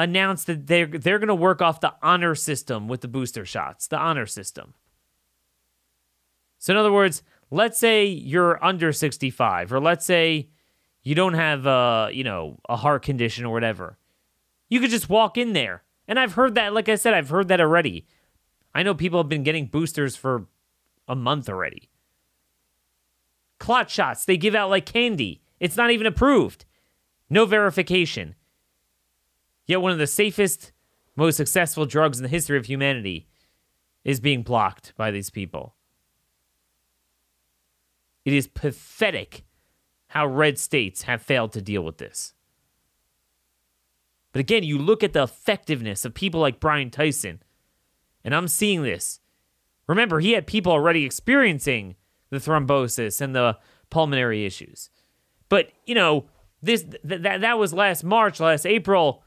announced 0.00 0.46
that 0.46 0.66
they're 0.66 0.86
they're 0.86 1.18
going 1.18 1.28
to 1.28 1.34
work 1.34 1.60
off 1.60 1.80
the 1.80 1.94
honor 2.02 2.34
system 2.34 2.88
with 2.88 3.02
the 3.02 3.08
booster 3.08 3.44
shots, 3.44 3.86
the 3.86 3.98
honor 3.98 4.26
system. 4.26 4.74
So 6.58 6.72
in 6.72 6.78
other 6.78 6.92
words, 6.92 7.22
let's 7.50 7.78
say 7.78 8.06
you're 8.06 8.62
under 8.64 8.92
65 8.92 9.72
or 9.72 9.80
let's 9.80 10.06
say 10.06 10.48
you 11.02 11.14
don't 11.14 11.34
have 11.34 11.66
a, 11.66 12.10
you 12.12 12.24
know, 12.24 12.58
a 12.68 12.76
heart 12.76 13.02
condition 13.02 13.44
or 13.44 13.52
whatever. 13.52 13.98
You 14.68 14.80
could 14.80 14.90
just 14.90 15.08
walk 15.08 15.36
in 15.36 15.52
there. 15.52 15.82
And 16.06 16.18
I've 16.18 16.34
heard 16.34 16.54
that 16.54 16.72
like 16.72 16.88
I 16.88 16.94
said, 16.94 17.14
I've 17.14 17.30
heard 17.30 17.48
that 17.48 17.60
already. 17.60 18.06
I 18.74 18.82
know 18.82 18.94
people 18.94 19.18
have 19.18 19.28
been 19.28 19.42
getting 19.42 19.66
boosters 19.66 20.16
for 20.16 20.46
a 21.08 21.16
month 21.16 21.48
already. 21.48 21.90
Clot 23.58 23.90
shots, 23.90 24.24
they 24.24 24.36
give 24.36 24.54
out 24.54 24.70
like 24.70 24.86
candy. 24.86 25.42
It's 25.58 25.76
not 25.76 25.90
even 25.90 26.06
approved. 26.06 26.64
No 27.28 27.44
verification. 27.46 28.34
Yet 29.66 29.82
one 29.82 29.92
of 29.92 29.98
the 29.98 30.06
safest, 30.06 30.72
most 31.14 31.36
successful 31.36 31.84
drugs 31.86 32.18
in 32.18 32.22
the 32.22 32.28
history 32.28 32.56
of 32.56 32.66
humanity 32.66 33.28
is 34.04 34.18
being 34.18 34.42
blocked 34.42 34.94
by 34.96 35.10
these 35.10 35.30
people. 35.30 35.74
It 38.24 38.32
is 38.32 38.46
pathetic 38.46 39.44
how 40.08 40.26
red 40.26 40.58
states 40.58 41.02
have 41.02 41.22
failed 41.22 41.52
to 41.52 41.62
deal 41.62 41.82
with 41.82 41.98
this. 41.98 42.34
But 44.32 44.40
again, 44.40 44.62
you 44.62 44.78
look 44.78 45.02
at 45.02 45.12
the 45.12 45.22
effectiveness 45.22 46.04
of 46.04 46.14
people 46.14 46.40
like 46.40 46.60
Brian 46.60 46.90
Tyson, 46.90 47.42
and 48.24 48.34
I'm 48.34 48.48
seeing 48.48 48.82
this. 48.82 49.20
Remember, 49.86 50.20
he 50.20 50.32
had 50.32 50.46
people 50.46 50.72
already 50.72 51.04
experiencing 51.04 51.96
the 52.30 52.38
thrombosis 52.38 53.20
and 53.20 53.34
the 53.34 53.58
pulmonary 53.88 54.46
issues. 54.46 54.90
But, 55.48 55.70
you 55.84 55.94
know, 55.94 56.26
this 56.62 56.82
th- 56.82 57.22
that 57.22 57.40
that 57.40 57.58
was 57.58 57.72
last 57.72 58.04
March, 58.04 58.38
last 58.38 58.66
April 58.66 59.24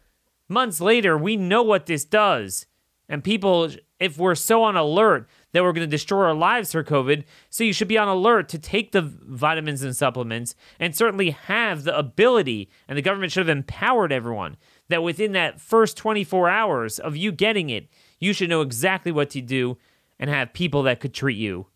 months 0.48 0.80
later, 0.80 1.18
we 1.18 1.36
know 1.36 1.64
what 1.64 1.86
this 1.86 2.06
does. 2.06 2.66
And 3.10 3.24
people, 3.24 3.70
if 4.00 4.18
we're 4.18 4.36
so 4.36 4.64
on 4.64 4.78
alert 4.78 5.28
that 5.54 5.64
we're 5.64 5.72
going 5.72 5.88
to 5.88 5.92
destroy 5.92 6.26
our 6.26 6.34
lives 6.34 6.74
for 6.74 6.84
COVID, 6.84 7.24
so 7.50 7.64
you 7.64 7.72
should 7.74 7.88
be 7.88 7.98
on 7.98 8.08
alert 8.08 8.50
to 8.50 8.60
take 8.60 8.92
the 8.92 9.02
vitamins 9.02 9.82
and 9.82 9.96
supplements 9.96 10.56
and 10.80 10.96
certainly 10.96 11.30
have 11.30 11.84
the 11.84 11.98
ability, 11.98 12.70
and 12.88 12.98
the 12.98 13.02
government 13.02 13.32
should 13.32 13.48
have 13.48 13.58
empowered 13.58 14.12
everyone 14.12 14.58
that 14.90 15.04
within 15.04 15.32
that 15.32 15.62
first 15.62 15.96
24 15.96 16.50
hours 16.50 17.00
of 17.00 17.16
you 17.16 17.32
getting 17.32 17.70
it, 17.70 17.88
you 18.20 18.34
should 18.34 18.50
know 18.50 18.62
exactly 18.62 19.12
what 19.12 19.30
to 19.30 19.42
do 19.42 19.78
and 20.20 20.30
have 20.30 20.54
people 20.54 20.84
that 20.84 21.00
could 21.00 21.14
treat 21.14 21.38
you. 21.38 21.68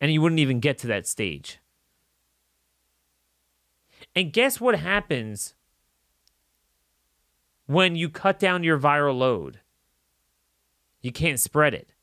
And 0.00 0.12
you 0.12 0.20
wouldn't 0.20 0.40
even 0.40 0.60
get 0.60 0.78
to 0.78 0.86
that 0.88 1.06
stage. 1.06 1.60
And 4.14 4.32
guess 4.32 4.60
what 4.60 4.78
happens 4.78 5.54
when 7.66 7.96
you 7.96 8.08
cut 8.08 8.38
down 8.38 8.62
your 8.62 8.78
viral 8.78 9.18
load. 9.18 9.60
You 11.00 11.12
can't 11.12 11.40
spread 11.40 11.74
it. 11.74 11.93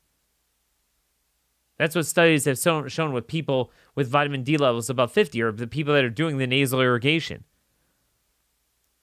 That's 1.82 1.96
what 1.96 2.06
studies 2.06 2.46
have 2.46 2.60
shown 2.60 3.12
with 3.12 3.26
people 3.26 3.72
with 3.96 4.08
vitamin 4.08 4.44
D 4.44 4.56
levels 4.56 4.88
above 4.88 5.12
50 5.12 5.42
or 5.42 5.52
the 5.52 5.66
people 5.66 5.96
that 5.96 6.04
are 6.04 6.12
doing 6.12 6.38
the 6.38 6.46
nasal 6.46 6.80
irrigation. 6.80 7.44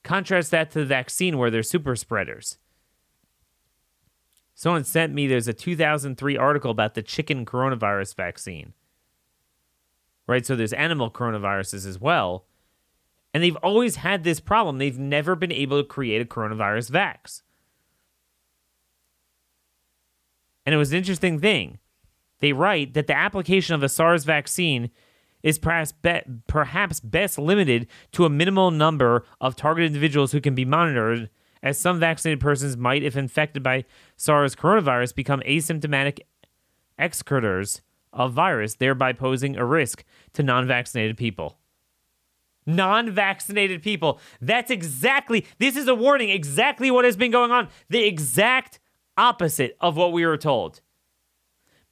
Contrast 0.01 0.49
that 0.51 0.71
to 0.71 0.79
the 0.79 0.85
vaccine 0.85 1.37
where 1.37 1.51
they're 1.51 1.61
super 1.61 1.97
spreaders. 1.97 2.57
Someone 4.55 4.85
sent 4.85 5.13
me 5.13 5.27
there's 5.27 5.49
a 5.49 5.53
2003 5.53 6.37
article 6.37 6.71
about 6.71 6.93
the 6.93 7.01
chicken 7.01 7.45
coronavirus 7.45 8.15
vaccine. 8.15 8.71
Right? 10.25 10.45
So 10.45 10.55
there's 10.55 10.71
animal 10.71 11.11
coronaviruses 11.11 11.85
as 11.85 11.99
well. 11.99 12.45
And 13.33 13.43
they've 13.43 13.57
always 13.57 13.97
had 13.97 14.23
this 14.23 14.39
problem. 14.39 14.77
They've 14.77 14.97
never 14.97 15.35
been 15.35 15.51
able 15.51 15.81
to 15.81 15.85
create 15.85 16.21
a 16.21 16.25
coronavirus 16.25 16.91
vax. 16.91 17.41
And 20.65 20.73
it 20.73 20.77
was 20.77 20.93
an 20.93 20.97
interesting 20.97 21.41
thing. 21.41 21.79
They 22.39 22.53
write 22.53 22.93
that 22.93 23.07
the 23.07 23.17
application 23.17 23.75
of 23.75 23.83
a 23.83 23.89
SARS 23.89 24.23
vaccine 24.23 24.89
is 25.43 25.57
perhaps, 25.57 25.91
be- 25.91 26.21
perhaps 26.47 26.99
best 26.99 27.37
limited 27.37 27.87
to 28.13 28.25
a 28.25 28.29
minimal 28.29 28.71
number 28.71 29.25
of 29.39 29.55
targeted 29.55 29.87
individuals 29.87 30.31
who 30.31 30.41
can 30.41 30.55
be 30.55 30.65
monitored, 30.65 31.29
as 31.63 31.77
some 31.77 31.99
vaccinated 31.99 32.39
persons 32.39 32.77
might, 32.77 33.03
if 33.03 33.15
infected 33.15 33.63
by 33.63 33.85
SARS 34.17 34.55
coronavirus, 34.55 35.15
become 35.15 35.41
asymptomatic 35.41 36.19
excretors 36.97 37.81
of 38.11 38.33
virus, 38.33 38.75
thereby 38.75 39.13
posing 39.13 39.55
a 39.55 39.65
risk 39.65 40.03
to 40.33 40.43
non 40.43 40.67
vaccinated 40.67 41.17
people 41.17 41.59
non 42.65 43.11
vaccinated 43.11 43.81
people. 43.81 44.19
That's 44.39 44.71
exactly, 44.71 45.45
this 45.57 45.75
is 45.75 45.87
a 45.87 45.95
warning, 45.95 46.29
exactly 46.29 46.91
what 46.91 47.05
has 47.05 47.17
been 47.17 47.31
going 47.31 47.51
on. 47.51 47.67
The 47.89 48.05
exact 48.05 48.79
opposite 49.17 49.75
of 49.81 49.97
what 49.97 50.13
we 50.13 50.25
were 50.25 50.37
told. 50.37 50.81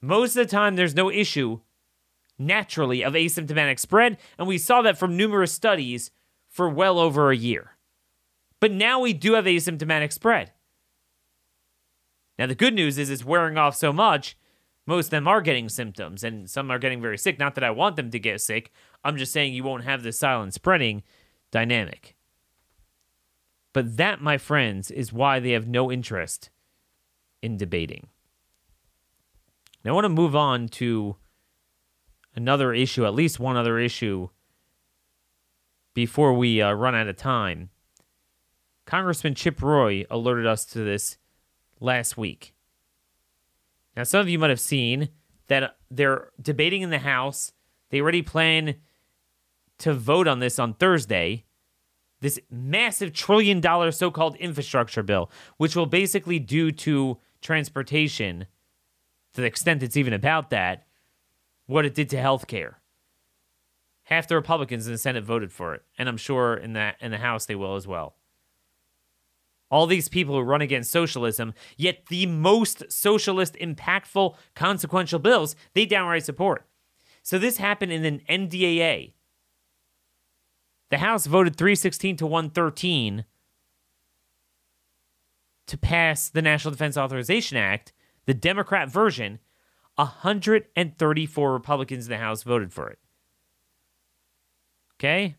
Most 0.02 0.36
of 0.36 0.46
the 0.46 0.52
time, 0.52 0.76
there's 0.76 0.96
no 0.96 1.10
issue 1.10 1.62
naturally 2.38 3.02
of 3.04 3.14
asymptomatic 3.14 3.80
spread, 3.80 4.18
and 4.38 4.48
we 4.48 4.58
saw 4.58 4.82
that 4.82 4.98
from 4.98 5.18
numerous 5.18 5.52
studies 5.52 6.12
for 6.50 6.70
well 6.70 7.00
over 7.00 7.32
a 7.32 7.38
year. 7.38 7.78
But 8.60 8.72
now 8.72 9.00
we 9.00 9.14
do 9.14 9.34
have 9.34 9.46
asymptomatic 9.46 10.12
spread. 10.14 10.52
Now, 12.38 12.46
the 12.46 12.56
good 12.56 12.74
news 12.74 12.98
is 12.98 13.10
it's 13.10 13.26
wearing 13.26 13.58
off 13.58 13.76
so 13.76 13.92
much, 13.92 14.38
most 14.86 15.08
of 15.08 15.12
them 15.12 15.28
are 15.28 15.42
getting 15.42 15.68
symptoms, 15.68 16.24
and 16.24 16.50
some 16.50 16.72
are 16.72 16.80
getting 16.80 17.02
very 17.02 17.18
sick. 17.18 17.38
Not 17.38 17.56
that 17.56 17.64
I 17.64 17.72
want 17.72 17.98
them 17.98 18.10
to 18.12 18.20
get 18.20 18.40
sick, 18.40 18.72
I'm 19.04 19.18
just 19.18 19.34
saying 19.34 19.54
you 19.54 19.64
won't 19.64 19.84
have 19.84 20.04
the 20.04 20.12
silent 20.12 20.54
spreading 20.54 21.04
dynamic. 21.52 22.16
But 23.74 23.98
that, 23.98 24.22
my 24.22 24.38
friends, 24.38 24.90
is 24.90 25.12
why 25.12 25.40
they 25.40 25.52
have 25.52 25.68
no 25.68 25.92
interest 25.92 26.50
in 27.42 27.58
debating. 27.58 28.08
Now, 29.84 29.92
I 29.92 29.94
want 29.94 30.06
to 30.06 30.10
move 30.10 30.36
on 30.36 30.68
to 30.70 31.16
another 32.36 32.74
issue, 32.74 33.06
at 33.06 33.14
least 33.14 33.40
one 33.40 33.58
other 33.58 33.80
issue, 33.80 34.30
before 35.94 36.34
we 36.34 36.62
uh, 36.62 36.74
run 36.74 36.96
out 36.96 37.08
of 37.08 37.16
time. 37.18 37.70
Congressman 38.86 39.36
Chip 39.36 39.62
Roy 39.62 40.06
alerted 40.10 40.46
us 40.46 40.66
to 40.66 40.80
this 40.80 41.18
last 41.80 42.18
week. 42.18 42.54
Now, 43.96 44.04
some 44.04 44.22
of 44.22 44.30
you 44.30 44.38
might 44.40 44.50
have 44.50 44.60
seen 44.60 45.10
that 45.48 45.78
they're 45.90 46.30
debating 46.42 46.84
in 46.84 46.90
the 46.90 47.00
House. 47.00 47.52
They 47.90 48.00
already 48.00 48.22
plan 48.22 48.76
to 49.80 49.94
vote 49.94 50.28
on 50.28 50.40
this 50.40 50.60
on 50.60 50.74
Thursday. 50.74 51.46
This 52.20 52.40
massive 52.50 53.14
trillion 53.14 53.60
dollar 53.60 53.92
so 53.92 54.10
called 54.12 54.36
infrastructure 54.38 55.04
bill, 55.04 55.32
which 55.58 55.76
will 55.76 55.86
basically 55.86 56.40
do 56.40 56.72
to 56.72 57.18
transportation, 57.42 58.48
to 59.38 59.42
the 59.42 59.48
extent 59.48 59.84
it's 59.84 59.96
even 59.96 60.14
about 60.14 60.50
that, 60.50 60.88
what 61.68 61.86
it 61.86 61.94
did 61.94 62.10
to 62.10 62.16
healthcare. 62.18 62.74
Half 64.06 64.28
the 64.28 64.34
Republicans 64.34 64.88
in 64.88 64.94
the 64.94 64.98
Senate 64.98 65.24
voted 65.24 65.52
for 65.52 65.76
it, 65.76 65.84
and 65.96 66.10
I'm 66.10 66.18
sure 66.18 66.56
in 66.56 66.74
the 66.74 66.94
in 67.00 67.12
the 67.12 67.20
House 67.20 67.46
they 67.46 67.54
will 67.54 67.76
as 67.76 67.86
well. 67.86 68.16
All 69.70 69.86
these 69.86 70.10
people 70.10 70.34
who 70.34 70.42
run 70.42 70.62
against 70.62 70.90
socialism, 70.90 71.54
yet 71.76 72.08
the 72.08 72.26
most 72.26 72.92
socialist, 72.92 73.54
impactful, 73.62 74.34
consequential 74.56 75.20
bills, 75.20 75.56
they 75.74 75.86
downright 75.86 76.26
support. 76.26 76.66
So 77.22 77.38
this 77.38 77.58
happened 77.58 77.92
in 77.92 78.06
an 78.06 78.22
NDAA. 78.28 79.14
The 80.90 80.98
House 80.98 81.28
voted 81.28 81.58
316 81.58 82.18
to 82.18 82.26
113 82.26 83.24
to 85.68 85.78
pass 85.78 86.28
the 86.28 86.42
National 86.42 86.72
Defense 86.72 86.98
Authorization 86.98 87.56
Act, 87.58 87.94
the 88.28 88.36
Democrat 88.36 88.92
version. 88.92 89.40
134 89.96 91.54
Republicans 91.54 92.06
in 92.06 92.12
the 92.12 92.18
House 92.20 92.44
voted 92.44 92.72
for 92.72 92.88
it. 92.88 93.00
Okay? 94.96 95.36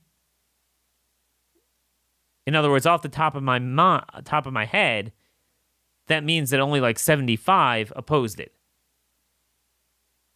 In 2.44 2.56
other 2.56 2.70
words, 2.70 2.86
off 2.86 3.02
the 3.02 3.08
top 3.08 3.36
of 3.36 3.42
my 3.44 3.60
mo- 3.60 4.02
top 4.24 4.46
of 4.46 4.52
my 4.52 4.64
head, 4.64 5.12
that 6.08 6.24
means 6.24 6.50
that 6.50 6.58
only 6.58 6.80
like 6.80 6.98
75 6.98 7.92
opposed 7.94 8.40
it. 8.40 8.54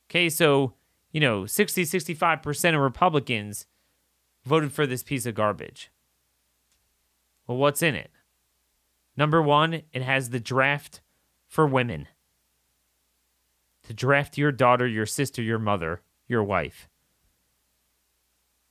Okay, 0.08 0.28
so, 0.28 0.74
you 1.10 1.20
know, 1.20 1.46
60 1.46 1.82
65% 1.84 2.74
of 2.74 2.80
Republicans 2.80 3.66
voted 4.44 4.72
for 4.72 4.86
this 4.86 5.02
piece 5.02 5.26
of 5.26 5.34
garbage. 5.34 5.90
Well, 7.46 7.58
what's 7.58 7.82
in 7.82 7.94
it? 7.94 8.10
Number 9.16 9.42
1, 9.42 9.82
it 9.92 10.02
has 10.02 10.30
the 10.30 10.40
draft 10.40 11.00
for 11.48 11.66
women. 11.66 12.08
To 13.84 13.94
draft 13.94 14.38
your 14.38 14.52
daughter, 14.52 14.86
your 14.86 15.06
sister, 15.06 15.42
your 15.42 15.58
mother, 15.58 16.02
your 16.28 16.44
wife. 16.44 16.88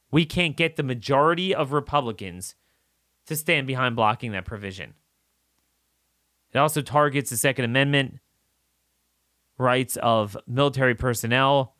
We 0.09 0.25
can't 0.25 0.57
get 0.57 0.75
the 0.75 0.83
majority 0.83 1.53
of 1.53 1.71
Republicans 1.71 2.55
to 3.25 3.35
stand 3.35 3.67
behind 3.67 3.95
blocking 3.95 4.31
that 4.31 4.45
provision. 4.45 4.93
It 6.53 6.57
also 6.57 6.81
targets 6.81 7.29
the 7.29 7.37
Second 7.37 7.65
Amendment 7.65 8.19
rights 9.57 9.95
of 9.97 10.35
military 10.47 10.95
personnel. 10.95 11.75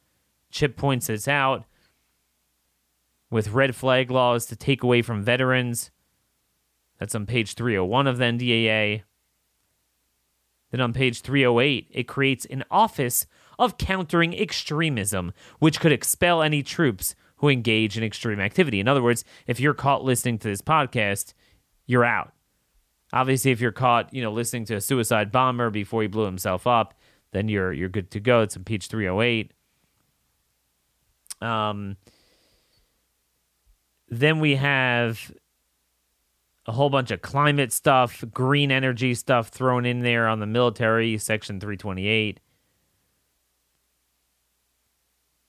Chip 0.49 0.77
points 0.77 1.07
this 1.07 1.27
out 1.27 1.65
with 3.29 3.49
red 3.49 3.75
flag 3.75 4.11
laws 4.11 4.45
to 4.47 4.55
take 4.55 4.83
away 4.83 5.01
from 5.01 5.23
veterans. 5.23 5.91
That's 6.99 7.15
on 7.15 7.25
page 7.25 7.55
301 7.55 8.07
of 8.07 8.17
the 8.17 8.25
NDAA. 8.25 9.03
Then 10.71 10.81
on 10.81 10.93
page 10.93 11.21
308, 11.21 11.87
it 11.91 12.07
creates 12.07 12.45
an 12.45 12.63
office 12.71 13.25
of 13.59 13.77
countering 13.77 14.33
extremism, 14.33 15.33
which 15.59 15.79
could 15.79 15.91
expel 15.91 16.41
any 16.41 16.63
troops 16.63 17.13
who 17.37 17.49
engage 17.49 17.97
in 17.97 18.03
extreme 18.03 18.39
activity. 18.39 18.79
In 18.79 18.87
other 18.87 19.03
words, 19.03 19.23
if 19.47 19.59
you're 19.59 19.73
caught 19.73 20.03
listening 20.03 20.37
to 20.39 20.47
this 20.47 20.61
podcast, 20.61 21.33
you're 21.85 22.05
out. 22.05 22.33
Obviously, 23.13 23.51
if 23.51 23.59
you're 23.59 23.71
caught, 23.71 24.13
you 24.13 24.21
know, 24.21 24.31
listening 24.31 24.65
to 24.65 24.75
a 24.75 24.81
suicide 24.81 25.31
bomber 25.31 25.69
before 25.69 26.01
he 26.01 26.07
blew 26.07 26.25
himself 26.25 26.65
up, 26.65 26.93
then 27.31 27.49
you're 27.49 27.73
you're 27.73 27.89
good 27.89 28.11
to 28.11 28.19
go. 28.19 28.41
It's 28.41 28.55
impeach 28.55 28.87
308. 28.87 29.51
Um, 31.41 31.97
then 34.09 34.39
we 34.39 34.55
have 34.55 35.33
a 36.65 36.71
whole 36.71 36.89
bunch 36.89 37.11
of 37.11 37.21
climate 37.21 37.73
stuff, 37.73 38.23
green 38.31 38.71
energy 38.71 39.13
stuff 39.13 39.47
thrown 39.49 39.85
in 39.85 40.01
there 40.01 40.27
on 40.27 40.39
the 40.39 40.45
military, 40.45 41.17
section 41.17 41.59
328. 41.59 42.39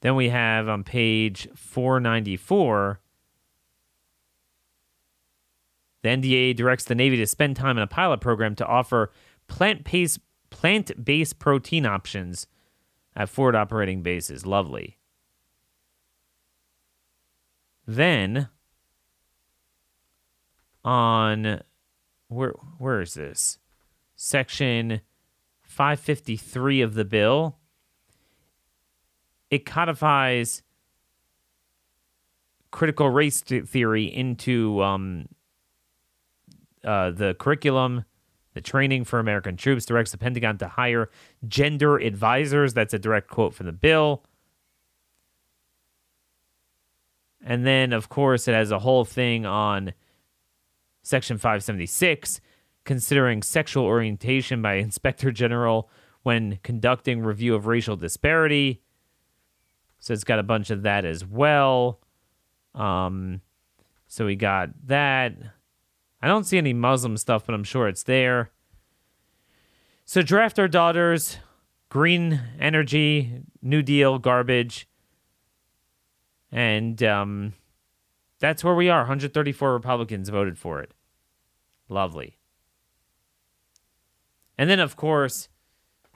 Then 0.00 0.16
we 0.16 0.30
have 0.30 0.68
on 0.68 0.82
page 0.82 1.48
494 1.54 3.00
the 6.02 6.08
NDA 6.08 6.56
directs 6.56 6.84
the 6.84 6.94
Navy 6.94 7.16
to 7.16 7.26
spend 7.26 7.56
time 7.56 7.76
in 7.76 7.82
a 7.82 7.86
pilot 7.86 8.20
program 8.20 8.54
to 8.56 8.66
offer 8.66 9.12
plant-based 9.46 10.20
plant-based 10.50 11.38
protein 11.38 11.86
options 11.86 12.46
at 13.16 13.28
forward 13.28 13.54
operating 13.54 14.02
bases. 14.02 14.44
Lovely. 14.44 14.98
Then 17.86 18.48
on 20.85 21.62
where 22.28 22.55
where 22.78 23.01
is 23.01 23.14
this? 23.14 23.59
Section 24.16 25.01
553 25.62 26.83
of 26.83 26.95
the 26.95 27.05
bill 27.05 27.59
it 29.53 29.66
codifies 29.66 30.62
critical 32.70 33.11
race 33.11 33.43
theory 33.43 34.05
into 34.05 34.83
um, 34.83 35.28
uh, 36.83 37.11
the 37.11 37.35
curriculum, 37.39 38.07
the 38.55 38.62
training 38.62 39.05
for 39.05 39.18
American 39.18 39.59
troops, 39.59 39.85
directs 39.85 40.11
the 40.11 40.16
Pentagon 40.16 40.57
to 40.57 40.68
hire 40.68 41.11
gender 41.47 41.99
advisors. 41.99 42.72
That's 42.72 42.95
a 42.95 42.99
direct 42.99 43.28
quote 43.28 43.53
from 43.53 43.66
the 43.66 43.72
bill. 43.72 44.24
And 47.45 47.66
then, 47.66 47.93
of 47.93 48.09
course, 48.09 48.49
it 48.49 48.55
has 48.55 48.70
a 48.70 48.78
whole 48.78 49.05
thing 49.05 49.45
on 49.45 49.93
Section 51.03 51.38
576, 51.38 52.40
considering 52.84 53.42
sexual 53.42 53.84
orientation 53.84 54.62
by 54.62 54.74
Inspector 54.76 55.30
General 55.32 55.90
when 56.22 56.59
conducting 56.62 57.22
review 57.22 57.55
of 57.55 57.66
racial 57.66 57.96
disparity. 57.96 58.80
So 59.98 60.12
it's 60.12 60.24
got 60.24 60.38
a 60.38 60.44
bunch 60.44 60.70
of 60.70 60.82
that 60.82 61.05
as 61.05 61.24
well. 61.24 62.00
Um, 62.74 63.40
so 64.07 64.26
we 64.26 64.36
got 64.36 64.70
that. 64.86 65.34
I 66.20 66.28
don't 66.28 66.44
see 66.44 66.59
any 66.59 66.72
Muslim 66.72 67.16
stuff, 67.16 67.46
but 67.46 67.55
I'm 67.55 67.64
sure 67.64 67.88
it's 67.88 68.05
there. 68.05 68.50
So 70.05 70.22
draft 70.22 70.59
our 70.59 70.68
daughters, 70.68 71.38
green 71.88 72.40
energy, 72.59 73.42
New 73.61 73.82
Deal, 73.82 74.18
garbage. 74.18 74.88
And 76.50 77.03
um, 77.03 77.55
that's 78.43 78.62
where 78.62 78.74
we 78.74 78.90
are. 78.90 79.01
134 79.01 79.72
Republicans 79.72 80.28
voted 80.28 80.59
for 80.59 80.80
it. 80.80 80.93
Lovely. 81.88 82.36
And 84.59 84.68
then, 84.68 84.80
of 84.80 84.97
course, 84.97 85.49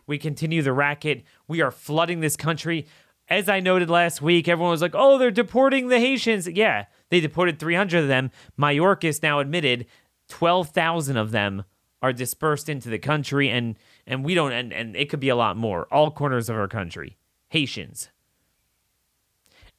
we 0.06 0.18
continue 0.18 0.60
the 0.60 0.74
racket. 0.74 1.24
We 1.48 1.62
are 1.62 1.70
flooding 1.70 2.20
this 2.20 2.36
country 2.36 2.86
as 3.28 3.48
I 3.48 3.60
noted 3.60 3.90
last 3.90 4.22
week, 4.22 4.48
everyone 4.48 4.70
was 4.70 4.82
like, 4.82 4.94
oh, 4.94 5.18
they're 5.18 5.30
deporting 5.30 5.88
the 5.88 5.98
Haitians. 5.98 6.48
Yeah, 6.48 6.86
they 7.10 7.20
deported 7.20 7.58
300 7.58 8.02
of 8.02 8.08
them. 8.08 8.30
Mayorkas 8.58 9.22
now 9.22 9.40
admitted 9.40 9.86
12,000 10.28 11.16
of 11.16 11.32
them 11.32 11.64
are 12.02 12.12
dispersed 12.12 12.68
into 12.68 12.88
the 12.88 12.98
country, 12.98 13.48
and, 13.48 13.76
and 14.06 14.24
we 14.24 14.34
don't, 14.34 14.52
and, 14.52 14.72
and 14.72 14.94
it 14.94 15.08
could 15.08 15.20
be 15.20 15.28
a 15.28 15.36
lot 15.36 15.56
more. 15.56 15.92
All 15.92 16.10
corners 16.10 16.48
of 16.48 16.56
our 16.56 16.68
country. 16.68 17.16
Haitians. 17.48 18.10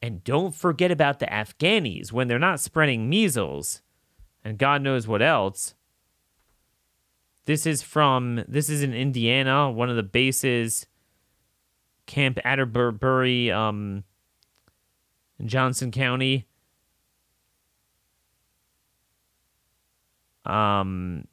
And 0.01 0.23
don't 0.23 0.53
forget 0.53 0.91
about 0.91 1.19
the 1.19 1.25
Afghanis 1.25 2.11
when 2.11 2.27
they're 2.27 2.37
not 2.37 2.59
spreading 2.59 3.09
measles 3.09 3.81
and 4.43 4.57
God 4.57 4.81
knows 4.81 5.07
what 5.07 5.21
else. 5.21 5.73
This 7.45 7.65
is 7.65 7.81
from, 7.81 8.43
this 8.47 8.69
is 8.69 8.83
in 8.83 8.93
Indiana, 8.93 9.71
one 9.71 9.89
of 9.89 9.95
the 9.95 10.03
bases 10.03 10.85
Camp 12.05 12.39
Atterbury 12.45 13.51
um, 13.51 14.03
in 15.39 15.47
Johnson 15.47 15.91
County. 15.91 16.47
Um, 20.45 21.27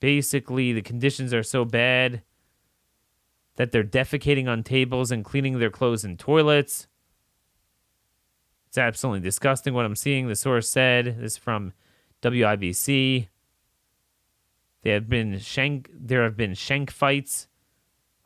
basically, 0.00 0.74
the 0.74 0.82
conditions 0.82 1.32
are 1.32 1.42
so 1.42 1.64
bad 1.64 2.22
that 3.56 3.72
they're 3.72 3.84
defecating 3.84 4.48
on 4.48 4.62
tables 4.62 5.10
and 5.10 5.24
cleaning 5.24 5.58
their 5.58 5.70
clothes 5.70 6.04
in 6.04 6.16
toilets. 6.16 6.88
It's 8.68 8.78
absolutely 8.78 9.20
disgusting 9.20 9.74
what 9.74 9.84
I'm 9.84 9.96
seeing. 9.96 10.26
The 10.26 10.34
source 10.34 10.68
said 10.68 11.18
this 11.20 11.32
is 11.32 11.38
from 11.38 11.72
WIBC. 12.22 13.28
There 14.82 14.94
have 14.94 15.08
been 15.08 15.38
shank. 15.38 15.88
There 15.92 16.24
have 16.24 16.36
been 16.36 16.54
shank 16.54 16.90
fights. 16.90 17.46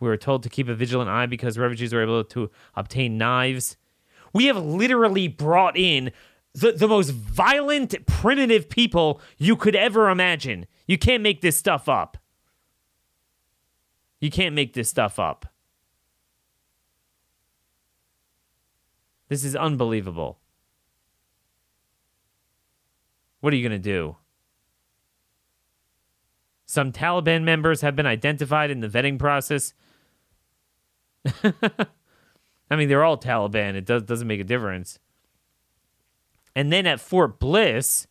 We 0.01 0.09
were 0.09 0.17
told 0.17 0.43
to 0.45 0.49
keep 0.49 0.69
a 0.69 0.75
vigilant 0.75 1.11
eye 1.11 1.27
because 1.27 1.59
refugees 1.59 1.93
were 1.93 2.03
able 2.03 2.25
to 2.25 2.51
obtain 2.77 3.19
knives. 3.19 3.77
We 4.33 4.47
have 4.47 4.57
literally 4.57 5.29
brought 5.29 5.77
in 5.77 6.13
the, 6.55 6.73
the 6.73 6.89
most 6.89 7.11
violent, 7.11 7.95
primitive 8.07 8.69
people 8.69 9.21
you 9.37 9.57
could 9.57 9.77
ever 9.77 10.09
imagine. 10.09 10.67
You 10.87 10.99
can't 10.99 11.23
make 11.23 11.41
this 11.41 11.57
stuff 11.57 11.89
up. 11.89 12.17
You 14.21 14.31
can't 14.31 14.55
make 14.55 14.75
this 14.75 14.89
stuff 14.89 15.19
up. 15.19 15.47
This 19.29 19.45
is 19.45 19.55
unbelievable. 19.55 20.39
What 23.41 23.53
are 23.53 23.57
you 23.57 23.69
going 23.69 23.81
to 23.81 23.91
do? 23.91 24.17
Some 26.67 26.93
Taliban 26.93 27.45
members 27.45 27.81
have 27.83 27.97
been 27.97 28.07
identified 28.07 28.71
in 28.71 28.81
the 28.81 28.89
vetting 28.89 29.19
process. 29.19 29.73
I 32.71 32.77
mean, 32.77 32.89
they're 32.89 33.05
all 33.05 33.17
Taliban. 33.17 33.75
It 33.75 33.87
does, 33.87 34.03
doesn't 34.03 34.27
make 34.27 34.41
a 34.41 34.45
difference. 34.45 34.99
And 36.55 36.73
then 36.73 36.87
at 36.87 37.01
Fort 37.01 37.39
Bliss, 37.39 38.07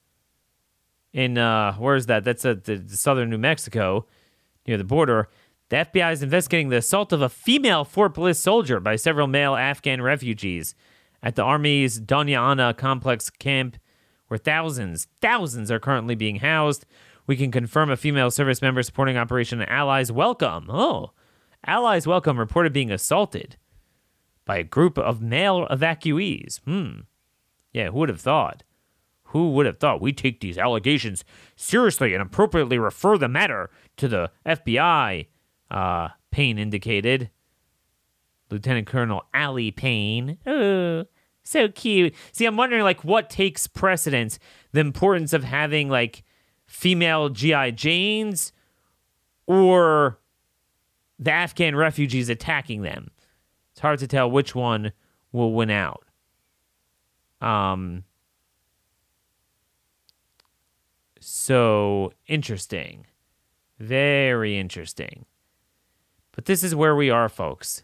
in 1.13 1.37
uh, 1.37 1.73
where 1.73 1.95
is 1.95 2.05
that? 2.07 2.23
That's 2.23 2.45
at 2.45 2.63
the 2.63 2.83
southern 2.87 3.29
New 3.29 3.37
Mexico, 3.37 4.05
near 4.65 4.77
the 4.77 4.83
border. 4.83 5.29
The 5.69 5.75
FBI 5.77 6.13
is 6.13 6.23
investigating 6.23 6.69
the 6.69 6.77
assault 6.77 7.11
of 7.11 7.21
a 7.21 7.27
female 7.27 7.83
Fort 7.83 8.13
Bliss 8.13 8.39
soldier 8.39 8.79
by 8.79 8.95
several 8.95 9.27
male 9.27 9.53
Afghan 9.53 10.01
refugees 10.01 10.75
at 11.21 11.35
the 11.35 11.43
Army's 11.43 11.99
Doña 11.99 12.39
Ana 12.39 12.73
complex 12.73 13.29
camp, 13.29 13.75
where 14.29 14.37
thousands, 14.37 15.07
thousands 15.19 15.69
are 15.69 15.79
currently 15.79 16.15
being 16.15 16.37
housed. 16.37 16.85
We 17.25 17.35
can 17.35 17.51
confirm 17.51 17.89
a 17.89 17.97
female 17.97 18.31
service 18.31 18.61
member 18.61 18.81
supporting 18.81 19.17
Operation 19.17 19.61
Allies 19.61 20.09
Welcome. 20.09 20.67
Oh, 20.69 21.11
Allies 21.65 22.07
Welcome 22.07 22.39
reported 22.39 22.71
being 22.71 22.91
assaulted 22.91 23.57
by 24.45 24.59
a 24.59 24.63
group 24.63 24.97
of 24.97 25.21
male 25.21 25.67
evacuees. 25.69 26.61
Hmm. 26.61 27.01
Yeah, 27.73 27.89
who 27.89 27.99
would 27.99 28.09
have 28.09 28.21
thought? 28.21 28.63
Who 29.31 29.51
would 29.51 29.65
have 29.65 29.79
thought 29.79 29.99
we 29.99 30.13
take 30.13 30.39
these 30.39 30.57
allegations 30.57 31.25
seriously 31.57 32.13
and 32.13 32.21
appropriately 32.21 32.79
refer 32.79 33.17
the 33.17 33.27
matter 33.27 33.69
to 33.97 34.07
the 34.07 34.31
FBI? 34.45 35.27
Uh, 35.69 36.09
Payne 36.31 36.57
indicated. 36.57 37.29
Lieutenant 38.49 38.87
Colonel 38.87 39.23
Allie 39.33 39.71
Payne. 39.71 40.37
Oh, 40.45 41.05
so 41.43 41.67
cute. 41.69 42.13
See, 42.31 42.45
I'm 42.45 42.57
wondering 42.57 42.83
like 42.83 43.03
what 43.03 43.29
takes 43.29 43.67
precedence, 43.67 44.39
the 44.71 44.79
importance 44.79 45.33
of 45.33 45.43
having 45.43 45.89
like 45.89 46.23
female 46.65 47.29
GI 47.29 47.71
Janes 47.73 48.51
or 49.45 50.19
the 51.19 51.31
Afghan 51.31 51.75
refugees 51.75 52.29
attacking 52.29 52.81
them. 52.81 53.11
It's 53.71 53.79
hard 53.79 53.99
to 53.99 54.07
tell 54.07 54.29
which 54.29 54.55
one 54.55 54.91
will 55.31 55.53
win 55.53 55.69
out. 55.69 56.03
Um 57.41 58.03
so 61.19 62.13
interesting. 62.27 63.05
Very 63.79 64.57
interesting. 64.57 65.25
But 66.37 66.45
this 66.45 66.63
is 66.63 66.75
where 66.75 66.95
we 66.95 67.09
are, 67.09 67.29
folks. 67.29 67.81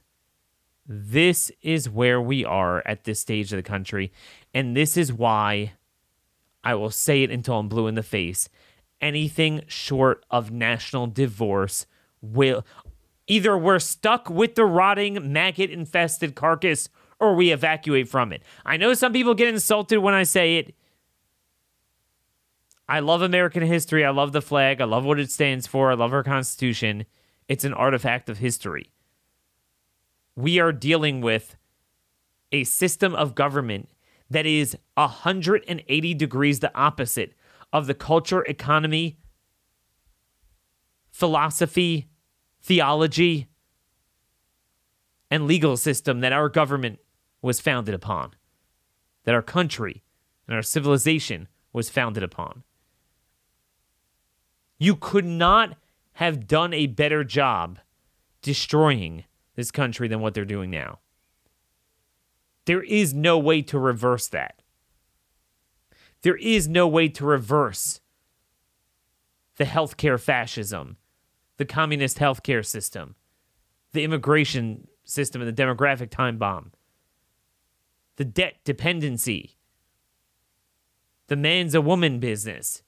This 0.85 1.51
is 1.63 1.89
where 1.89 2.21
we 2.21 2.45
are 2.45 2.83
at 2.85 3.03
this 3.03 3.19
stage 3.19 3.51
of 3.51 3.57
the 3.57 3.63
country. 3.63 4.11
And 4.53 4.77
this 4.77 4.95
is 4.95 5.11
why 5.11 5.73
I 6.63 6.75
will 6.75 6.91
say 6.91 7.23
it 7.23 7.31
until 7.31 7.57
I'm 7.57 7.67
blue 7.67 7.87
in 7.87 7.95
the 7.95 8.03
face. 8.03 8.49
Anything 9.01 9.63
short 9.65 10.23
of 10.29 10.51
national 10.51 11.07
divorce 11.07 11.87
will 12.21 12.63
either 13.25 13.57
we're 13.57 13.79
stuck 13.79 14.29
with 14.29 14.53
the 14.53 14.65
rotting, 14.65 15.33
maggot 15.33 15.71
infested 15.71 16.35
carcass 16.35 16.89
or 17.19 17.33
we 17.33 17.51
evacuate 17.51 18.07
from 18.07 18.31
it. 18.31 18.43
I 18.63 18.77
know 18.77 18.93
some 18.93 19.13
people 19.13 19.33
get 19.33 19.47
insulted 19.47 19.97
when 19.97 20.13
I 20.13 20.21
say 20.21 20.57
it. 20.57 20.75
I 22.87 22.99
love 22.99 23.23
American 23.23 23.63
history. 23.63 24.05
I 24.05 24.11
love 24.11 24.31
the 24.31 24.43
flag. 24.43 24.79
I 24.79 24.85
love 24.85 25.05
what 25.05 25.19
it 25.19 25.31
stands 25.31 25.65
for. 25.65 25.89
I 25.89 25.95
love 25.95 26.13
our 26.13 26.21
Constitution. 26.21 27.07
It's 27.47 27.63
an 27.63 27.73
artifact 27.73 28.29
of 28.29 28.37
history. 28.37 28.91
We 30.35 30.59
are 30.59 30.71
dealing 30.71 31.21
with 31.21 31.55
a 32.51 32.63
system 32.63 33.13
of 33.15 33.35
government 33.35 33.89
that 34.29 34.45
is 34.45 34.77
180 34.95 36.13
degrees 36.13 36.59
the 36.59 36.75
opposite 36.75 37.33
of 37.71 37.87
the 37.87 37.93
culture, 37.93 38.43
economy, 38.43 39.17
philosophy, 41.11 42.09
theology, 42.61 43.47
and 45.29 45.47
legal 45.47 45.77
system 45.77 46.19
that 46.21 46.31
our 46.31 46.49
government 46.49 46.99
was 47.41 47.59
founded 47.59 47.93
upon, 47.93 48.31
that 49.23 49.35
our 49.35 49.41
country 49.41 50.03
and 50.47 50.55
our 50.55 50.61
civilization 50.61 51.47
was 51.73 51.89
founded 51.89 52.23
upon. 52.23 52.63
You 54.77 54.95
could 54.95 55.25
not 55.25 55.77
have 56.13 56.47
done 56.47 56.73
a 56.73 56.87
better 56.87 57.23
job 57.23 57.79
destroying 58.41 59.25
this 59.55 59.71
country 59.71 60.07
than 60.07 60.19
what 60.19 60.33
they're 60.33 60.45
doing 60.45 60.69
now. 60.69 60.99
There 62.65 62.83
is 62.83 63.13
no 63.13 63.37
way 63.37 63.61
to 63.63 63.77
reverse 63.77 64.27
that. 64.29 64.61
There 66.21 66.37
is 66.37 66.67
no 66.67 66.87
way 66.87 67.09
to 67.09 67.25
reverse 67.25 67.99
the 69.57 69.65
healthcare 69.65 70.19
fascism, 70.19 70.97
the 71.57 71.65
communist 71.65 72.17
healthcare 72.17 72.65
system, 72.65 73.15
the 73.91 74.03
immigration 74.03 74.87
system, 75.03 75.41
and 75.41 75.55
the 75.55 75.61
demographic 75.61 76.09
time 76.09 76.37
bomb, 76.37 76.71
the 78.15 78.25
debt 78.25 78.55
dependency, 78.63 79.57
the 81.27 81.35
man's 81.35 81.75
a 81.75 81.81
woman 81.81 82.19
business. 82.19 82.83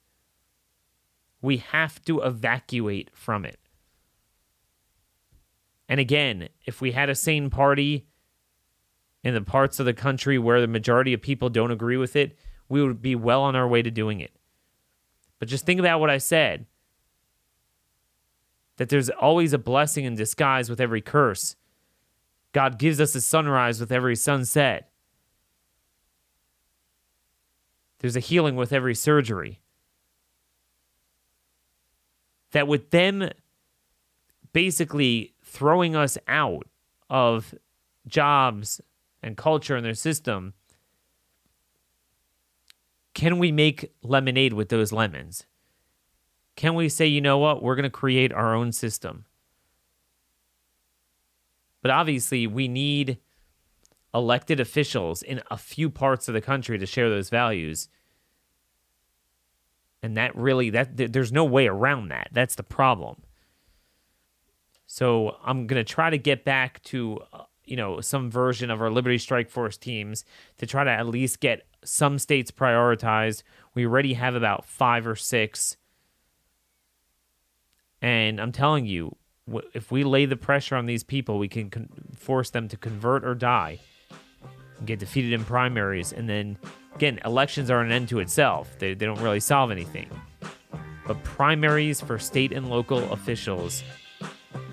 We 1.46 1.58
have 1.58 2.04
to 2.06 2.22
evacuate 2.22 3.12
from 3.14 3.46
it. 3.46 3.60
And 5.88 6.00
again, 6.00 6.50
if 6.66 6.82
we 6.82 6.94
had 6.94 7.08
a 7.08 7.14
sane 7.14 7.52
party 7.52 8.08
in 9.24 9.36
the 9.36 9.42
parts 9.42 9.80
of 9.80 9.86
the 9.86 9.94
country 9.94 10.40
where 10.40 10.60
the 10.60 10.68
majority 10.68 11.14
of 11.14 11.22
people 11.22 11.50
don't 11.50 11.70
agree 11.70 11.98
with 11.98 12.16
it, 12.16 12.36
we 12.68 12.82
would 12.82 13.00
be 13.00 13.14
well 13.14 13.44
on 13.44 13.56
our 13.56 13.68
way 13.68 13.84
to 13.84 13.92
doing 13.92 14.22
it. 14.22 14.32
But 15.38 15.48
just 15.48 15.68
think 15.68 15.80
about 15.80 16.00
what 16.00 16.10
I 16.10 16.18
said 16.18 16.66
that 18.78 18.90
there's 18.90 19.12
always 19.12 19.54
a 19.54 19.60
blessing 19.60 20.04
in 20.04 20.16
disguise 20.16 20.68
with 20.68 20.82
every 20.82 21.00
curse. 21.00 21.56
God 22.54 22.80
gives 22.80 23.00
us 23.00 23.14
a 23.14 23.22
sunrise 23.22 23.80
with 23.80 23.92
every 23.92 24.16
sunset. 24.16 24.90
There's 28.00 28.16
a 28.16 28.20
healing 28.20 28.56
with 28.56 28.74
every 28.74 28.96
surgery 28.96 29.62
that 32.52 32.68
with 32.68 32.92
them 32.92 33.30
basically 34.54 35.34
throwing 35.44 35.96
us 35.96 36.18
out 36.28 36.68
of 37.10 37.54
jobs 38.08 38.82
and 39.22 39.36
culture 39.36 39.76
and 39.76 39.86
their 39.86 39.94
system, 39.94 40.54
can 43.14 43.40
we 43.40 43.52
make 43.52 43.94
lemonade 44.02 44.54
with 44.54 44.70
those 44.70 44.92
lemons? 44.92 45.46
Can 46.56 46.76
we 46.76 46.90
say, 46.90 47.06
you 47.06 47.22
know 47.22 47.38
what, 47.38 47.62
we're 47.62 47.76
going 47.76 47.84
to 47.84 47.90
create 47.90 48.32
our 48.32 48.54
own 48.54 48.72
system? 48.72 49.26
But 51.82 51.92
obviously, 51.92 52.48
we 52.48 52.68
need 52.68 53.18
elected 54.14 54.60
officials 54.60 55.22
in 55.22 55.42
a 55.52 55.58
few 55.58 55.90
parts 55.90 56.28
of 56.28 56.34
the 56.34 56.42
country 56.42 56.80
to 56.80 56.86
share 56.86 57.10
those 57.10 57.30
values 57.30 57.90
and 60.06 60.16
that 60.16 60.36
really 60.36 60.70
that 60.70 60.96
there's 60.96 61.32
no 61.32 61.44
way 61.44 61.66
around 61.68 62.10
that. 62.10 62.30
That's 62.32 62.54
the 62.54 62.64
problem. 62.64 63.24
So 64.86 65.38
i'm 65.44 65.66
going 65.66 65.84
to 65.84 65.94
try 65.94 66.12
to 66.12 66.18
get 66.18 66.46
back 66.46 66.82
to 66.84 67.20
uh, 67.34 67.44
you 67.66 67.76
know 67.76 68.00
some 68.02 68.30
version 68.30 68.70
of 68.70 68.82
our 68.82 68.92
liberty 68.92 69.18
strike 69.18 69.50
force 69.50 69.78
teams 69.78 70.24
to 70.60 70.68
try 70.68 70.84
to 70.84 70.92
at 70.92 71.08
least 71.08 71.40
get 71.40 71.66
some 71.84 72.20
states 72.20 72.52
prioritized. 72.52 73.42
We 73.74 73.88
already 73.88 74.14
have 74.14 74.36
about 74.36 74.64
five 74.66 75.08
or 75.08 75.16
six. 75.16 75.76
And 78.00 78.40
i'm 78.40 78.52
telling 78.52 78.86
you 78.86 79.16
if 79.74 79.92
we 79.92 80.04
lay 80.04 80.28
the 80.28 80.36
pressure 80.36 80.76
on 80.76 80.86
these 80.86 81.04
people 81.04 81.40
we 81.40 81.48
can 81.48 81.72
con- 81.72 81.90
force 82.16 82.52
them 82.52 82.68
to 82.68 82.78
convert 82.78 83.26
or 83.26 83.34
die 83.34 83.80
get 84.86 85.00
defeated 85.00 85.34
in 85.34 85.44
primaries, 85.46 86.12
and 86.12 86.28
then 86.28 86.58
again, 86.96 87.20
elections 87.26 87.70
are 87.70 87.82
an 87.82 87.92
end 87.92 88.10
to 88.10 88.20
itself. 88.20 88.78
They, 88.80 88.94
they 88.94 89.06
don't 89.06 89.22
really 89.22 89.40
solve 89.40 89.72
anything. 89.72 90.10
But 91.06 91.24
primaries 91.24 92.02
for 92.02 92.18
state 92.18 92.52
and 92.52 92.70
local 92.70 93.12
officials 93.12 93.84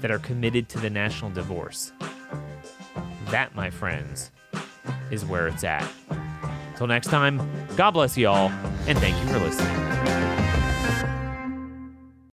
that 0.01 0.11
are 0.11 0.19
committed 0.19 0.69
to 0.71 0.79
the 0.79 0.91
national 0.91 1.31
divorce. 1.31 1.93
That, 3.27 3.55
my 3.55 3.71
friends, 3.71 4.31
is 5.11 5.25
where 5.25 5.47
it's 5.47 5.65
at. 5.65 5.87
Till 6.77 6.87
next 6.87 7.09
time, 7.09 7.41
God 7.77 7.93
bless 7.93 8.17
you 8.17 8.29
all, 8.29 8.49
and 8.87 8.99
thank 8.99 9.17
you 9.23 9.33
for 9.33 9.39
listening. 9.39 10.32